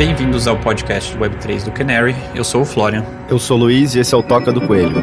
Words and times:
Bem-vindos 0.00 0.46
ao 0.46 0.56
podcast 0.58 1.14
Web3 1.14 1.64
do 1.64 1.70
Canary. 1.70 2.16
Eu 2.34 2.42
sou 2.42 2.62
o 2.62 2.64
Florian. 2.64 3.04
Eu 3.28 3.38
sou 3.38 3.58
o 3.58 3.60
Luiz 3.60 3.94
e 3.94 3.98
esse 3.98 4.14
é 4.14 4.16
o 4.16 4.22
Toca 4.22 4.50
do 4.50 4.62
Coelho. 4.62 4.94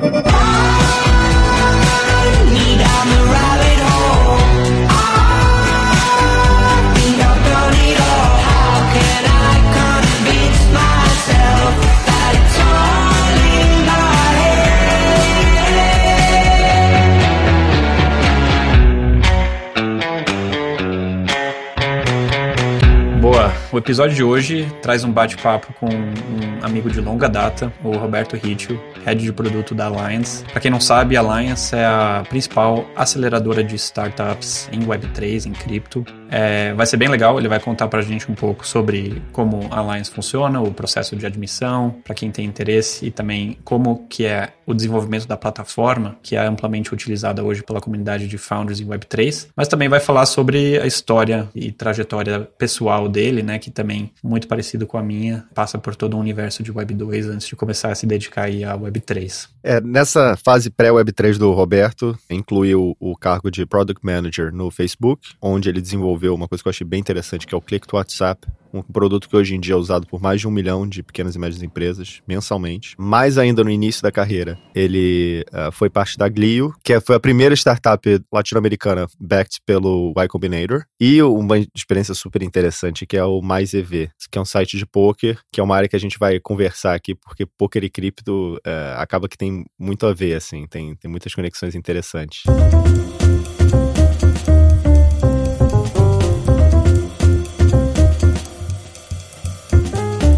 O 23.77 23.79
episódio 23.79 24.15
de 24.15 24.23
hoje 24.23 24.67
traz 24.81 25.03
um 25.03 25.11
bate-papo 25.11 25.71
com 25.73 25.85
um 25.85 26.65
amigo 26.65 26.89
de 26.89 26.99
longa 26.99 27.29
data, 27.29 27.71
o 27.83 27.91
Roberto 27.91 28.35
Ritchie, 28.35 28.79
head 29.05 29.21
de 29.21 29.31
produto 29.31 29.75
da 29.75 29.85
Alliance. 29.85 30.43
Para 30.45 30.59
quem 30.59 30.71
não 30.71 30.79
sabe, 30.79 31.15
a 31.15 31.19
Alliance 31.19 31.75
é 31.75 31.85
a 31.85 32.23
principal 32.27 32.89
aceleradora 32.95 33.63
de 33.63 33.75
startups 33.75 34.67
em 34.71 34.79
Web3, 34.79 35.45
em 35.45 35.51
cripto. 35.51 36.03
É, 36.29 36.73
vai 36.73 36.85
ser 36.85 36.97
bem 36.97 37.07
legal, 37.07 37.39
ele 37.39 37.47
vai 37.47 37.59
contar 37.59 37.87
para 37.87 37.99
a 37.99 38.03
gente 38.03 38.29
um 38.31 38.35
pouco 38.35 38.65
sobre 38.65 39.21
como 39.31 39.67
a 39.71 39.79
Alliance 39.79 40.11
funciona, 40.11 40.61
o 40.61 40.71
processo 40.71 41.15
de 41.15 41.25
admissão, 41.25 41.95
para 42.03 42.15
quem 42.15 42.31
tem 42.31 42.45
interesse, 42.45 43.05
e 43.05 43.11
também 43.11 43.57
como 43.63 44.05
que 44.07 44.25
é 44.25 44.49
o 44.65 44.73
desenvolvimento 44.73 45.27
da 45.27 45.37
plataforma, 45.37 46.17
que 46.21 46.35
é 46.35 46.45
amplamente 46.45 46.93
utilizada 46.93 47.43
hoje 47.43 47.63
pela 47.63 47.79
comunidade 47.79 48.27
de 48.27 48.37
founders 48.37 48.81
em 48.81 48.85
Web3, 48.85 49.47
mas 49.55 49.67
também 49.67 49.87
vai 49.87 49.99
falar 49.99 50.25
sobre 50.25 50.79
a 50.79 50.85
história 50.85 51.47
e 51.55 51.71
trajetória 51.71 52.41
pessoal 52.57 53.07
dele, 53.07 53.41
né, 53.41 53.57
que 53.57 53.71
também 53.71 54.11
muito 54.21 54.47
parecido 54.47 54.85
com 54.85 54.97
a 54.97 55.03
minha, 55.03 55.45
passa 55.55 55.77
por 55.77 55.95
todo 55.95 56.15
o 56.15 56.19
universo 56.19 56.61
de 56.61 56.71
Web 56.71 56.93
2 56.93 57.27
antes 57.27 57.47
de 57.47 57.55
começar 57.55 57.91
a 57.91 57.95
se 57.95 58.05
dedicar 58.05 58.43
aí 58.43 58.63
à 58.63 58.75
Web 58.75 58.99
3. 58.99 59.49
É, 59.63 59.79
nessa 59.81 60.37
fase 60.43 60.69
pré-Web 60.69 61.11
3 61.13 61.37
do 61.37 61.51
Roberto, 61.53 62.17
incluiu 62.29 62.95
o 62.99 63.15
cargo 63.15 63.49
de 63.49 63.65
Product 63.65 64.05
Manager 64.05 64.53
no 64.53 64.69
Facebook, 64.69 65.29
onde 65.41 65.69
ele 65.69 65.81
desenvolveu 65.81 66.16
uma 66.29 66.47
coisa 66.47 66.63
que 66.63 66.67
eu 66.67 66.71
achei 66.71 66.87
bem 66.87 66.99
interessante, 66.99 67.45
que 67.45 67.53
é 67.53 67.57
o 67.57 67.61
Click 67.61 67.87
to 67.87 67.95
WhatsApp, 67.95 68.47
um 68.73 68.81
produto 68.81 69.29
que 69.29 69.35
hoje 69.35 69.55
em 69.55 69.59
dia 69.59 69.73
é 69.73 69.77
usado 69.77 70.05
por 70.07 70.21
mais 70.21 70.41
de 70.41 70.47
um 70.47 70.51
milhão 70.51 70.87
de 70.87 71.01
pequenas 71.01 71.35
e 71.35 71.39
médias 71.39 71.61
empresas 71.63 72.21
mensalmente. 72.27 72.95
Mais 72.97 73.37
ainda 73.37 73.63
no 73.63 73.69
início 73.69 74.01
da 74.03 74.11
carreira, 74.11 74.57
ele 74.75 75.45
uh, 75.49 75.71
foi 75.71 75.89
parte 75.89 76.17
da 76.17 76.27
Glio, 76.29 76.73
que 76.83 76.93
é, 76.93 76.99
foi 76.99 77.15
a 77.15 77.19
primeira 77.19 77.55
startup 77.55 78.07
latino-americana 78.31 79.07
backed 79.19 79.59
pelo 79.65 80.13
Y 80.15 80.27
Combinator, 80.27 80.83
e 80.99 81.21
uma 81.21 81.57
experiência 81.75 82.13
super 82.13 82.43
interessante 82.43 83.05
que 83.05 83.17
é 83.17 83.23
o 83.23 83.41
Mais 83.41 83.73
EV, 83.73 84.09
que 84.31 84.37
é 84.37 84.41
um 84.41 84.45
site 84.45 84.77
de 84.77 84.85
poker, 84.85 85.39
que 85.51 85.59
é 85.59 85.63
uma 85.63 85.75
área 85.75 85.87
que 85.87 85.95
a 85.95 85.99
gente 85.99 86.19
vai 86.19 86.39
conversar 86.39 86.93
aqui, 86.93 87.15
porque 87.15 87.45
poker 87.45 87.83
e 87.83 87.89
cripto 87.89 88.55
uh, 88.55 88.97
acaba 88.97 89.27
que 89.27 89.37
tem 89.37 89.65
muito 89.79 90.05
a 90.05 90.13
ver, 90.13 90.35
assim, 90.35 90.67
tem, 90.67 90.95
tem 90.95 91.09
muitas 91.09 91.33
conexões 91.33 91.75
interessantes. 91.75 92.43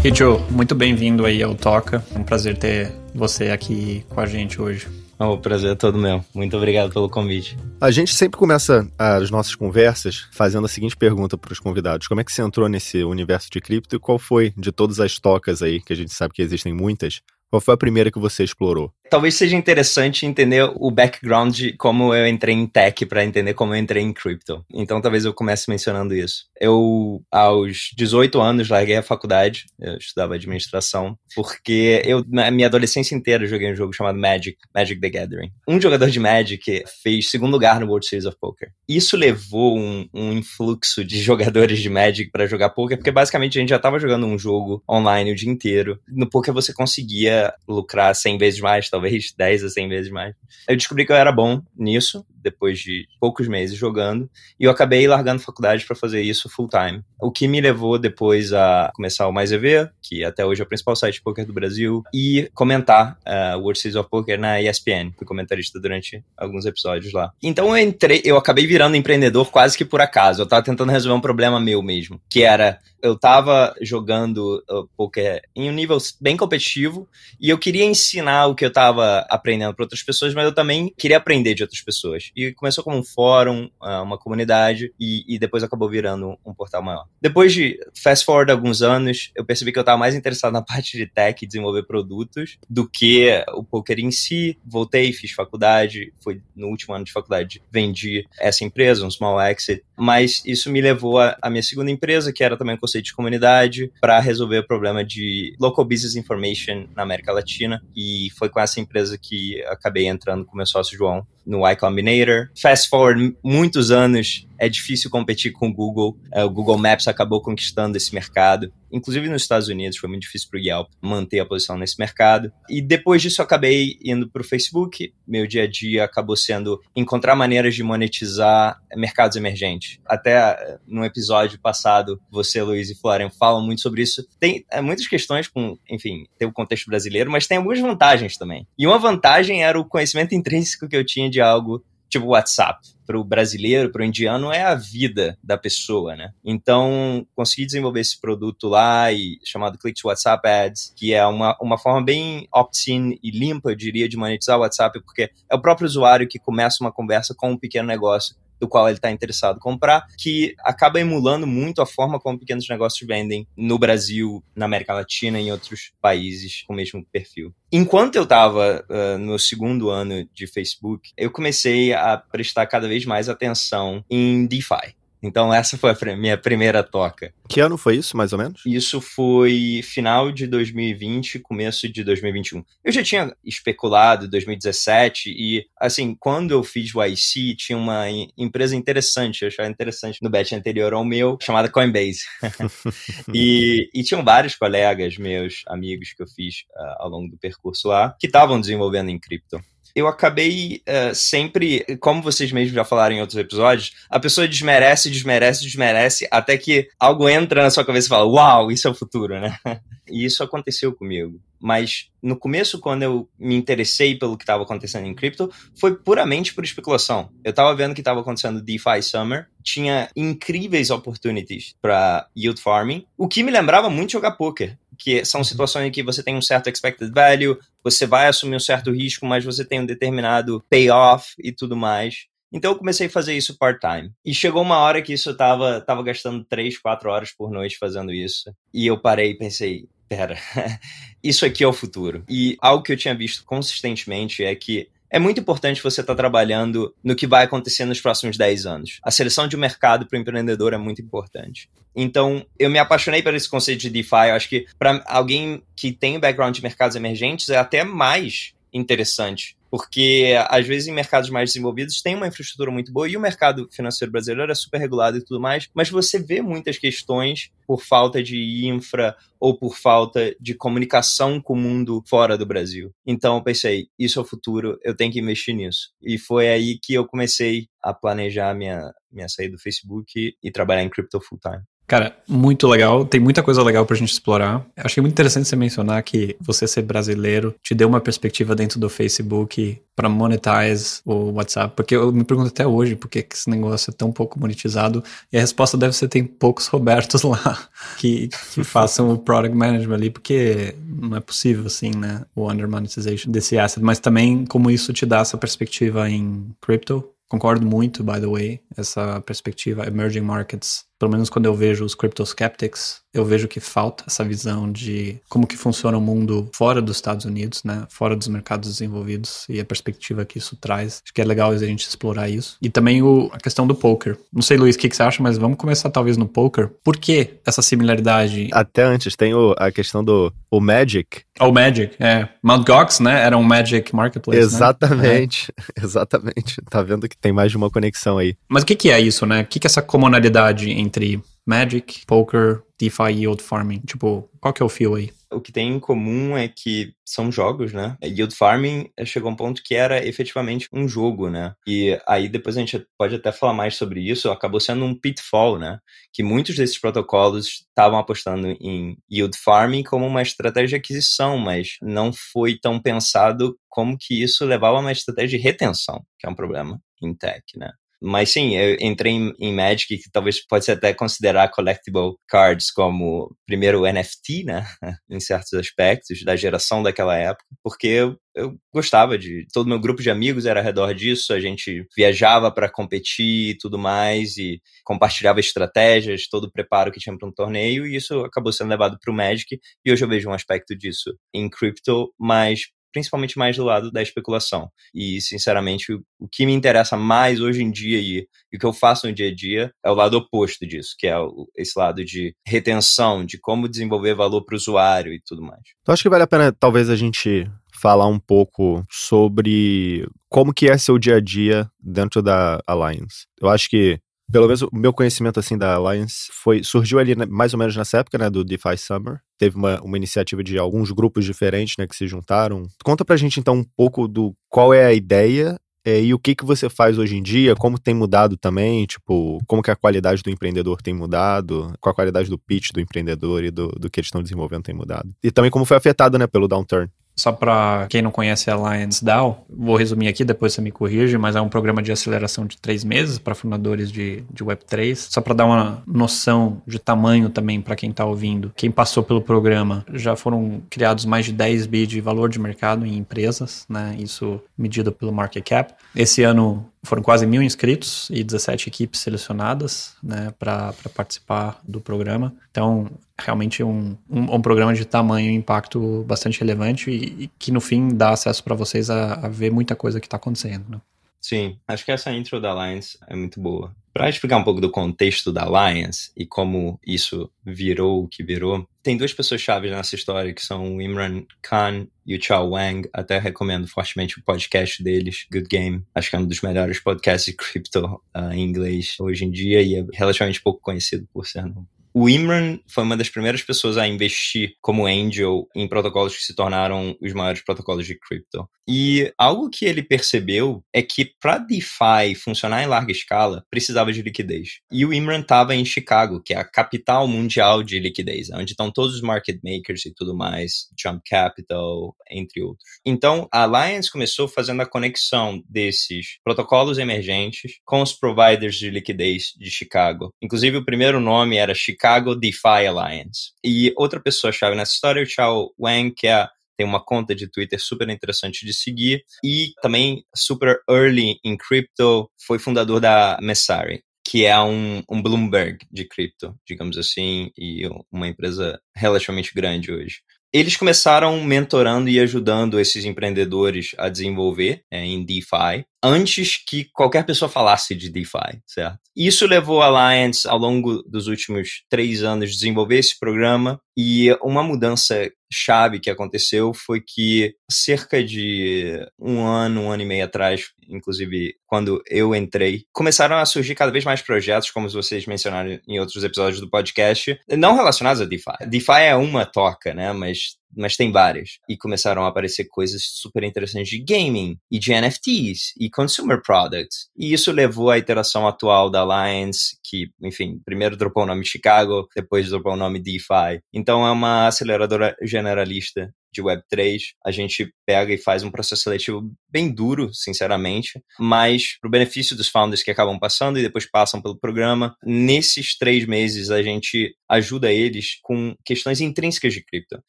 Richo, 0.02 0.38
muito 0.50 0.74
bem-vindo 0.74 1.26
aí 1.26 1.42
ao 1.42 1.54
Toca. 1.54 2.02
É 2.14 2.18
um 2.18 2.24
prazer 2.24 2.56
ter 2.56 2.90
você 3.14 3.50
aqui 3.50 4.02
com 4.08 4.18
a 4.18 4.24
gente 4.24 4.58
hoje. 4.58 4.88
O 5.18 5.36
prazer 5.36 5.72
é 5.72 5.74
todo 5.74 5.98
meu. 5.98 6.24
Muito 6.34 6.56
obrigado 6.56 6.90
pelo 6.90 7.06
convite. 7.06 7.54
A 7.78 7.90
gente 7.90 8.14
sempre 8.14 8.38
começa 8.38 8.90
as 8.98 9.30
nossas 9.30 9.54
conversas 9.54 10.26
fazendo 10.32 10.64
a 10.64 10.68
seguinte 10.68 10.96
pergunta 10.96 11.36
para 11.36 11.52
os 11.52 11.60
convidados: 11.60 12.08
Como 12.08 12.18
é 12.18 12.24
que 12.24 12.32
você 12.32 12.40
entrou 12.40 12.66
nesse 12.66 13.04
universo 13.04 13.50
de 13.52 13.60
cripto 13.60 13.94
e 13.94 13.98
qual 13.98 14.18
foi, 14.18 14.54
de 14.56 14.72
todas 14.72 15.00
as 15.00 15.18
tocas 15.18 15.60
aí, 15.60 15.82
que 15.82 15.92
a 15.92 15.96
gente 15.96 16.14
sabe 16.14 16.32
que 16.32 16.40
existem 16.40 16.72
muitas, 16.72 17.20
qual 17.50 17.60
foi 17.60 17.74
a 17.74 17.76
primeira 17.76 18.10
que 18.10 18.18
você 18.18 18.42
explorou? 18.42 18.90
Talvez 19.10 19.34
seja 19.34 19.56
interessante 19.56 20.24
entender 20.24 20.70
o 20.76 20.90
background 20.90 21.54
de 21.54 21.72
como 21.76 22.14
eu 22.14 22.26
entrei 22.26 22.54
em 22.54 22.66
tech 22.66 23.04
para 23.06 23.24
entender 23.24 23.54
como 23.54 23.74
eu 23.74 23.78
entrei 23.78 24.02
em 24.02 24.12
crypto. 24.12 24.64
Então 24.72 25.00
talvez 25.00 25.24
eu 25.24 25.34
comece 25.34 25.68
mencionando 25.68 26.14
isso. 26.14 26.44
Eu, 26.60 27.22
aos 27.30 27.90
18 27.96 28.40
anos, 28.40 28.68
larguei 28.68 28.96
a 28.96 29.02
faculdade, 29.02 29.64
eu 29.80 29.96
estudava 29.96 30.34
administração, 30.34 31.18
porque 31.34 32.02
eu, 32.04 32.24
na 32.28 32.50
minha 32.50 32.68
adolescência 32.68 33.14
inteira, 33.14 33.46
joguei 33.46 33.72
um 33.72 33.74
jogo 33.74 33.92
chamado 33.92 34.18
Magic, 34.18 34.56
Magic 34.74 35.00
the 35.00 35.08
Gathering. 35.10 35.50
Um 35.66 35.80
jogador 35.80 36.08
de 36.10 36.20
Magic 36.20 36.84
fez 37.02 37.30
segundo 37.30 37.52
lugar 37.52 37.80
no 37.80 37.86
World 37.86 38.06
Series 38.06 38.26
of 38.26 38.36
Poker. 38.40 38.70
Isso 38.88 39.16
levou 39.16 39.78
um, 39.78 40.06
um 40.14 40.32
influxo 40.34 41.04
de 41.04 41.20
jogadores 41.22 41.80
de 41.80 41.88
Magic 41.88 42.30
para 42.30 42.46
jogar 42.46 42.70
poker, 42.70 42.96
porque 42.96 43.10
basicamente 43.10 43.58
a 43.58 43.60
gente 43.60 43.70
já 43.70 43.76
estava 43.76 43.98
jogando 43.98 44.26
um 44.26 44.38
jogo 44.38 44.82
online 44.88 45.32
o 45.32 45.34
dia 45.34 45.50
inteiro. 45.50 45.98
No 46.06 46.28
poker 46.28 46.52
você 46.52 46.72
conseguia 46.72 47.52
lucrar 47.66 48.14
100 48.14 48.38
vezes 48.38 48.60
mais, 48.60 48.88
talvez 48.90 48.99
talvez 49.00 49.32
10 49.36 49.64
a 49.64 49.68
100 49.68 49.88
vezes 49.88 50.10
mais. 50.10 50.34
Eu 50.68 50.76
descobri 50.76 51.06
que 51.06 51.12
eu 51.12 51.16
era 51.16 51.32
bom 51.32 51.62
nisso, 51.76 52.24
depois 52.42 52.78
de 52.78 53.06
poucos 53.20 53.48
meses 53.48 53.76
jogando, 53.76 54.28
e 54.58 54.64
eu 54.64 54.70
acabei 54.70 55.06
largando 55.06 55.42
faculdade 55.42 55.84
para 55.84 55.96
fazer 55.96 56.22
isso 56.22 56.48
full 56.48 56.68
time. 56.68 57.02
O 57.20 57.30
que 57.30 57.46
me 57.46 57.60
levou 57.60 57.98
depois 57.98 58.52
a 58.52 58.90
começar 58.94 59.28
o 59.28 59.32
Mais 59.32 59.52
EV, 59.52 59.90
que 60.02 60.24
até 60.24 60.44
hoje 60.44 60.60
é 60.60 60.64
o 60.64 60.68
principal 60.68 60.96
site 60.96 61.14
de 61.14 61.22
poker 61.22 61.46
do 61.46 61.52
Brasil, 61.52 62.02
e 62.14 62.50
comentar 62.54 63.18
uh, 63.26 63.58
World 63.58 63.78
Series 63.78 63.96
of 63.96 64.08
Poker 64.08 64.38
na 64.38 64.60
ESPN. 64.60 65.12
Fui 65.16 65.26
comentarista 65.26 65.78
durante 65.78 66.24
alguns 66.36 66.66
episódios 66.66 67.12
lá. 67.12 67.32
Então 67.42 67.76
eu 67.76 67.84
entrei, 67.84 68.22
eu 68.24 68.36
acabei 68.36 68.66
virando 68.66 68.96
empreendedor 68.96 69.50
quase 69.50 69.76
que 69.76 69.84
por 69.84 70.00
acaso. 70.00 70.42
Eu 70.42 70.46
tava 70.46 70.62
tentando 70.62 70.90
resolver 70.90 71.16
um 71.16 71.20
problema 71.20 71.60
meu 71.60 71.82
mesmo, 71.82 72.20
que 72.28 72.42
era 72.42 72.78
eu 73.02 73.18
tava 73.18 73.74
jogando 73.80 74.62
uh, 74.70 74.86
poker 74.96 75.42
em 75.56 75.70
um 75.70 75.72
nível 75.72 75.98
bem 76.20 76.36
competitivo 76.36 77.08
e 77.40 77.48
eu 77.48 77.58
queria 77.58 77.84
ensinar 77.84 78.46
o 78.46 78.54
que 78.54 78.64
eu 78.64 78.72
tava 78.72 79.26
aprendendo 79.30 79.74
para 79.74 79.84
outras 79.84 80.02
pessoas, 80.02 80.34
mas 80.34 80.44
eu 80.44 80.54
também 80.54 80.92
queria 80.98 81.16
aprender 81.16 81.54
de 81.54 81.62
outras 81.62 81.80
pessoas. 81.80 82.29
E 82.36 82.52
começou 82.52 82.82
como 82.84 82.96
um 82.96 83.02
fórum, 83.02 83.70
ah, 83.80 84.02
uma 84.02 84.18
comunidade, 84.18 84.92
e, 84.98 85.24
e 85.26 85.38
depois 85.38 85.62
acabou 85.62 85.88
virando 85.88 86.38
um 86.44 86.54
portal 86.54 86.82
maior. 86.82 87.06
Depois 87.20 87.52
de 87.52 87.78
fast 87.94 88.24
forward 88.24 88.50
alguns 88.50 88.82
anos, 88.82 89.30
eu 89.34 89.44
percebi 89.44 89.72
que 89.72 89.78
eu 89.78 89.82
estava 89.82 89.98
mais 89.98 90.14
interessado 90.14 90.52
na 90.54 90.62
parte 90.62 90.96
de 90.96 91.06
tech 91.06 91.44
e 91.44 91.46
desenvolver 91.46 91.84
produtos 91.84 92.58
do 92.68 92.88
que 92.88 93.28
o 93.54 93.64
poker 93.64 93.98
em 93.98 94.10
si. 94.10 94.58
Voltei, 94.64 95.12
fiz 95.12 95.32
faculdade, 95.32 96.12
foi 96.22 96.40
no 96.54 96.68
último 96.68 96.94
ano 96.94 97.04
de 97.04 97.12
faculdade, 97.12 97.62
vendi 97.70 98.26
essa 98.38 98.64
empresa, 98.64 99.04
um 99.04 99.10
small 99.10 99.40
exit, 99.40 99.82
mas 99.96 100.42
isso 100.44 100.70
me 100.70 100.80
levou 100.80 101.18
à 101.18 101.50
minha 101.50 101.62
segunda 101.62 101.90
empresa, 101.90 102.32
que 102.32 102.44
era 102.44 102.56
também 102.56 102.74
um 102.74 102.78
conceito 102.78 103.06
de 103.06 103.14
comunidade, 103.14 103.92
para 104.00 104.20
resolver 104.20 104.58
o 104.58 104.66
problema 104.66 105.04
de 105.04 105.54
local 105.60 105.84
business 105.84 106.16
information 106.16 106.86
na 106.94 107.02
América 107.02 107.32
Latina, 107.32 107.82
e 107.94 108.28
foi 108.38 108.48
com 108.48 108.60
essa 108.60 108.80
empresa 108.80 109.18
que 109.18 109.62
acabei 109.64 110.06
entrando 110.06 110.44
com 110.44 110.56
meu 110.56 110.66
sócio 110.66 110.96
João 110.96 111.26
no 111.44 111.68
Y 111.68 111.76
Combinator. 111.76 112.50
Fast 112.54 112.88
forward 112.88 113.34
muitos 113.42 113.90
anos, 113.90 114.46
é 114.60 114.68
difícil 114.68 115.10
competir 115.10 115.52
com 115.52 115.68
o 115.68 115.72
Google. 115.72 116.18
É, 116.30 116.44
o 116.44 116.50
Google 116.50 116.76
Maps 116.76 117.08
acabou 117.08 117.40
conquistando 117.40 117.96
esse 117.96 118.14
mercado. 118.14 118.70
Inclusive 118.92 119.28
nos 119.28 119.42
Estados 119.42 119.68
Unidos 119.68 119.96
foi 119.96 120.08
muito 120.08 120.22
difícil 120.22 120.48
para 120.50 120.58
o 120.58 120.62
Yelp 120.62 120.90
manter 121.00 121.40
a 121.40 121.46
posição 121.46 121.78
nesse 121.78 121.98
mercado. 121.98 122.52
E 122.68 122.82
depois 122.82 123.22
disso 123.22 123.40
eu 123.40 123.44
acabei 123.44 123.96
indo 124.04 124.28
para 124.28 124.42
o 124.42 124.44
Facebook. 124.44 125.14
Meu 125.26 125.46
dia 125.46 125.62
a 125.62 125.66
dia 125.66 126.04
acabou 126.04 126.36
sendo 126.36 126.78
encontrar 126.94 127.34
maneiras 127.34 127.74
de 127.74 127.82
monetizar 127.82 128.78
mercados 128.94 129.36
emergentes. 129.36 129.98
Até 130.04 130.32
é, 130.32 130.78
no 130.86 131.04
episódio 131.04 131.58
passado, 131.58 132.20
você, 132.30 132.62
Luiz 132.62 132.90
e 132.90 132.94
Florian 132.94 133.30
falam 133.30 133.64
muito 133.64 133.80
sobre 133.80 134.02
isso. 134.02 134.26
Tem 134.38 134.66
é, 134.70 134.82
muitas 134.82 135.08
questões 135.08 135.48
com, 135.48 135.78
enfim, 135.88 136.26
tem 136.38 136.46
o 136.46 136.52
contexto 136.52 136.86
brasileiro, 136.86 137.30
mas 137.30 137.46
tem 137.46 137.56
algumas 137.56 137.80
vantagens 137.80 138.36
também. 138.36 138.66
E 138.78 138.86
uma 138.86 138.98
vantagem 138.98 139.64
era 139.64 139.80
o 139.80 139.86
conhecimento 139.86 140.34
intrínseco 140.34 140.86
que 140.86 140.96
eu 140.96 141.04
tinha 141.04 141.30
de 141.30 141.40
algo 141.40 141.82
tipo 142.10 142.26
WhatsApp. 142.26 142.80
Para 143.06 143.18
o 143.18 143.24
brasileiro, 143.24 143.90
para 143.90 144.02
o 144.02 144.04
indiano, 144.04 144.52
é 144.52 144.62
a 144.62 144.74
vida 144.74 145.36
da 145.42 145.58
pessoa, 145.58 146.14
né? 146.14 146.32
Então, 146.44 147.26
consegui 147.34 147.66
desenvolver 147.66 148.00
esse 148.00 148.20
produto 148.20 148.68
lá, 148.68 149.10
e, 149.12 149.38
chamado 149.44 149.78
Click 149.78 150.00
to 150.00 150.06
WhatsApp 150.08 150.46
Ads, 150.46 150.92
que 150.94 151.12
é 151.12 151.26
uma, 151.26 151.56
uma 151.60 151.76
forma 151.76 152.04
bem 152.04 152.46
opt-in 152.54 153.18
e 153.20 153.30
limpa, 153.32 153.70
eu 153.70 153.74
diria, 153.74 154.08
de 154.08 154.16
monetizar 154.16 154.56
o 154.58 154.60
WhatsApp, 154.60 155.00
porque 155.02 155.30
é 155.50 155.54
o 155.54 155.60
próprio 155.60 155.86
usuário 155.86 156.28
que 156.28 156.38
começa 156.38 156.84
uma 156.84 156.92
conversa 156.92 157.34
com 157.34 157.50
um 157.50 157.58
pequeno 157.58 157.88
negócio 157.88 158.36
do 158.60 158.68
qual 158.68 158.86
ele 158.88 158.98
está 158.98 159.10
interessado 159.10 159.58
comprar, 159.58 160.06
que 160.18 160.54
acaba 160.60 161.00
emulando 161.00 161.46
muito 161.46 161.80
a 161.80 161.86
forma 161.86 162.20
como 162.20 162.38
pequenos 162.38 162.68
negócios 162.68 163.06
vendem 163.06 163.46
no 163.56 163.78
Brasil, 163.78 164.44
na 164.54 164.66
América 164.66 164.94
Latina 164.94 165.40
e 165.40 165.46
em 165.46 165.52
outros 165.52 165.92
países 166.00 166.62
com 166.66 166.74
o 166.74 166.76
mesmo 166.76 167.04
perfil. 167.10 167.54
Enquanto 167.72 168.16
eu 168.16 168.24
estava 168.24 168.84
uh, 168.88 169.18
no 169.18 169.38
segundo 169.38 169.90
ano 169.90 170.28
de 170.34 170.46
Facebook, 170.46 171.10
eu 171.16 171.30
comecei 171.30 171.92
a 171.92 172.18
prestar 172.18 172.66
cada 172.66 172.86
vez 172.86 173.04
mais 173.06 173.28
atenção 173.28 174.04
em 174.10 174.46
DeFi 174.46 174.99
Então 175.22 175.52
essa 175.52 175.76
foi 175.76 175.90
a 175.90 176.16
minha 176.16 176.36
primeira 176.36 176.82
toca. 176.82 177.32
Que 177.48 177.60
ano 177.60 177.76
foi 177.76 177.96
isso, 177.96 178.16
mais 178.16 178.32
ou 178.32 178.38
menos? 178.38 178.62
Isso 178.64 179.00
foi 179.00 179.80
final 179.82 180.30
de 180.30 180.46
2020, 180.46 181.40
começo 181.40 181.88
de 181.88 182.04
2021. 182.04 182.64
Eu 182.84 182.92
já 182.92 183.02
tinha 183.02 183.34
especulado 183.44 184.26
em 184.26 184.30
2017 184.30 185.30
e, 185.30 185.66
assim, 185.78 186.14
quando 186.18 186.52
eu 186.52 186.62
fiz 186.62 186.94
o 186.94 187.04
IC, 187.04 187.56
tinha 187.56 187.76
uma 187.76 188.06
empresa 188.38 188.76
interessante, 188.76 189.42
eu 189.42 189.48
achava 189.48 189.68
interessante 189.68 190.18
no 190.22 190.30
bet 190.30 190.54
anterior 190.54 190.92
ao 190.92 191.04
meu, 191.04 191.36
chamada 191.42 191.68
Coinbase. 191.68 192.20
e, 193.34 193.90
e 193.92 194.02
tinham 194.02 194.24
vários 194.24 194.54
colegas 194.54 195.16
meus, 195.16 195.62
amigos 195.66 196.12
que 196.12 196.22
eu 196.22 196.26
fiz 196.26 196.64
uh, 196.76 197.02
ao 197.02 197.08
longo 197.08 197.28
do 197.28 197.38
percurso 197.38 197.88
lá, 197.88 198.14
que 198.18 198.26
estavam 198.26 198.60
desenvolvendo 198.60 199.10
em 199.10 199.18
cripto 199.18 199.60
eu 199.94 200.06
acabei 200.06 200.82
uh, 200.88 201.14
sempre, 201.14 201.84
como 202.00 202.22
vocês 202.22 202.52
mesmos 202.52 202.74
já 202.74 202.84
falaram 202.84 203.16
em 203.16 203.20
outros 203.20 203.38
episódios, 203.38 203.92
a 204.08 204.20
pessoa 204.20 204.48
desmerece, 204.48 205.10
desmerece, 205.10 205.64
desmerece, 205.64 206.28
até 206.30 206.56
que 206.56 206.88
algo 206.98 207.28
entra 207.28 207.62
na 207.62 207.70
sua 207.70 207.84
cabeça 207.84 208.06
e 208.06 208.08
fala: 208.08 208.26
Uau, 208.26 208.70
isso 208.70 208.88
é 208.88 208.90
o 208.90 208.94
futuro, 208.94 209.40
né? 209.40 209.56
E 210.12 210.24
isso 210.24 210.42
aconteceu 210.42 210.92
comigo. 210.92 211.40
Mas 211.60 212.08
no 212.20 212.36
começo, 212.36 212.80
quando 212.80 213.04
eu 213.04 213.28
me 213.38 213.54
interessei 213.54 214.18
pelo 214.18 214.36
que 214.36 214.42
estava 214.42 214.64
acontecendo 214.64 215.06
em 215.06 215.14
cripto, 215.14 215.48
foi 215.78 215.94
puramente 215.94 216.52
por 216.52 216.64
especulação. 216.64 217.30
Eu 217.44 217.50
estava 217.50 217.72
vendo 217.76 217.94
que 217.94 218.00
estava 218.00 218.20
acontecendo 218.20 218.60
DeFi 218.60 219.02
Summer, 219.02 219.46
tinha 219.62 220.08
incríveis 220.16 220.90
opportunities 220.90 221.76
para 221.80 222.26
yield 222.36 222.60
farming, 222.60 223.06
o 223.16 223.28
que 223.28 223.44
me 223.44 223.52
lembrava 223.52 223.88
muito 223.88 224.12
jogar 224.12 224.32
poker 224.32 224.76
que 225.00 225.24
são 225.24 225.42
situações 225.42 225.86
em 225.86 225.90
que 225.90 226.02
você 226.02 226.22
tem 226.22 226.36
um 226.36 226.42
certo 226.42 226.68
expected 226.68 227.10
value, 227.10 227.58
você 227.82 228.06
vai 228.06 228.28
assumir 228.28 228.56
um 228.56 228.60
certo 228.60 228.92
risco, 228.92 229.24
mas 229.24 229.42
você 229.42 229.64
tem 229.64 229.80
um 229.80 229.86
determinado 229.86 230.62
payoff 230.68 231.32
e 231.42 231.50
tudo 231.50 231.74
mais. 231.74 232.26
Então 232.52 232.72
eu 232.72 232.78
comecei 232.78 233.06
a 233.06 233.10
fazer 233.10 233.34
isso 233.34 233.56
part-time. 233.56 234.12
E 234.24 234.34
chegou 234.34 234.62
uma 234.62 234.78
hora 234.78 235.00
que 235.00 235.12
isso 235.14 235.34
tava, 235.34 235.80
tava 235.80 236.02
gastando 236.02 236.44
3, 236.44 236.78
4 236.78 237.08
horas 237.08 237.32
por 237.32 237.50
noite 237.50 237.78
fazendo 237.78 238.12
isso. 238.12 238.54
E 238.74 238.86
eu 238.86 239.00
parei 239.00 239.30
e 239.30 239.38
pensei, 239.38 239.88
pera, 240.06 240.36
isso 241.24 241.46
aqui 241.46 241.64
é 241.64 241.66
o 241.66 241.72
futuro. 241.72 242.22
E 242.28 242.58
algo 242.60 242.82
que 242.82 242.92
eu 242.92 242.96
tinha 242.96 243.14
visto 243.14 243.44
consistentemente 243.44 244.44
é 244.44 244.54
que 244.54 244.88
é 245.10 245.18
muito 245.18 245.40
importante 245.40 245.82
você 245.82 246.00
estar 246.00 246.14
tá 246.14 246.16
trabalhando 246.16 246.94
no 247.02 247.16
que 247.16 247.26
vai 247.26 247.44
acontecer 247.44 247.84
nos 247.84 248.00
próximos 248.00 248.36
10 248.36 248.66
anos. 248.66 249.00
A 249.02 249.10
seleção 249.10 249.48
de 249.48 249.56
mercado 249.56 250.06
para 250.06 250.16
o 250.16 250.20
empreendedor 250.20 250.72
é 250.72 250.78
muito 250.78 251.02
importante. 251.02 251.68
Então, 251.94 252.46
eu 252.58 252.70
me 252.70 252.78
apaixonei 252.78 253.22
por 253.22 253.34
esse 253.34 253.48
conceito 253.48 253.80
de 253.80 253.90
DeFi. 253.90 254.28
Eu 254.28 254.34
acho 254.34 254.48
que 254.48 254.66
para 254.78 255.02
alguém 255.06 255.62
que 255.74 255.90
tem 255.90 256.20
background 256.20 256.54
de 256.54 256.62
mercados 256.62 256.96
emergentes 256.96 257.48
é 257.48 257.56
até 257.56 257.82
mais 257.82 258.54
interessante 258.72 259.56
porque 259.70 260.34
às 260.48 260.66
vezes 260.66 260.88
em 260.88 260.92
mercados 260.92 261.30
mais 261.30 261.50
desenvolvidos 261.50 262.02
tem 262.02 262.16
uma 262.16 262.26
infraestrutura 262.26 262.70
muito 262.70 262.92
boa 262.92 263.08
e 263.08 263.16
o 263.16 263.20
mercado 263.20 263.68
financeiro 263.70 264.10
brasileiro 264.10 264.50
é 264.50 264.54
super 264.54 264.78
regulado 264.78 265.18
e 265.18 265.24
tudo 265.24 265.40
mais, 265.40 265.68
mas 265.72 265.88
você 265.88 266.18
vê 266.18 266.42
muitas 266.42 266.78
questões 266.78 267.50
por 267.66 267.82
falta 267.82 268.22
de 268.22 268.66
infra 268.66 269.16
ou 269.38 269.56
por 269.56 269.76
falta 269.76 270.34
de 270.40 270.54
comunicação 270.54 271.40
com 271.40 271.54
o 271.54 271.56
mundo 271.56 272.02
fora 272.06 272.36
do 272.36 272.44
Brasil. 272.44 272.92
Então 273.06 273.36
eu 273.36 273.42
pensei, 273.42 273.88
isso 273.98 274.18
é 274.18 274.22
o 274.22 274.24
futuro, 274.24 274.78
eu 274.82 274.94
tenho 274.94 275.12
que 275.12 275.20
investir 275.20 275.54
nisso. 275.54 275.92
E 276.02 276.18
foi 276.18 276.48
aí 276.48 276.78
que 276.82 276.94
eu 276.94 277.06
comecei 277.06 277.68
a 277.80 277.94
planejar 277.94 278.54
minha 278.54 278.92
minha 279.10 279.28
saída 279.28 279.56
do 279.56 279.62
Facebook 279.62 280.36
e 280.40 280.50
trabalhar 280.50 280.82
em 280.82 280.88
crypto 280.88 281.20
full 281.20 281.38
time. 281.38 281.62
Cara, 281.90 282.16
muito 282.28 282.68
legal. 282.68 283.04
Tem 283.04 283.18
muita 283.20 283.42
coisa 283.42 283.64
legal 283.64 283.84
pra 283.84 283.96
gente 283.96 284.12
explorar. 284.12 284.64
Achei 284.76 285.00
muito 285.00 285.12
interessante 285.12 285.48
você 285.48 285.56
mencionar 285.56 286.00
que 286.04 286.36
você 286.40 286.64
ser 286.68 286.82
brasileiro 286.82 287.52
te 287.60 287.74
deu 287.74 287.88
uma 287.88 288.00
perspectiva 288.00 288.54
dentro 288.54 288.78
do 288.78 288.88
Facebook 288.88 289.76
para 289.96 290.08
monetize 290.08 291.00
o 291.04 291.32
WhatsApp. 291.32 291.74
Porque 291.74 291.96
eu 291.96 292.12
me 292.12 292.22
pergunto 292.22 292.46
até 292.46 292.64
hoje 292.64 292.94
por 292.94 293.08
que 293.08 293.26
esse 293.34 293.50
negócio 293.50 293.90
é 293.90 293.92
tão 293.92 294.12
pouco 294.12 294.38
monetizado. 294.38 295.02
E 295.32 295.36
a 295.36 295.40
resposta 295.40 295.76
deve 295.76 295.92
ser: 295.92 296.06
tem 296.06 296.22
poucos 296.22 296.68
Robertos 296.68 297.22
lá 297.26 297.58
que, 297.98 298.28
que 298.54 298.62
façam 298.62 299.12
o 299.12 299.18
product 299.18 299.58
management 299.58 299.96
ali, 299.96 300.10
porque 300.10 300.76
não 300.86 301.16
é 301.16 301.20
possível 301.20 301.66
assim, 301.66 301.90
né? 301.90 302.24
O 302.36 302.48
under 302.48 302.68
monetization 302.68 303.32
desse 303.32 303.58
asset. 303.58 303.84
Mas 303.84 303.98
também 303.98 304.44
como 304.46 304.70
isso 304.70 304.92
te 304.92 305.04
dá 305.04 305.18
essa 305.18 305.36
perspectiva 305.36 306.08
em 306.08 306.54
crypto. 306.60 307.04
Concordo 307.28 307.66
muito, 307.66 308.04
by 308.04 308.20
the 308.20 308.26
way, 308.26 308.60
essa 308.76 309.20
perspectiva 309.20 309.86
emerging 309.86 310.20
markets 310.20 310.88
pelo 311.00 311.10
menos 311.10 311.30
quando 311.30 311.46
eu 311.46 311.54
vejo 311.54 311.82
os 311.82 311.94
crypto 311.94 312.22
skeptics, 312.22 313.00
eu 313.12 313.24
vejo 313.24 313.48
que 313.48 313.58
falta 313.58 314.04
essa 314.06 314.22
visão 314.22 314.70
de 314.70 315.18
como 315.28 315.46
que 315.46 315.56
funciona 315.56 315.96
o 315.98 316.00
mundo 316.00 316.48
fora 316.54 316.80
dos 316.80 316.96
Estados 316.96 317.24
Unidos, 317.24 317.64
né? 317.64 317.86
Fora 317.88 318.14
dos 318.14 318.28
mercados 318.28 318.70
desenvolvidos 318.70 319.46
e 319.48 319.58
a 319.58 319.64
perspectiva 319.64 320.24
que 320.24 320.38
isso 320.38 320.56
traz. 320.56 321.00
Acho 321.02 321.12
que 321.12 321.20
é 321.20 321.24
legal 321.24 321.50
a 321.50 321.56
gente 321.56 321.88
explorar 321.88 322.28
isso. 322.28 322.56
E 322.62 322.68
também 322.68 323.02
o, 323.02 323.30
a 323.32 323.38
questão 323.38 323.66
do 323.66 323.74
poker. 323.74 324.16
Não 324.32 324.42
sei, 324.42 324.56
Luiz, 324.56 324.76
o 324.76 324.78
que, 324.78 324.88
que 324.88 324.94
você 324.94 325.02
acha, 325.02 325.22
mas 325.22 325.38
vamos 325.38 325.56
começar 325.56 325.90
talvez 325.90 326.16
no 326.16 326.28
poker. 326.28 326.70
Por 326.84 326.96
que 326.98 327.40
essa 327.44 327.62
similaridade? 327.62 328.48
Até 328.52 328.82
antes, 328.82 329.16
tem 329.16 329.34
o, 329.34 329.54
a 329.58 329.72
questão 329.72 330.04
do 330.04 330.32
o 330.50 330.60
Magic. 330.60 331.22
O 331.40 331.52
Magic, 331.52 331.94
é. 331.98 332.28
Mt. 332.42 332.64
Gox, 332.64 333.00
né? 333.00 333.22
Era 333.22 333.36
um 333.36 333.42
Magic 333.42 333.94
Marketplace, 333.94 334.38
né? 334.38 334.44
Exatamente, 334.44 335.52
né? 335.56 335.64
exatamente. 335.82 336.62
Tá 336.68 336.82
vendo 336.82 337.08
que 337.08 337.16
tem 337.16 337.32
mais 337.32 337.50
de 337.50 337.56
uma 337.56 337.70
conexão 337.70 338.18
aí. 338.18 338.34
Mas 338.48 338.62
o 338.62 338.66
que, 338.66 338.76
que 338.76 338.90
é 338.90 339.00
isso, 339.00 339.24
né? 339.24 339.42
O 339.42 339.46
que, 339.46 339.58
que 339.58 339.66
é 339.66 339.68
essa 339.68 339.80
comunalidade 339.80 340.70
entre 340.90 341.22
Magic, 341.46 342.04
Poker, 342.06 342.62
DeFi 342.78 343.12
Yield 343.12 343.42
Farming? 343.42 343.80
Tipo, 343.86 344.28
qual 344.40 344.52
que 344.52 344.62
é 344.62 344.66
o 344.66 344.68
fio 344.68 344.96
aí? 344.96 345.12
O 345.32 345.40
que 345.40 345.52
tem 345.52 345.72
em 345.72 345.78
comum 345.78 346.36
é 346.36 346.48
que 346.48 346.92
são 347.04 347.30
jogos, 347.30 347.72
né? 347.72 347.96
Yield 348.02 348.34
Farming 348.34 348.90
chegou 349.04 349.30
a 349.30 349.32
um 349.32 349.36
ponto 349.36 349.62
que 349.62 349.76
era 349.76 350.04
efetivamente 350.04 350.68
um 350.72 350.88
jogo, 350.88 351.30
né? 351.30 351.54
E 351.64 351.96
aí 352.04 352.28
depois 352.28 352.56
a 352.56 352.60
gente 352.60 352.84
pode 352.98 353.14
até 353.14 353.30
falar 353.30 353.52
mais 353.52 353.76
sobre 353.76 354.00
isso, 354.00 354.28
acabou 354.28 354.58
sendo 354.58 354.84
um 354.84 354.98
pitfall, 354.98 355.56
né? 355.56 355.78
Que 356.12 356.24
muitos 356.24 356.56
desses 356.56 356.78
protocolos 356.78 357.64
estavam 357.68 357.98
apostando 357.98 358.48
em 358.60 358.96
Yield 359.10 359.38
Farming 359.38 359.84
como 359.84 360.04
uma 360.04 360.22
estratégia 360.22 360.70
de 360.70 360.76
aquisição, 360.76 361.38
mas 361.38 361.76
não 361.80 362.12
foi 362.12 362.58
tão 362.58 362.80
pensado 362.80 363.56
como 363.68 363.96
que 363.96 364.20
isso 364.20 364.44
levava 364.44 364.78
a 364.78 364.80
uma 364.80 364.92
estratégia 364.92 365.38
de 365.38 365.44
retenção, 365.44 366.04
que 366.18 366.26
é 366.26 366.30
um 366.30 366.34
problema 366.34 366.80
em 367.00 367.14
tech, 367.14 367.44
né? 367.56 367.70
Mas 368.02 368.32
sim, 368.32 368.56
eu 368.56 368.76
entrei 368.80 369.12
em, 369.12 369.34
em 369.38 369.54
Magic, 369.54 369.98
que 369.98 370.10
talvez 370.10 370.44
pode 370.46 370.64
ser 370.64 370.72
até 370.72 370.94
considerar 370.94 371.50
collectible 371.50 372.14
cards 372.26 372.70
como 372.70 373.34
primeiro 373.46 373.82
NFT, 373.82 374.44
né? 374.44 374.66
em 375.10 375.20
certos 375.20 375.52
aspectos, 375.54 376.24
da 376.24 376.34
geração 376.36 376.82
daquela 376.82 377.16
época, 377.16 377.44
porque 377.62 377.86
eu, 377.88 378.16
eu 378.34 378.56
gostava 378.72 379.18
de. 379.18 379.46
Todo 379.52 379.68
meu 379.68 379.78
grupo 379.78 380.02
de 380.02 380.10
amigos 380.10 380.46
era 380.46 380.60
ao 380.60 380.64
redor 380.64 380.94
disso, 380.94 381.32
a 381.34 381.40
gente 381.40 381.86
viajava 381.96 382.50
para 382.50 382.70
competir 382.70 383.50
e 383.50 383.58
tudo 383.58 383.78
mais, 383.78 384.36
e 384.38 384.60
compartilhava 384.84 385.40
estratégias, 385.40 386.26
todo 386.28 386.44
o 386.44 386.52
preparo 386.52 386.90
que 386.90 387.00
tinha 387.00 387.16
para 387.16 387.28
um 387.28 387.32
torneio, 387.32 387.86
e 387.86 387.96
isso 387.96 388.20
acabou 388.20 388.52
sendo 388.52 388.70
levado 388.70 388.98
para 388.98 389.12
o 389.12 389.14
Magic, 389.14 389.58
e 389.84 389.92
hoje 389.92 390.04
eu 390.04 390.08
vejo 390.08 390.28
um 390.28 390.32
aspecto 390.32 390.76
disso 390.76 391.14
em 391.34 391.50
crypto, 391.50 392.12
mas 392.18 392.62
principalmente 392.92 393.38
mais 393.38 393.56
do 393.56 393.64
lado 393.64 393.90
da 393.90 394.02
especulação. 394.02 394.70
E, 394.94 395.20
sinceramente, 395.20 395.92
o, 395.92 396.28
que 396.30 396.46
me 396.46 396.52
interessa 396.52 396.96
mais 396.96 397.40
hoje 397.40 397.62
em 397.62 397.70
dia 397.70 397.98
e, 397.98 398.26
e, 398.52 398.56
o 398.56 398.58
que 398.58 398.66
eu 398.66 398.72
faço 398.72 399.06
no 399.06 399.12
dia 399.12 399.28
a 399.28 399.34
dia 399.34 399.72
é 399.84 399.90
o 399.90 399.94
lado 399.94 400.16
oposto 400.16 400.66
disso, 400.66 400.94
que 400.98 401.06
é 401.06 401.18
o, 401.18 401.48
esse 401.56 401.78
lado 401.78 402.04
de 402.04 402.34
retenção, 402.46 403.24
de 403.24 403.38
como 403.38 403.68
desenvolver 403.68 404.14
valor 404.14 404.44
para 404.44 404.54
o 404.54 404.56
usuário 404.56 405.12
e 405.12 405.20
tudo 405.24 405.42
mais. 405.42 405.62
Então, 405.82 405.92
acho 405.92 406.02
que 406.02 406.08
vale 406.08 406.24
a 406.24 406.28
pena, 406.28 406.52
talvez, 406.52 406.88
a 406.88 406.96
gente 406.96 407.50
falar 407.80 408.06
um 408.06 408.18
pouco 408.18 408.84
sobre 408.90 410.06
como 410.28 410.52
que 410.52 410.68
é 410.68 410.76
seu 410.76 410.98
dia 410.98 411.16
a 411.16 411.20
dia 411.20 411.70
dentro 411.80 412.20
da 412.20 412.60
Alliance. 412.66 413.26
Eu 413.40 413.48
acho 413.48 413.68
que 413.70 413.98
pelo 414.30 414.46
menos 414.46 414.62
o 414.62 414.68
meu 414.72 414.92
conhecimento 414.92 415.40
assim 415.40 415.56
da 415.56 415.74
Alliance 415.74 416.28
foi 416.32 416.62
surgiu 416.62 416.98
ali 416.98 417.14
né, 417.14 417.26
mais 417.26 417.52
ou 417.52 417.58
menos 417.58 417.76
nessa 417.76 417.98
época, 417.98 418.18
né, 418.18 418.30
do 418.30 418.44
DeFi 418.44 418.76
Summer. 418.76 419.20
Teve 419.38 419.56
uma, 419.56 419.80
uma 419.80 419.96
iniciativa 419.96 420.42
de 420.42 420.58
alguns 420.58 420.90
grupos 420.90 421.24
diferentes, 421.24 421.76
né, 421.78 421.86
que 421.86 421.96
se 421.96 422.06
juntaram. 422.06 422.66
Conta 422.84 423.04
pra 423.04 423.16
gente 423.16 423.40
então 423.40 423.54
um 423.54 423.64
pouco 423.76 424.06
do 424.06 424.34
qual 424.48 424.72
é 424.72 424.84
a 424.84 424.92
ideia 424.92 425.56
é, 425.84 426.00
e 426.00 426.12
o 426.12 426.18
que 426.18 426.34
que 426.34 426.44
você 426.44 426.68
faz 426.68 426.98
hoje 426.98 427.16
em 427.16 427.22
dia, 427.22 427.54
como 427.56 427.78
tem 427.78 427.94
mudado 427.94 428.36
também, 428.36 428.84
tipo, 428.84 429.38
como 429.46 429.62
que 429.62 429.70
a 429.70 429.76
qualidade 429.76 430.22
do 430.22 430.30
empreendedor 430.30 430.82
tem 430.82 430.92
mudado, 430.92 431.72
qual 431.80 431.92
a 431.92 431.94
qualidade 431.94 432.28
do 432.28 432.38
pitch 432.38 432.70
do 432.72 432.80
empreendedor 432.80 433.42
e 433.42 433.50
do, 433.50 433.68
do 433.68 433.88
que 433.88 433.98
eles 433.98 434.08
estão 434.08 434.22
desenvolvendo 434.22 434.62
tem 434.62 434.74
mudado. 434.74 435.08
E 435.22 435.30
também 435.30 435.50
como 435.50 435.64
foi 435.64 435.78
afetado, 435.78 436.18
né, 436.18 436.26
pelo 436.26 436.46
downturn. 436.46 436.90
Só 437.20 437.32
para 437.32 437.86
quem 437.90 438.00
não 438.00 438.10
conhece 438.10 438.50
a 438.50 438.54
Alliance 438.54 439.04
DAO, 439.04 439.44
vou 439.46 439.76
resumir 439.76 440.08
aqui, 440.08 440.24
depois 440.24 440.54
você 440.54 440.62
me 440.62 440.70
corrige, 440.70 441.18
mas 441.18 441.36
é 441.36 441.40
um 441.40 441.50
programa 441.50 441.82
de 441.82 441.92
aceleração 441.92 442.46
de 442.46 442.56
três 442.56 442.82
meses 442.82 443.18
para 443.18 443.34
fundadores 443.34 443.92
de, 443.92 444.24
de 444.32 444.42
Web3. 444.42 444.94
Só 445.10 445.20
para 445.20 445.34
dar 445.34 445.44
uma 445.44 445.82
noção 445.86 446.62
de 446.66 446.78
tamanho 446.78 447.28
também 447.28 447.60
para 447.60 447.76
quem 447.76 447.90
está 447.90 448.06
ouvindo. 448.06 448.50
Quem 448.56 448.70
passou 448.70 449.02
pelo 449.02 449.20
programa 449.20 449.84
já 449.92 450.16
foram 450.16 450.62
criados 450.70 451.04
mais 451.04 451.26
de 451.26 451.32
10 451.34 451.66
bi 451.66 451.86
de 451.86 452.00
valor 452.00 452.30
de 452.30 452.38
mercado 452.38 452.86
em 452.86 452.96
empresas, 452.96 453.66
né? 453.68 453.94
Isso 453.98 454.40
medido 454.56 454.90
pelo 454.90 455.12
market 455.12 455.46
cap. 455.46 455.74
Esse 455.94 456.22
ano 456.22 456.69
foram 456.82 457.02
quase 457.02 457.26
mil 457.26 457.42
inscritos 457.42 458.08
e 458.10 458.24
17 458.24 458.68
equipes 458.68 459.00
selecionadas 459.00 459.94
né, 460.02 460.32
para 460.38 460.72
participar 460.94 461.60
do 461.66 461.80
programa. 461.80 462.34
Então, 462.50 462.90
realmente 463.18 463.62
um, 463.62 463.96
um, 464.08 464.34
um, 464.34 464.40
programa 464.40 464.72
de 464.72 464.84
tamanho 464.84 465.30
e 465.30 465.34
impacto 465.34 466.04
bastante 466.06 466.40
relevante 466.40 466.90
e, 466.90 467.24
e 467.24 467.30
que, 467.38 467.52
no 467.52 467.60
fim, 467.60 467.88
dá 467.88 468.10
acesso 468.10 468.42
para 468.42 468.54
vocês 468.54 468.88
a, 468.88 469.14
a, 469.14 469.28
ver 469.28 469.50
muita 469.50 469.76
coisa 469.76 470.00
que 470.00 470.06
está 470.06 470.16
acontecendo. 470.16 470.64
Né? 470.70 470.80
Sim, 471.20 471.58
acho 471.68 471.84
que 471.84 471.92
essa 471.92 472.10
intro 472.12 472.40
da 472.40 472.50
Alliance 472.50 472.98
é 473.06 473.14
muito 473.14 473.38
boa. 473.38 473.74
Para 473.92 474.08
explicar 474.08 474.36
um 474.36 474.44
pouco 474.44 474.60
do 474.60 474.70
contexto 474.70 475.32
da 475.32 475.44
Alliance 475.44 476.12
e 476.16 476.24
como 476.24 476.78
isso 476.86 477.30
virou 477.44 478.04
o 478.04 478.08
que 478.08 478.22
virou, 478.22 478.68
tem 478.82 478.96
duas 478.96 479.12
pessoas 479.12 479.40
chaves 479.40 479.70
nessa 479.70 479.96
história 479.96 480.32
que 480.32 480.44
são 480.44 480.76
o 480.76 480.80
Imran 480.80 481.24
Khan 481.42 481.88
e 482.06 482.16
o 482.16 482.22
Chao 482.22 482.50
Wang. 482.50 482.88
Até 482.92 483.18
recomendo 483.18 483.66
fortemente 483.66 484.18
o 484.18 484.22
podcast 484.22 484.82
deles, 484.82 485.26
Good 485.30 485.48
Game. 485.48 485.84
Acho 485.94 486.10
que 486.10 486.16
é 486.16 486.18
um 486.20 486.26
dos 486.26 486.40
melhores 486.40 486.78
podcasts 486.78 487.26
de 487.26 487.36
cripto 487.36 487.84
uh, 488.16 488.32
em 488.32 488.44
inglês 488.44 488.94
hoje 489.00 489.24
em 489.24 489.30
dia 489.30 489.60
e 489.60 489.74
é 489.74 489.84
relativamente 489.92 490.40
pouco 490.40 490.60
conhecido 490.60 491.08
por 491.12 491.26
ser 491.26 491.44
no 491.44 491.66
o 491.92 492.08
Imran 492.08 492.58
foi 492.68 492.84
uma 492.84 492.96
das 492.96 493.08
primeiras 493.08 493.42
pessoas 493.42 493.76
a 493.76 493.86
investir 493.86 494.54
como 494.60 494.86
angel 494.86 495.48
em 495.54 495.68
protocolos 495.68 496.16
que 496.16 496.22
se 496.22 496.34
tornaram 496.34 496.96
os 497.00 497.12
maiores 497.12 497.42
protocolos 497.42 497.86
de 497.86 497.98
cripto. 497.98 498.48
E 498.68 499.12
algo 499.18 499.50
que 499.50 499.64
ele 499.64 499.82
percebeu 499.82 500.62
é 500.72 500.80
que 500.80 501.12
para 501.20 501.38
DeFi 501.38 502.14
funcionar 502.14 502.62
em 502.62 502.66
larga 502.66 502.92
escala, 502.92 503.44
precisava 503.50 503.92
de 503.92 504.02
liquidez. 504.02 504.60
E 504.70 504.86
o 504.86 504.92
Imran 504.94 505.20
estava 505.20 505.56
em 505.56 505.64
Chicago, 505.64 506.22
que 506.24 506.32
é 506.32 506.36
a 506.36 506.44
capital 506.44 507.08
mundial 507.08 507.64
de 507.64 507.80
liquidez, 507.80 508.30
onde 508.30 508.52
estão 508.52 508.70
todos 508.70 508.94
os 508.94 509.02
market 509.02 509.40
makers 509.42 509.84
e 509.86 509.92
tudo 509.92 510.16
mais, 510.16 510.68
Jump 510.80 511.02
Capital, 511.08 511.96
entre 512.08 512.42
outros. 512.42 512.68
Então, 512.86 513.28
a 513.32 513.42
Alliance 513.42 513.90
começou 513.90 514.28
fazendo 514.28 514.62
a 514.62 514.66
conexão 514.66 515.42
desses 515.48 516.18
protocolos 516.22 516.78
emergentes 516.78 517.54
com 517.64 517.82
os 517.82 517.92
providers 517.92 518.54
de 518.54 518.70
liquidez 518.70 519.32
de 519.36 519.50
Chicago. 519.50 520.14
Inclusive, 520.22 520.58
o 520.58 520.64
primeiro 520.64 521.00
nome 521.00 521.36
era 521.36 521.54
Chicago 521.54 521.79
DeFi 522.18 522.66
Alliance. 522.68 523.32
E 523.44 523.72
outra 523.76 524.00
pessoa 524.00 524.32
chave 524.32 524.56
nessa 524.56 524.72
história 524.72 525.00
é 525.00 525.02
o 525.02 525.06
Chao 525.06 525.54
Wang, 525.58 525.92
que 525.92 526.06
é 526.06 526.28
tem 526.60 526.66
uma 526.66 526.84
conta 526.84 527.14
de 527.14 527.26
Twitter 527.26 527.58
super 527.58 527.88
interessante 527.88 528.44
de 528.44 528.52
seguir. 528.52 529.02
E 529.24 529.54
também 529.62 530.04
super 530.14 530.60
early 530.68 531.18
in 531.24 531.38
crypto, 531.38 532.10
foi 532.26 532.38
fundador 532.38 532.78
da 532.78 533.16
Messari, 533.22 533.82
que 534.06 534.26
é 534.26 534.38
um, 534.38 534.82
um 534.90 535.00
Bloomberg 535.00 535.66
de 535.72 535.86
cripto, 535.86 536.36
digamos 536.46 536.76
assim, 536.76 537.30
e 537.34 537.62
uma 537.90 538.08
empresa 538.08 538.60
relativamente 538.76 539.32
grande 539.32 539.72
hoje. 539.72 540.02
Eles 540.32 540.54
começaram 540.54 541.24
mentorando 541.24 541.88
e 541.88 541.98
ajudando 541.98 542.60
esses 542.60 542.84
empreendedores 542.84 543.74
a 543.78 543.88
desenvolver 543.88 544.62
é, 544.70 544.84
em 544.84 545.02
DeFi 545.02 545.64
antes 545.82 546.36
que 546.36 546.64
qualquer 546.72 547.04
pessoa 547.04 547.28
falasse 547.28 547.74
de 547.74 547.90
DeFi, 547.90 548.40
certo? 548.46 548.78
Isso 548.94 549.26
levou 549.26 549.62
a 549.62 549.66
Alliance, 549.66 550.28
ao 550.28 550.38
longo 550.38 550.82
dos 550.82 551.06
últimos 551.06 551.62
três 551.68 552.02
anos, 552.02 552.28
a 552.28 552.32
desenvolver 552.32 552.78
esse 552.78 552.98
programa 552.98 553.60
e 553.76 554.14
uma 554.22 554.42
mudança 554.42 555.10
chave 555.32 555.78
que 555.78 555.88
aconteceu 555.88 556.52
foi 556.52 556.80
que 556.80 557.34
cerca 557.50 558.02
de 558.02 558.84
um 558.98 559.24
ano, 559.24 559.62
um 559.62 559.70
ano 559.70 559.82
e 559.82 559.86
meio 559.86 560.04
atrás, 560.04 560.48
inclusive 560.68 561.34
quando 561.46 561.80
eu 561.88 562.14
entrei, 562.14 562.64
começaram 562.72 563.16
a 563.16 563.24
surgir 563.24 563.54
cada 563.54 563.70
vez 563.70 563.84
mais 563.84 564.02
projetos, 564.02 564.50
como 564.50 564.68
vocês 564.68 565.06
mencionaram 565.06 565.58
em 565.66 565.78
outros 565.78 566.02
episódios 566.02 566.40
do 566.40 566.50
podcast, 566.50 567.18
não 567.38 567.54
relacionados 567.54 568.02
a 568.02 568.04
DeFi. 568.04 568.48
DeFi 568.48 568.82
é 568.82 568.96
uma 568.96 569.24
toca, 569.24 569.72
né? 569.72 569.92
Mas 569.92 570.36
mas 570.56 570.76
tem 570.76 570.90
várias. 570.90 571.38
E 571.48 571.56
começaram 571.56 572.04
a 572.04 572.08
aparecer 572.08 572.46
coisas 572.46 572.82
super 572.84 573.22
interessantes 573.22 573.70
de 573.70 573.82
gaming 573.82 574.36
e 574.50 574.58
de 574.58 574.72
NFTs 574.72 575.54
e 575.58 575.70
consumer 575.70 576.20
products. 576.22 576.88
E 576.96 577.12
isso 577.12 577.32
levou 577.32 577.70
à 577.70 577.78
iteração 577.78 578.26
atual 578.26 578.70
da 578.70 578.80
Alliance, 578.80 579.56
que, 579.62 579.90
enfim, 580.02 580.40
primeiro 580.44 580.76
dropou 580.76 581.04
o 581.04 581.06
nome 581.06 581.24
Chicago, 581.24 581.88
depois 581.94 582.28
dropou 582.28 582.52
o 582.52 582.56
nome 582.56 582.80
DeFi. 582.80 583.40
Então 583.52 583.86
é 583.86 583.90
uma 583.90 584.26
aceleradora 584.26 584.96
generalista 585.02 585.92
de 586.12 586.22
Web3, 586.22 586.80
a 587.04 587.10
gente 587.10 587.52
pega 587.66 587.92
e 587.92 587.98
faz 587.98 588.22
um 588.22 588.30
processo 588.30 588.62
seletivo 588.62 589.10
bem 589.30 589.52
duro, 589.52 589.92
sinceramente, 589.94 590.82
mas 590.98 591.58
para 591.60 591.68
o 591.68 591.70
benefício 591.70 592.16
dos 592.16 592.28
founders 592.28 592.62
que 592.62 592.70
acabam 592.70 592.98
passando 592.98 593.38
e 593.38 593.42
depois 593.42 593.68
passam 593.68 594.02
pelo 594.02 594.18
programa, 594.18 594.74
nesses 594.84 595.56
três 595.56 595.86
meses 595.86 596.30
a 596.30 596.42
gente 596.42 596.94
ajuda 597.08 597.52
eles 597.52 597.98
com 598.02 598.34
questões 598.44 598.80
intrínsecas 598.80 599.34
de 599.34 599.44
cripto. 599.44 599.82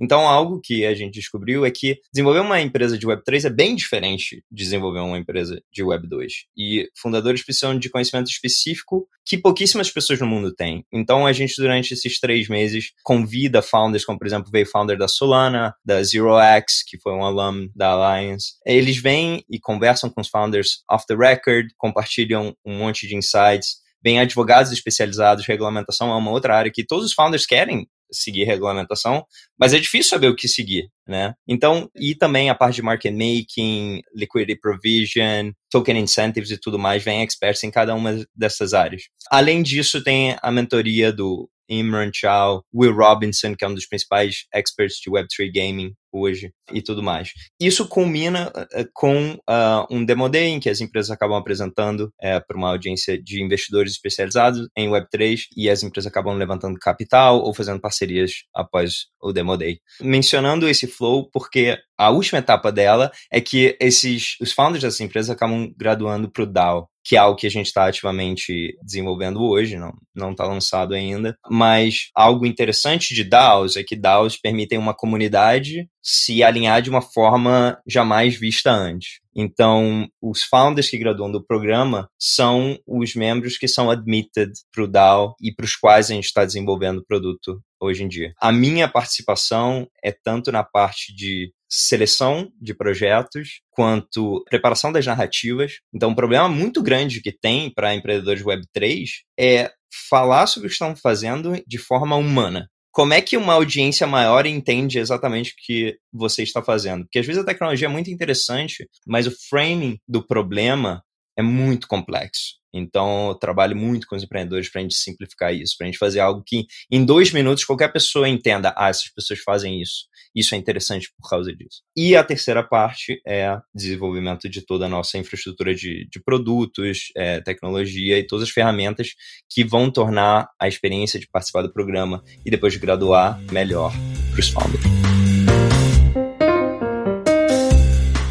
Então, 0.00 0.28
algo 0.28 0.60
que 0.62 0.86
a 0.86 0.94
gente 0.94 1.14
descobriu 1.14 1.64
é 1.64 1.70
que 1.70 1.98
desenvolver 2.12 2.40
uma 2.40 2.60
empresa 2.60 2.96
de 2.96 3.06
Web3 3.06 3.46
é 3.46 3.50
bem 3.50 3.74
diferente 3.74 4.44
de 4.50 4.64
desenvolver 4.64 5.00
uma 5.00 5.18
empresa 5.18 5.60
de 5.72 5.84
Web2. 5.84 6.28
E 6.56 6.88
fundadores 6.96 7.44
precisam 7.44 7.78
de 7.78 7.90
conhecimento 7.90 8.30
específico 8.30 9.08
que 9.26 9.38
pouquíssimas 9.38 9.90
pessoas 9.90 10.20
no 10.20 10.26
mundo 10.26 10.52
têm. 10.54 10.84
Então, 10.92 11.26
a 11.26 11.32
gente, 11.32 11.54
durante 11.56 11.94
esses 11.94 12.18
três 12.18 12.48
meses, 12.48 12.92
convida 13.02 13.62
founders, 13.62 14.04
como 14.04 14.18
por 14.18 14.26
exemplo, 14.26 14.50
veio 14.50 14.66
founder 14.66 14.98
da 14.98 15.08
Solana, 15.08 15.74
da 15.84 15.99
ZeroX, 16.02 16.82
que 16.86 16.98
foi 16.98 17.12
um 17.12 17.24
alum 17.24 17.68
da 17.74 17.88
Alliance. 17.88 18.54
Eles 18.64 18.96
vêm 18.96 19.44
e 19.48 19.58
conversam 19.58 20.10
com 20.10 20.20
os 20.20 20.28
founders 20.28 20.82
off 20.90 21.06
the 21.06 21.14
record, 21.14 21.68
compartilham 21.76 22.54
um 22.64 22.78
monte 22.78 23.06
de 23.06 23.16
insights. 23.16 23.76
Vem 24.02 24.18
advogados 24.18 24.72
especializados, 24.72 25.46
regulamentação 25.46 26.10
é 26.10 26.16
uma 26.16 26.30
outra 26.30 26.56
área 26.56 26.72
que 26.72 26.86
todos 26.86 27.06
os 27.06 27.12
founders 27.12 27.44
querem 27.46 27.86
seguir 28.12 28.44
regulamentação, 28.44 29.24
mas 29.58 29.72
é 29.72 29.78
difícil 29.78 30.10
saber 30.10 30.28
o 30.28 30.34
que 30.34 30.48
seguir, 30.48 30.88
né? 31.06 31.34
Então, 31.46 31.88
e 31.94 32.14
também 32.14 32.50
a 32.50 32.54
parte 32.54 32.76
de 32.76 32.82
market 32.82 33.12
making, 33.12 34.02
liquidity 34.14 34.58
provision, 34.60 35.52
token 35.70 35.98
incentives 35.98 36.50
e 36.50 36.58
tudo 36.58 36.78
mais, 36.78 37.02
vem 37.02 37.22
experts 37.22 37.62
em 37.62 37.70
cada 37.70 37.94
uma 37.94 38.24
dessas 38.34 38.74
áreas. 38.74 39.02
Além 39.30 39.62
disso, 39.62 40.02
tem 40.02 40.36
a 40.42 40.50
mentoria 40.50 41.12
do 41.12 41.48
Imran 41.70 42.10
Chow, 42.12 42.64
Will 42.74 42.94
Robinson, 42.94 43.54
que 43.54 43.64
é 43.64 43.68
um 43.68 43.74
dos 43.74 43.86
principais 43.86 44.46
experts 44.52 44.96
de 44.98 45.10
Web3 45.10 45.50
Gaming 45.54 45.94
hoje 46.12 46.52
e 46.72 46.82
tudo 46.82 47.02
mais. 47.02 47.32
Isso 47.60 47.86
culmina 47.86 48.48
uh, 48.48 48.88
com 48.92 49.34
uh, 49.34 49.86
um 49.90 50.04
Demo 50.04 50.28
Day 50.28 50.48
em 50.48 50.60
que 50.60 50.68
as 50.68 50.80
empresas 50.80 51.10
acabam 51.10 51.38
apresentando 51.38 52.12
uh, 52.22 52.46
para 52.46 52.56
uma 52.56 52.70
audiência 52.70 53.20
de 53.20 53.42
investidores 53.42 53.92
especializados 53.92 54.68
em 54.76 54.88
Web3 54.88 55.42
e 55.56 55.70
as 55.70 55.82
empresas 55.82 56.10
acabam 56.10 56.36
levantando 56.36 56.78
capital 56.78 57.40
ou 57.40 57.54
fazendo 57.54 57.80
parcerias 57.80 58.44
após 58.54 59.06
o 59.22 59.32
Demo 59.32 59.56
Day. 59.56 59.78
Mencionando 60.00 60.68
esse 60.68 60.86
flow 60.86 61.28
porque 61.32 61.78
a 61.96 62.10
última 62.10 62.38
etapa 62.38 62.72
dela 62.72 63.12
é 63.30 63.40
que 63.40 63.76
esses 63.80 64.36
os 64.40 64.52
founders 64.52 64.82
dessas 64.82 65.00
empresas 65.00 65.30
acabam 65.30 65.72
graduando 65.76 66.30
para 66.30 66.42
o 66.42 66.46
DAO, 66.46 66.88
que 67.10 67.16
é 67.16 67.18
algo 67.18 67.36
que 67.36 67.48
a 67.48 67.50
gente 67.50 67.66
está 67.66 67.86
ativamente 67.86 68.78
desenvolvendo 68.84 69.42
hoje, 69.42 69.76
não 70.14 70.30
está 70.30 70.44
lançado 70.46 70.94
ainda. 70.94 71.36
Mas 71.50 72.08
algo 72.14 72.46
interessante 72.46 73.12
de 73.12 73.24
DAOs 73.24 73.74
é 73.74 73.82
que 73.82 73.96
DAOs 73.96 74.36
permitem 74.36 74.78
uma 74.78 74.94
comunidade 74.94 75.88
se 76.00 76.40
alinhar 76.40 76.80
de 76.80 76.88
uma 76.88 77.02
forma 77.02 77.76
jamais 77.84 78.36
vista 78.36 78.70
antes. 78.70 79.18
Então, 79.34 80.06
os 80.22 80.44
founders 80.44 80.88
que 80.88 80.98
graduam 80.98 81.32
do 81.32 81.44
programa 81.44 82.08
são 82.16 82.78
os 82.86 83.16
membros 83.16 83.58
que 83.58 83.66
são 83.66 83.90
admitted 83.90 84.52
para 84.72 84.84
o 84.84 84.86
DAO 84.86 85.34
e 85.40 85.52
para 85.52 85.64
os 85.64 85.74
quais 85.74 86.12
a 86.12 86.14
gente 86.14 86.26
está 86.26 86.44
desenvolvendo 86.44 86.98
o 86.98 87.04
produto 87.04 87.60
hoje 87.80 88.04
em 88.04 88.08
dia. 88.08 88.32
A 88.40 88.52
minha 88.52 88.88
participação 88.88 89.88
é 90.04 90.12
tanto 90.12 90.52
na 90.52 90.62
parte 90.62 91.12
de 91.12 91.52
seleção 91.70 92.50
de 92.60 92.74
projetos 92.74 93.60
quanto 93.70 94.42
preparação 94.50 94.90
das 94.90 95.06
narrativas. 95.06 95.74
Então, 95.94 96.10
um 96.10 96.14
problema 96.14 96.48
muito 96.48 96.82
grande 96.82 97.22
que 97.22 97.32
tem 97.32 97.72
para 97.72 97.94
empreendedores 97.94 98.42
Web3 98.42 99.06
é 99.38 99.70
falar 100.08 100.46
sobre 100.46 100.66
o 100.66 100.68
que 100.68 100.74
estão 100.74 100.96
fazendo 100.96 101.62
de 101.66 101.78
forma 101.78 102.16
humana. 102.16 102.68
Como 102.92 103.14
é 103.14 103.20
que 103.20 103.36
uma 103.36 103.54
audiência 103.54 104.06
maior 104.06 104.46
entende 104.46 104.98
exatamente 104.98 105.52
o 105.52 105.54
que 105.64 105.96
você 106.12 106.42
está 106.42 106.60
fazendo? 106.60 107.04
Porque 107.04 107.20
às 107.20 107.26
vezes 107.26 107.40
a 107.40 107.46
tecnologia 107.46 107.86
é 107.86 107.90
muito 107.90 108.10
interessante, 108.10 108.88
mas 109.06 109.28
o 109.28 109.32
framing 109.48 109.96
do 110.08 110.26
problema 110.26 111.02
é 111.38 111.42
muito 111.42 111.86
complexo. 111.86 112.59
Então, 112.72 113.28
eu 113.28 113.34
trabalho 113.34 113.76
muito 113.76 114.06
com 114.06 114.16
os 114.16 114.22
empreendedores 114.22 114.68
para 114.68 114.80
a 114.80 114.82
gente 114.82 114.94
simplificar 114.94 115.54
isso, 115.54 115.74
para 115.76 115.86
a 115.86 115.90
gente 115.90 115.98
fazer 115.98 116.20
algo 116.20 116.42
que 116.46 116.66
em 116.90 117.04
dois 117.04 117.32
minutos 117.32 117.64
qualquer 117.64 117.92
pessoa 117.92 118.28
entenda: 118.28 118.72
ah, 118.76 118.88
essas 118.88 119.08
pessoas 119.08 119.40
fazem 119.40 119.80
isso. 119.80 120.08
Isso 120.34 120.54
é 120.54 120.58
interessante 120.58 121.10
por 121.18 121.28
causa 121.28 121.52
disso. 121.52 121.82
E 121.96 122.14
a 122.14 122.22
terceira 122.22 122.62
parte 122.62 123.20
é 123.26 123.58
desenvolvimento 123.74 124.48
de 124.48 124.64
toda 124.64 124.86
a 124.86 124.88
nossa 124.88 125.18
infraestrutura 125.18 125.74
de, 125.74 126.08
de 126.08 126.22
produtos, 126.22 127.10
é, 127.16 127.40
tecnologia 127.40 128.18
e 128.18 128.26
todas 128.26 128.44
as 128.44 128.50
ferramentas 128.50 129.14
que 129.48 129.64
vão 129.64 129.90
tornar 129.90 130.48
a 130.60 130.68
experiência 130.68 131.18
de 131.18 131.26
participar 131.26 131.62
do 131.62 131.72
programa 131.72 132.22
e 132.44 132.50
depois 132.50 132.72
de 132.72 132.78
graduar 132.78 133.40
melhor 133.50 133.92
para 134.30 134.40
os 134.40 134.48
founders. 134.48 135.19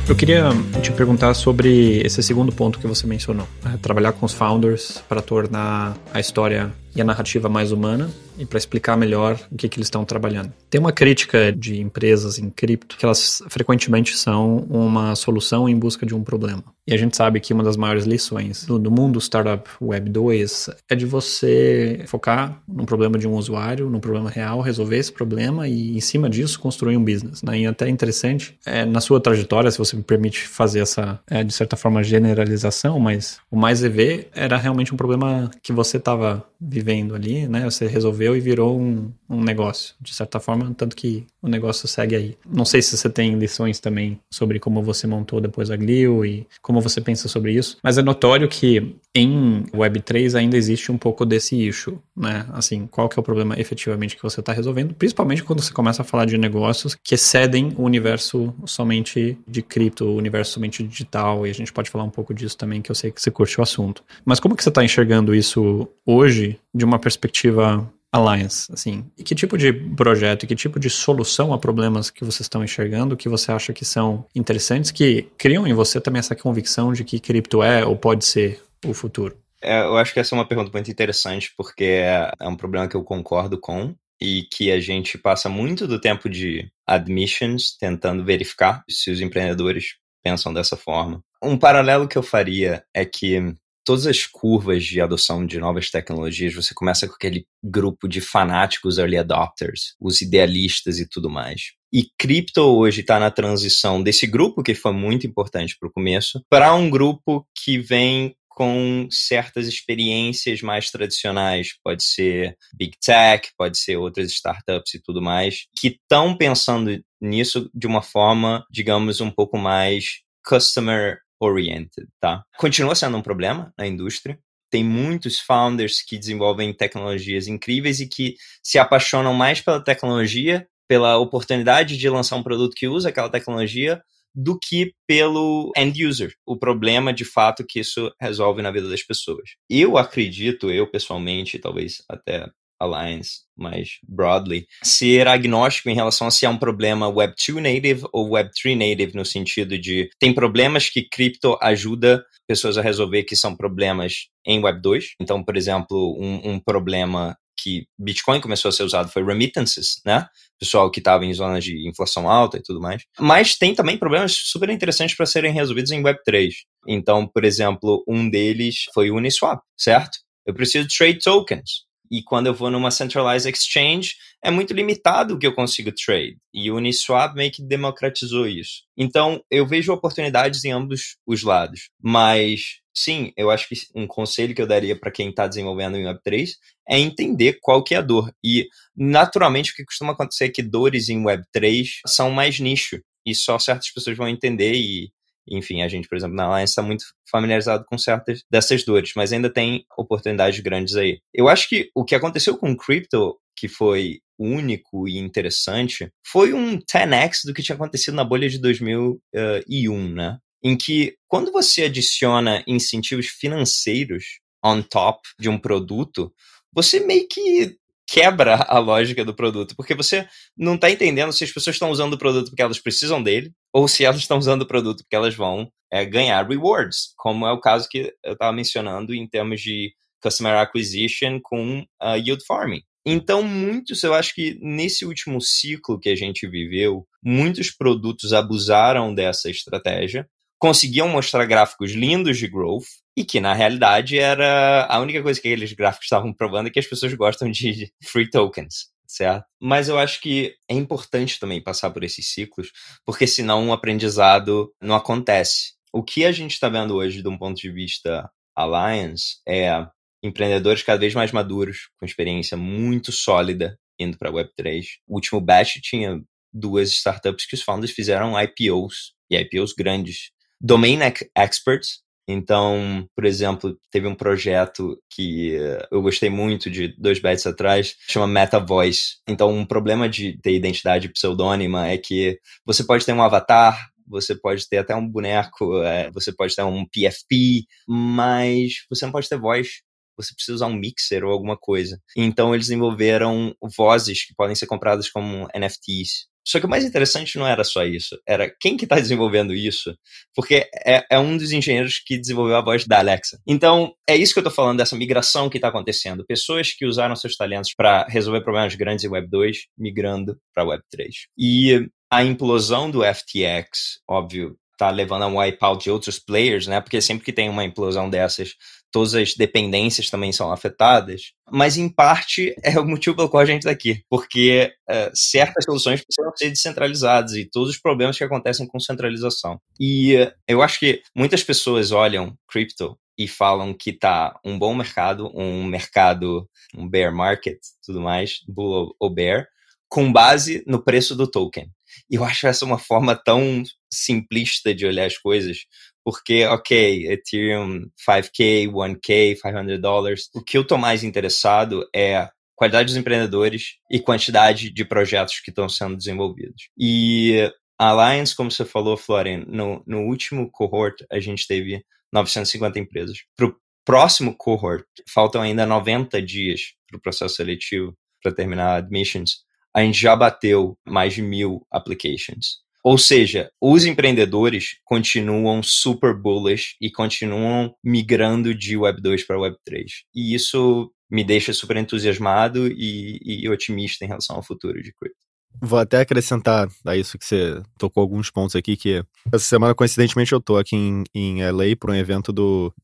Eu 0.09 0.15
queria 0.15 0.49
te 0.81 0.91
perguntar 0.91 1.35
sobre 1.35 2.01
esse 2.03 2.23
segundo 2.23 2.51
ponto 2.51 2.79
que 2.79 2.87
você 2.87 3.05
mencionou, 3.05 3.47
né? 3.63 3.77
trabalhar 3.79 4.11
com 4.11 4.25
os 4.25 4.33
founders 4.33 5.03
para 5.07 5.21
tornar 5.21 5.95
a 6.11 6.19
história 6.19 6.71
e 6.95 7.01
a 7.01 7.05
narrativa 7.05 7.47
mais 7.47 7.71
humana 7.71 8.09
e 8.37 8.45
para 8.45 8.57
explicar 8.57 8.95
melhor 8.95 9.39
o 9.51 9.55
que, 9.55 9.67
que 9.67 9.77
eles 9.77 9.87
estão 9.87 10.05
trabalhando. 10.05 10.51
Tem 10.69 10.79
uma 10.79 10.91
crítica 10.91 11.51
de 11.51 11.79
empresas 11.81 12.39
em 12.39 12.49
cripto 12.49 12.97
que 12.97 13.05
elas 13.05 13.43
frequentemente 13.49 14.17
são 14.17 14.65
uma 14.69 15.15
solução 15.15 15.67
em 15.67 15.77
busca 15.77 16.05
de 16.05 16.15
um 16.15 16.23
problema. 16.23 16.63
E 16.87 16.93
a 16.93 16.97
gente 16.97 17.15
sabe 17.15 17.39
que 17.39 17.53
uma 17.53 17.63
das 17.63 17.77
maiores 17.77 18.05
lições 18.05 18.65
do, 18.65 18.79
do 18.79 18.89
mundo 18.89 19.19
startup 19.19 19.69
Web 19.79 20.09
2 20.09 20.69
é 20.89 20.95
de 20.95 21.05
você 21.05 22.01
focar 22.07 22.63
num 22.67 22.85
problema 22.85 23.17
de 23.17 23.27
um 23.27 23.35
usuário, 23.35 23.89
num 23.89 23.99
problema 23.99 24.29
real, 24.29 24.61
resolver 24.61 24.97
esse 24.97 25.11
problema 25.11 25.67
e, 25.67 25.95
em 25.95 26.01
cima 26.01 26.29
disso, 26.29 26.59
construir 26.59 26.97
um 26.97 27.03
business. 27.03 27.43
Né? 27.43 27.59
E 27.59 27.67
até 27.67 27.87
interessante, 27.87 28.57
é, 28.65 28.85
na 28.85 29.01
sua 29.01 29.19
trajetória, 29.19 29.69
se 29.69 29.77
você 29.77 29.95
me 29.95 30.01
permite 30.01 30.47
fazer 30.47 30.79
essa, 30.79 31.19
é, 31.29 31.43
de 31.43 31.53
certa 31.53 31.75
forma, 31.75 32.01
generalização, 32.03 32.99
mas 32.99 33.37
o 33.51 33.57
Mais 33.57 33.83
EV 33.83 34.27
era 34.33 34.57
realmente 34.57 34.93
um 34.93 34.97
problema 34.97 35.51
que 35.61 35.71
você 35.71 35.97
estava 35.97 36.43
vivendo 36.59 36.78
ali, 37.15 37.47
né? 37.47 37.63
Você 37.65 37.87
resolveu 37.87 38.35
e 38.35 38.39
virou 38.39 38.79
um, 38.79 39.11
um 39.29 39.41
negócio, 39.41 39.95
de 39.99 40.13
certa 40.13 40.39
forma, 40.39 40.73
tanto 40.75 40.95
que 40.95 41.25
o 41.41 41.47
negócio 41.47 41.87
segue 41.87 42.15
aí. 42.15 42.37
Não 42.45 42.65
sei 42.65 42.81
se 42.81 42.97
você 42.97 43.09
tem 43.09 43.35
lições 43.35 43.79
também 43.79 44.19
sobre 44.31 44.59
como 44.59 44.81
você 44.83 45.07
montou 45.07 45.39
depois 45.39 45.71
a 45.71 45.75
Glio 45.75 46.25
e 46.25 46.47
como 46.61 46.81
você 46.81 47.01
pensa 47.01 47.27
sobre 47.27 47.53
isso, 47.53 47.77
mas 47.83 47.97
é 47.97 48.01
notório 48.01 48.47
que 48.47 48.95
em 49.15 49.63
Web3 49.73 50.35
ainda 50.35 50.57
existe 50.57 50.91
um 50.91 50.97
pouco 50.97 51.25
desse 51.25 51.55
issue, 51.55 51.97
né? 52.15 52.45
Assim, 52.51 52.87
qual 52.87 53.09
que 53.09 53.17
é 53.17 53.21
o 53.21 53.23
problema 53.23 53.59
efetivamente 53.59 54.15
que 54.15 54.23
você 54.23 54.39
está 54.39 54.53
resolvendo, 54.53 54.93
principalmente 54.93 55.43
quando 55.43 55.61
você 55.61 55.73
começa 55.73 56.01
a 56.01 56.05
falar 56.05 56.25
de 56.25 56.37
negócios 56.37 56.95
que 57.03 57.15
excedem 57.15 57.73
o 57.77 57.83
universo 57.83 58.53
somente 58.65 59.37
de 59.47 59.61
cripto, 59.61 60.05
o 60.05 60.15
universo 60.15 60.53
somente 60.53 60.83
digital, 60.83 61.45
e 61.45 61.49
a 61.49 61.53
gente 61.53 61.73
pode 61.73 61.89
falar 61.89 62.03
um 62.03 62.09
pouco 62.09 62.33
disso 62.33 62.57
também, 62.57 62.81
que 62.81 62.91
eu 62.91 62.95
sei 62.95 63.11
que 63.11 63.21
você 63.21 63.31
curte 63.31 63.59
o 63.59 63.63
assunto. 63.63 64.03
Mas 64.25 64.39
como 64.39 64.55
que 64.55 64.63
você 64.63 64.69
está 64.69 64.83
enxergando 64.83 65.33
isso 65.33 65.87
hoje, 66.05 66.59
de 66.73 66.85
uma 66.85 66.99
perspectiva 66.99 67.91
Alliance, 68.11 68.71
assim, 68.71 69.05
e 69.17 69.23
que 69.23 69.35
tipo 69.35 69.57
de 69.57 69.71
projeto, 69.71 70.43
e 70.43 70.47
que 70.47 70.55
tipo 70.55 70.79
de 70.79 70.89
solução 70.89 71.53
a 71.53 71.59
problemas 71.59 72.09
que 72.09 72.25
vocês 72.25 72.41
estão 72.41 72.63
enxergando, 72.63 73.15
que 73.15 73.29
você 73.29 73.51
acha 73.51 73.71
que 73.71 73.85
são 73.85 74.25
interessantes, 74.35 74.91
que 74.91 75.27
criam 75.37 75.67
em 75.67 75.73
você 75.73 76.01
também 76.01 76.19
essa 76.19 76.35
convicção 76.35 76.91
de 76.91 77.03
que 77.03 77.19
cripto 77.19 77.61
é 77.61 77.85
ou 77.85 77.95
pode 77.95 78.25
ser 78.25 78.61
o 78.85 78.93
futuro? 78.93 79.37
É, 79.61 79.81
eu 79.81 79.97
acho 79.97 80.13
que 80.13 80.19
essa 80.19 80.33
é 80.33 80.37
uma 80.37 80.47
pergunta 80.47 80.71
muito 80.71 80.89
interessante, 80.89 81.53
porque 81.55 81.83
é, 81.83 82.31
é 82.39 82.47
um 82.47 82.55
problema 82.55 82.87
que 82.87 82.95
eu 82.95 83.03
concordo 83.03 83.59
com, 83.59 83.93
e 84.21 84.43
que 84.43 84.71
a 84.71 84.79
gente 84.79 85.17
passa 85.17 85.47
muito 85.47 85.87
do 85.87 85.99
tempo 85.99 86.29
de 86.29 86.69
admissions 86.85 87.77
tentando 87.77 88.25
verificar 88.25 88.83
se 88.89 89.09
os 89.11 89.21
empreendedores 89.21 89.95
pensam 90.23 90.53
dessa 90.53 90.75
forma. 90.75 91.23
Um 91.41 91.57
paralelo 91.57 92.07
que 92.07 92.17
eu 92.17 92.23
faria 92.23 92.83
é 92.93 93.05
que 93.05 93.55
todas 93.83 94.05
as 94.05 94.25
curvas 94.25 94.83
de 94.83 95.01
adoção 95.01 95.45
de 95.45 95.59
novas 95.59 95.89
tecnologias, 95.89 96.53
você 96.53 96.73
começa 96.73 97.07
com 97.07 97.13
aquele 97.13 97.45
grupo 97.63 98.07
de 98.07 98.21
fanáticos 98.21 98.97
early 98.97 99.17
adopters, 99.17 99.95
os 99.99 100.21
idealistas 100.21 100.99
e 100.99 101.07
tudo 101.07 101.29
mais. 101.29 101.73
E 101.91 102.03
cripto 102.17 102.61
hoje 102.61 103.01
está 103.01 103.19
na 103.19 103.31
transição 103.31 104.01
desse 104.01 104.27
grupo, 104.27 104.61
que 104.61 104.75
foi 104.75 104.93
muito 104.93 105.25
importante 105.25 105.75
para 105.79 105.89
o 105.89 105.91
começo, 105.91 106.41
para 106.49 106.73
um 106.75 106.89
grupo 106.89 107.47
que 107.55 107.79
vem 107.79 108.35
com 108.59 109.07
certas 109.09 109.67
experiências 109.67 110.61
mais 110.61 110.91
tradicionais. 110.91 111.69
Pode 111.81 112.03
ser 112.03 112.57
Big 112.73 112.97
Tech, 113.03 113.49
pode 113.57 113.77
ser 113.77 113.95
outras 113.95 114.29
startups 114.31 114.93
e 114.93 115.01
tudo 115.01 115.21
mais, 115.21 115.65
que 115.79 115.87
estão 115.87 116.35
pensando 116.35 117.01
nisso 117.21 117.69
de 117.73 117.87
uma 117.87 118.01
forma, 118.01 118.65
digamos, 118.69 119.21
um 119.21 119.31
pouco 119.31 119.57
mais 119.57 120.19
customer 120.45 121.19
oriented, 121.39 122.07
tá? 122.19 122.43
Continua 122.57 122.95
sendo 122.95 123.17
um 123.17 123.21
problema 123.21 123.73
na 123.77 123.87
indústria. 123.87 124.39
Tem 124.71 124.83
muitos 124.83 125.39
founders 125.39 126.01
que 126.01 126.17
desenvolvem 126.17 126.73
tecnologias 126.73 127.47
incríveis 127.47 127.99
e 127.99 128.07
que 128.07 128.35
se 128.63 128.77
apaixonam 128.77 129.33
mais 129.33 129.61
pela 129.61 129.83
tecnologia, 129.83 130.67
pela 130.87 131.17
oportunidade 131.17 131.97
de 131.97 132.09
lançar 132.09 132.35
um 132.35 132.43
produto 132.43 132.75
que 132.75 132.87
usa 132.87 133.09
aquela 133.09 133.29
tecnologia, 133.29 134.01
do 134.33 134.57
que 134.57 134.93
pelo 135.07 135.71
end 135.75 136.05
user, 136.05 136.33
o 136.45 136.57
problema 136.57 137.11
de 137.11 137.25
fato 137.25 137.65
que 137.67 137.79
isso 137.79 138.11
resolve 138.21 138.61
na 138.61 138.71
vida 138.71 138.87
das 138.87 139.03
pessoas. 139.03 139.55
Eu 139.69 139.97
acredito, 139.97 140.69
eu 140.69 140.89
pessoalmente, 140.89 141.57
talvez 141.57 142.03
até 142.07 142.47
Alliance 142.79 143.41
mais 143.57 143.99
broadly, 144.07 144.65
ser 144.81 145.27
agnóstico 145.27 145.89
em 145.89 145.95
relação 145.95 146.27
a 146.27 146.31
se 146.31 146.45
é 146.45 146.49
um 146.49 146.57
problema 146.57 147.11
Web2 147.11 147.55
native 147.55 148.07
ou 148.13 148.29
Web3 148.29 148.75
native, 148.77 149.15
no 149.15 149.25
sentido 149.25 149.77
de 149.77 150.09
tem 150.17 150.33
problemas 150.33 150.89
que 150.89 151.03
cripto 151.03 151.57
ajuda 151.61 152.23
pessoas 152.47 152.77
a 152.77 152.81
resolver 152.81 153.23
que 153.23 153.35
são 153.35 153.55
problemas 153.55 154.27
em 154.45 154.61
Web2. 154.61 155.09
Então, 155.19 155.43
por 155.43 155.57
exemplo, 155.57 156.17
um, 156.19 156.53
um 156.53 156.59
problema 156.59 157.37
que 157.61 157.85
Bitcoin 157.97 158.39
começou 158.39 158.69
a 158.69 158.71
ser 158.71 158.83
usado 158.83 159.11
foi 159.11 159.23
remittances, 159.23 160.01
né? 160.05 160.25
Pessoal 160.57 160.89
que 160.89 160.99
estava 160.99 161.25
em 161.25 161.33
zonas 161.33 161.63
de 161.63 161.87
inflação 161.87 162.29
alta 162.29 162.57
e 162.57 162.61
tudo 162.61 162.79
mais. 162.79 163.03
Mas 163.19 163.57
tem 163.57 163.75
também 163.75 163.97
problemas 163.97 164.33
super 164.33 164.69
interessantes 164.69 165.15
para 165.15 165.25
serem 165.25 165.51
resolvidos 165.51 165.91
em 165.91 166.01
Web3. 166.01 166.53
Então, 166.87 167.27
por 167.27 167.43
exemplo, 167.43 168.03
um 168.07 168.29
deles 168.29 168.85
foi 168.93 169.11
o 169.11 169.15
Uniswap, 169.15 169.61
certo? 169.77 170.17
Eu 170.45 170.53
preciso 170.53 170.87
de 170.87 170.97
trade 170.97 171.19
tokens. 171.19 171.88
E 172.11 172.23
quando 172.23 172.47
eu 172.47 172.53
vou 172.53 172.71
numa 172.71 172.91
centralized 172.91 173.49
exchange, 173.49 174.15
é 174.43 174.49
muito 174.49 174.73
limitado 174.73 175.35
o 175.35 175.39
que 175.39 175.45
eu 175.45 175.53
consigo 175.53 175.91
trade. 175.91 176.37
E 176.53 176.71
o 176.71 176.77
Uniswap 176.77 177.35
meio 177.35 177.51
que 177.51 177.61
democratizou 177.61 178.47
isso. 178.47 178.83
Então, 178.97 179.43
eu 179.49 179.65
vejo 179.65 179.93
oportunidades 179.93 180.63
em 180.65 180.71
ambos 180.71 181.17
os 181.25 181.43
lados. 181.43 181.89
Mas, 182.01 182.79
sim, 182.93 183.31
eu 183.37 183.51
acho 183.51 183.67
que 183.67 183.75
um 183.95 184.07
conselho 184.07 184.55
que 184.55 184.61
eu 184.61 184.67
daria 184.67 184.99
para 184.99 185.11
quem 185.11 185.29
está 185.29 185.47
desenvolvendo 185.47 185.97
em 185.97 186.05
Web3 186.05 186.51
é 186.89 186.97
entender 186.97 187.59
qual 187.61 187.83
que 187.83 187.93
é 187.93 187.97
a 187.97 188.01
dor. 188.01 188.31
E, 188.43 188.67
naturalmente, 188.95 189.71
o 189.71 189.75
que 189.75 189.85
costuma 189.85 190.13
acontecer 190.13 190.45
é 190.45 190.49
que 190.49 190.63
dores 190.63 191.09
em 191.09 191.21
Web3 191.23 191.85
são 192.07 192.31
mais 192.31 192.59
nicho. 192.59 192.99
E 193.25 193.35
só 193.35 193.59
certas 193.59 193.91
pessoas 193.91 194.17
vão 194.17 194.27
entender 194.27 194.73
e 194.73 195.11
enfim, 195.49 195.81
a 195.81 195.87
gente, 195.87 196.07
por 196.07 196.17
exemplo, 196.17 196.35
na 196.35 196.45
Alliance 196.45 196.71
está 196.71 196.81
muito 196.81 197.05
familiarizado 197.29 197.85
com 197.85 197.97
certas 197.97 198.43
dessas 198.49 198.83
dores, 198.83 199.11
mas 199.15 199.33
ainda 199.33 199.49
tem 199.49 199.85
oportunidades 199.97 200.59
grandes 200.59 200.95
aí. 200.95 201.19
Eu 201.33 201.47
acho 201.49 201.67
que 201.67 201.89
o 201.95 202.05
que 202.05 202.15
aconteceu 202.15 202.57
com 202.57 202.71
o 202.71 202.77
Crypto, 202.77 203.37
que 203.55 203.67
foi 203.67 204.19
único 204.37 205.07
e 205.07 205.17
interessante, 205.17 206.09
foi 206.25 206.53
um 206.53 206.77
10x 206.79 207.39
do 207.45 207.53
que 207.53 207.61
tinha 207.61 207.75
acontecido 207.75 208.15
na 208.15 208.23
bolha 208.23 208.47
de 208.47 208.57
2001, 208.59 210.09
né? 210.13 210.37
Em 210.63 210.77
que, 210.77 211.15
quando 211.27 211.51
você 211.51 211.83
adiciona 211.83 212.63
incentivos 212.67 213.27
financeiros 213.27 214.39
on 214.63 214.81
top 214.81 215.21
de 215.39 215.49
um 215.49 215.57
produto, 215.57 216.33
você 216.73 216.99
meio 216.99 217.27
que 217.29 217.77
quebra 218.09 218.55
a 218.55 218.79
lógica 218.79 219.23
do 219.23 219.35
produto, 219.35 219.75
porque 219.75 219.93
você 219.93 220.27
não 220.57 220.75
está 220.75 220.89
entendendo 220.89 221.31
se 221.31 221.43
as 221.43 221.51
pessoas 221.51 221.75
estão 221.75 221.91
usando 221.91 222.13
o 222.13 222.17
produto 222.17 222.47
porque 222.49 222.61
elas 222.61 222.79
precisam 222.79 223.21
dele, 223.21 223.51
ou 223.73 223.87
se 223.87 224.03
elas 224.05 224.19
estão 224.19 224.37
usando 224.37 224.63
o 224.63 224.67
produto 224.67 225.03
porque 225.03 225.15
elas 225.15 225.35
vão 225.35 225.71
é, 225.91 226.05
ganhar 226.05 226.47
rewards, 226.47 227.13
como 227.17 227.45
é 227.45 227.51
o 227.51 227.59
caso 227.59 227.87
que 227.89 228.13
eu 228.23 228.33
estava 228.33 228.51
mencionando 228.51 229.13
em 229.13 229.27
termos 229.27 229.61
de 229.61 229.93
customer 230.21 230.55
acquisition 230.55 231.39
com 231.41 231.79
uh, 232.01 232.15
yield 232.15 232.43
farming. 232.45 232.81
Então, 233.05 233.41
muitos, 233.41 234.03
eu 234.03 234.13
acho 234.13 234.35
que 234.35 234.59
nesse 234.61 235.05
último 235.05 235.39
ciclo 235.41 235.99
que 235.99 236.09
a 236.09 236.15
gente 236.15 236.47
viveu, 236.47 237.07
muitos 237.23 237.71
produtos 237.71 238.33
abusaram 238.33 239.15
dessa 239.15 239.49
estratégia, 239.49 240.27
conseguiam 240.59 241.07
mostrar 241.07 241.45
gráficos 241.45 241.91
lindos 241.91 242.37
de 242.37 242.47
growth, 242.47 242.85
e 243.19 243.25
que 243.25 243.39
na 243.39 243.53
realidade 243.53 244.17
era 244.17 244.85
a 244.89 244.99
única 244.99 245.21
coisa 245.21 245.41
que 245.41 245.47
aqueles 245.47 245.73
gráficos 245.73 246.05
estavam 246.05 246.33
provando 246.33 246.67
é 246.67 246.69
que 246.69 246.79
as 246.79 246.87
pessoas 246.87 247.13
gostam 247.13 247.51
de 247.51 247.91
free 248.03 248.29
tokens, 248.29 248.87
certo? 249.09 249.45
Mas 249.59 249.89
eu 249.89 249.97
acho 249.97 250.21
que 250.21 250.55
é 250.69 250.75
importante 250.75 251.39
também 251.39 251.61
passar 251.61 251.89
por 251.89 252.03
esses 252.03 252.31
ciclos, 252.31 252.71
porque 253.03 253.25
senão 253.25 253.63
um 253.65 253.73
aprendizado 253.73 254.71
não 254.79 254.95
acontece. 254.95 255.73
O 255.91 256.03
que 256.03 256.23
a 256.23 256.31
gente 256.31 256.51
está 256.51 256.69
vendo 256.69 256.95
hoje, 256.95 257.21
de 257.21 257.27
um 257.27 257.37
ponto 257.37 257.59
de 257.59 257.71
vista 257.71 258.29
Alliance, 258.55 259.37
é 259.47 259.85
empreendedores 260.21 260.83
cada 260.83 260.99
vez 260.99 261.15
mais 261.15 261.31
maduros, 261.31 261.89
com 261.97 262.05
experiência 262.05 262.55
muito 262.55 263.11
sólida 263.11 263.77
indo 263.99 264.17
para 264.17 264.29
a 264.29 264.33
Web3. 264.33 264.85
O 265.07 265.15
último 265.15 265.41
batch 265.41 265.77
tinha 265.81 266.21
duas 266.53 266.91
startups 266.91 267.45
que 267.45 267.55
os 267.55 267.63
founders 267.63 267.91
fizeram 267.91 268.39
IPOs, 268.39 269.13
e 269.29 269.37
IPOs 269.37 269.73
grandes. 269.73 270.31
Domain 270.61 270.99
experts, 271.35 272.01
então, 272.31 273.09
por 273.15 273.25
exemplo, 273.25 273.75
teve 273.89 274.05
um 274.05 274.13
projeto 274.13 275.01
que 275.09 275.57
eu 275.91 275.99
gostei 275.99 276.29
muito 276.29 276.69
de 276.69 276.89
dois 276.95 277.19
bets 277.19 277.47
atrás, 277.47 277.95
chama 278.07 278.27
Meta 278.27 278.59
Voice. 278.59 279.15
Então, 279.27 279.51
um 279.51 279.65
problema 279.65 280.07
de 280.07 280.39
ter 280.39 280.53
identidade 280.53 281.09
pseudônima 281.09 281.87
é 281.87 281.97
que 281.97 282.39
você 282.63 282.83
pode 282.83 283.03
ter 283.03 283.13
um 283.13 283.23
avatar, 283.23 283.89
você 284.07 284.35
pode 284.35 284.69
ter 284.69 284.77
até 284.77 284.95
um 284.95 285.07
boneco, 285.07 285.81
é, 285.81 286.11
você 286.11 286.31
pode 286.31 286.55
ter 286.55 286.61
um 286.61 286.85
PFP, 286.85 287.63
mas 287.87 288.85
você 288.87 289.05
não 289.05 289.11
pode 289.11 289.27
ter 289.27 289.39
voz. 289.39 289.81
Você 290.15 290.35
precisa 290.35 290.53
usar 290.53 290.67
um 290.67 290.75
mixer 290.75 291.23
ou 291.23 291.31
alguma 291.31 291.57
coisa. 291.57 291.99
Então, 292.15 292.53
eles 292.53 292.67
desenvolveram 292.67 293.55
vozes 293.75 294.23
que 294.23 294.35
podem 294.35 294.55
ser 294.55 294.67
compradas 294.67 295.09
como 295.09 295.47
NFTs. 295.55 296.27
Só 296.49 296.59
que 296.59 296.65
o 296.65 296.69
mais 296.69 296.83
interessante 296.83 297.37
não 297.37 297.45
era 297.45 297.63
só 297.63 297.83
isso, 297.83 298.19
era 298.27 298.51
quem 298.59 298.75
que 298.75 298.85
está 298.85 298.95
desenvolvendo 298.95 299.53
isso, 299.53 299.95
porque 300.33 300.67
é, 300.83 301.05
é, 301.11 301.19
um 301.19 301.37
dos 301.37 301.51
engenheiros 301.51 302.01
que 302.03 302.17
desenvolveu 302.17 302.55
a 302.55 302.61
voz 302.61 302.87
da 302.87 302.97
Alexa. 302.97 303.39
Então, 303.45 303.93
é 304.07 304.15
isso 304.15 304.33
que 304.33 304.39
eu 304.39 304.41
estou 304.41 304.53
falando 304.53 304.79
dessa 304.79 304.95
migração 304.95 305.47
que 305.47 305.59
está 305.59 305.67
acontecendo. 305.67 306.25
Pessoas 306.25 306.71
que 306.73 306.87
usaram 306.87 307.15
seus 307.15 307.35
talentos 307.35 307.75
para 307.77 308.07
resolver 308.09 308.41
problemas 308.41 308.73
grandes 308.73 309.05
em 309.05 309.09
Web 309.09 309.29
2, 309.29 309.57
migrando 309.77 310.39
para 310.51 310.65
Web 310.65 310.83
3. 310.89 311.13
E 311.37 311.87
a 312.11 312.23
implosão 312.23 312.89
do 312.89 313.03
FTX, 313.03 313.99
óbvio, 314.09 314.57
tá 314.75 314.89
levando 314.89 315.23
a 315.23 315.27
um 315.27 315.37
wipeout 315.37 315.83
de 315.83 315.91
outros 315.91 316.17
players, 316.17 316.65
né? 316.65 316.81
Porque 316.81 316.99
sempre 316.99 317.25
que 317.25 317.33
tem 317.33 317.47
uma 317.47 317.63
implosão 317.63 318.09
dessas, 318.09 318.55
todas 318.91 319.15
as 319.15 319.33
dependências 319.35 320.09
também 320.09 320.31
são 320.31 320.51
afetadas. 320.51 321.33
Mas, 321.51 321.77
em 321.77 321.89
parte, 321.89 322.55
é 322.63 322.79
o 322.79 322.85
motivo 322.85 323.15
pelo 323.15 323.29
qual 323.29 323.41
a 323.41 323.45
gente 323.45 323.59
está 323.59 323.71
aqui. 323.71 324.03
Porque 324.09 324.71
uh, 324.89 325.11
certas 325.13 325.65
soluções 325.65 326.03
precisam 326.03 326.31
ser 326.35 326.49
descentralizadas 326.49 327.33
e 327.33 327.45
todos 327.45 327.69
os 327.69 327.79
problemas 327.79 328.17
que 328.17 328.23
acontecem 328.23 328.67
com 328.67 328.79
centralização. 328.79 329.59
E 329.79 330.15
uh, 330.15 330.31
eu 330.47 330.61
acho 330.61 330.79
que 330.79 331.01
muitas 331.15 331.43
pessoas 331.43 331.91
olham 331.91 332.35
cripto 332.47 332.97
e 333.17 333.27
falam 333.27 333.73
que 333.73 333.91
tá 333.91 334.39
um 334.45 334.57
bom 334.57 334.73
mercado, 334.73 335.29
um 335.35 335.65
mercado, 335.65 336.47
um 336.73 336.87
bear 336.87 337.13
market, 337.13 337.59
tudo 337.85 337.99
mais, 337.99 338.39
bull 338.47 338.95
ou 338.97 339.09
bear, 339.13 339.45
com 339.89 340.11
base 340.11 340.63
no 340.65 340.81
preço 340.81 341.15
do 341.15 341.29
token. 341.29 341.69
E 342.09 342.15
eu 342.15 342.23
acho 342.23 342.47
essa 342.47 342.63
uma 342.63 342.77
forma 342.77 343.15
tão 343.15 343.63
simplista 343.91 344.73
de 344.73 344.85
olhar 344.85 345.05
as 345.05 345.17
coisas, 345.17 345.65
porque, 346.03 346.45
ok, 346.45 347.07
Ethereum 347.11 347.89
5K, 348.07 348.67
1K, 348.67 349.41
500 349.41 349.81
dólares. 349.81 350.29
O 350.33 350.43
que 350.43 350.57
eu 350.57 350.65
tô 350.65 350.77
mais 350.77 351.03
interessado 351.03 351.87
é 351.95 352.29
qualidade 352.55 352.87
dos 352.87 352.97
empreendedores 352.97 353.77
e 353.91 353.99
quantidade 353.99 354.71
de 354.71 354.85
projetos 354.85 355.39
que 355.39 355.49
estão 355.49 355.69
sendo 355.69 355.95
desenvolvidos. 355.95 356.69
E 356.77 357.51
a 357.79 357.89
Alliance, 357.89 358.35
como 358.35 358.51
você 358.51 358.65
falou, 358.65 358.97
Florian, 358.97 359.45
no, 359.47 359.83
no 359.87 360.01
último 360.01 360.49
cohort 360.51 361.05
a 361.11 361.19
gente 361.19 361.47
teve 361.47 361.83
950 362.11 362.79
empresas. 362.79 363.17
Para 363.35 363.47
o 363.47 363.55
próximo 363.85 364.35
cohort, 364.35 364.85
faltam 365.07 365.41
ainda 365.41 365.65
90 365.65 366.21
dias 366.21 366.73
para 366.87 366.97
o 366.97 367.01
processo 367.01 367.35
seletivo 367.35 367.95
para 368.21 368.33
terminar 368.33 368.75
admissions 368.75 369.47
a 369.73 369.81
gente 369.81 369.99
já 369.99 370.15
bateu 370.15 370.77
mais 370.85 371.13
de 371.13 371.21
mil 371.21 371.65
applications. 371.71 372.59
Ou 372.83 372.97
seja, 372.97 373.49
os 373.61 373.85
empreendedores 373.85 374.77
continuam 374.85 375.61
super 375.61 376.15
bullish 376.15 376.75
e 376.81 376.91
continuam 376.91 377.73
migrando 377.83 378.53
de 378.55 378.77
Web 378.77 379.01
2 379.01 379.25
para 379.25 379.39
Web 379.39 379.57
3. 379.65 379.91
E 380.15 380.33
isso 380.33 380.91
me 381.09 381.23
deixa 381.23 381.51
super 381.51 381.77
entusiasmado 381.77 382.67
e, 382.67 383.19
e 383.23 383.49
otimista 383.49 384.05
em 384.05 384.07
relação 384.07 384.35
ao 384.35 384.43
futuro 384.43 384.81
de 384.81 384.93
cripto. 384.93 385.29
Vou 385.61 385.79
até 385.79 385.99
acrescentar 386.01 386.69
a 386.85 386.95
isso 386.95 387.17
que 387.17 387.25
você 387.25 387.61
tocou 387.77 388.01
alguns 388.01 388.29
pontos 388.29 388.55
aqui, 388.55 388.77
que 388.77 389.03
essa 389.31 389.43
semana, 389.43 389.75
coincidentemente, 389.75 390.31
eu 390.31 390.39
tô 390.39 390.57
aqui 390.57 390.75
em, 390.75 391.03
em 391.13 391.43
LA 391.43 391.75
para 391.77 391.91
um 391.91 391.95
evento 391.95 392.31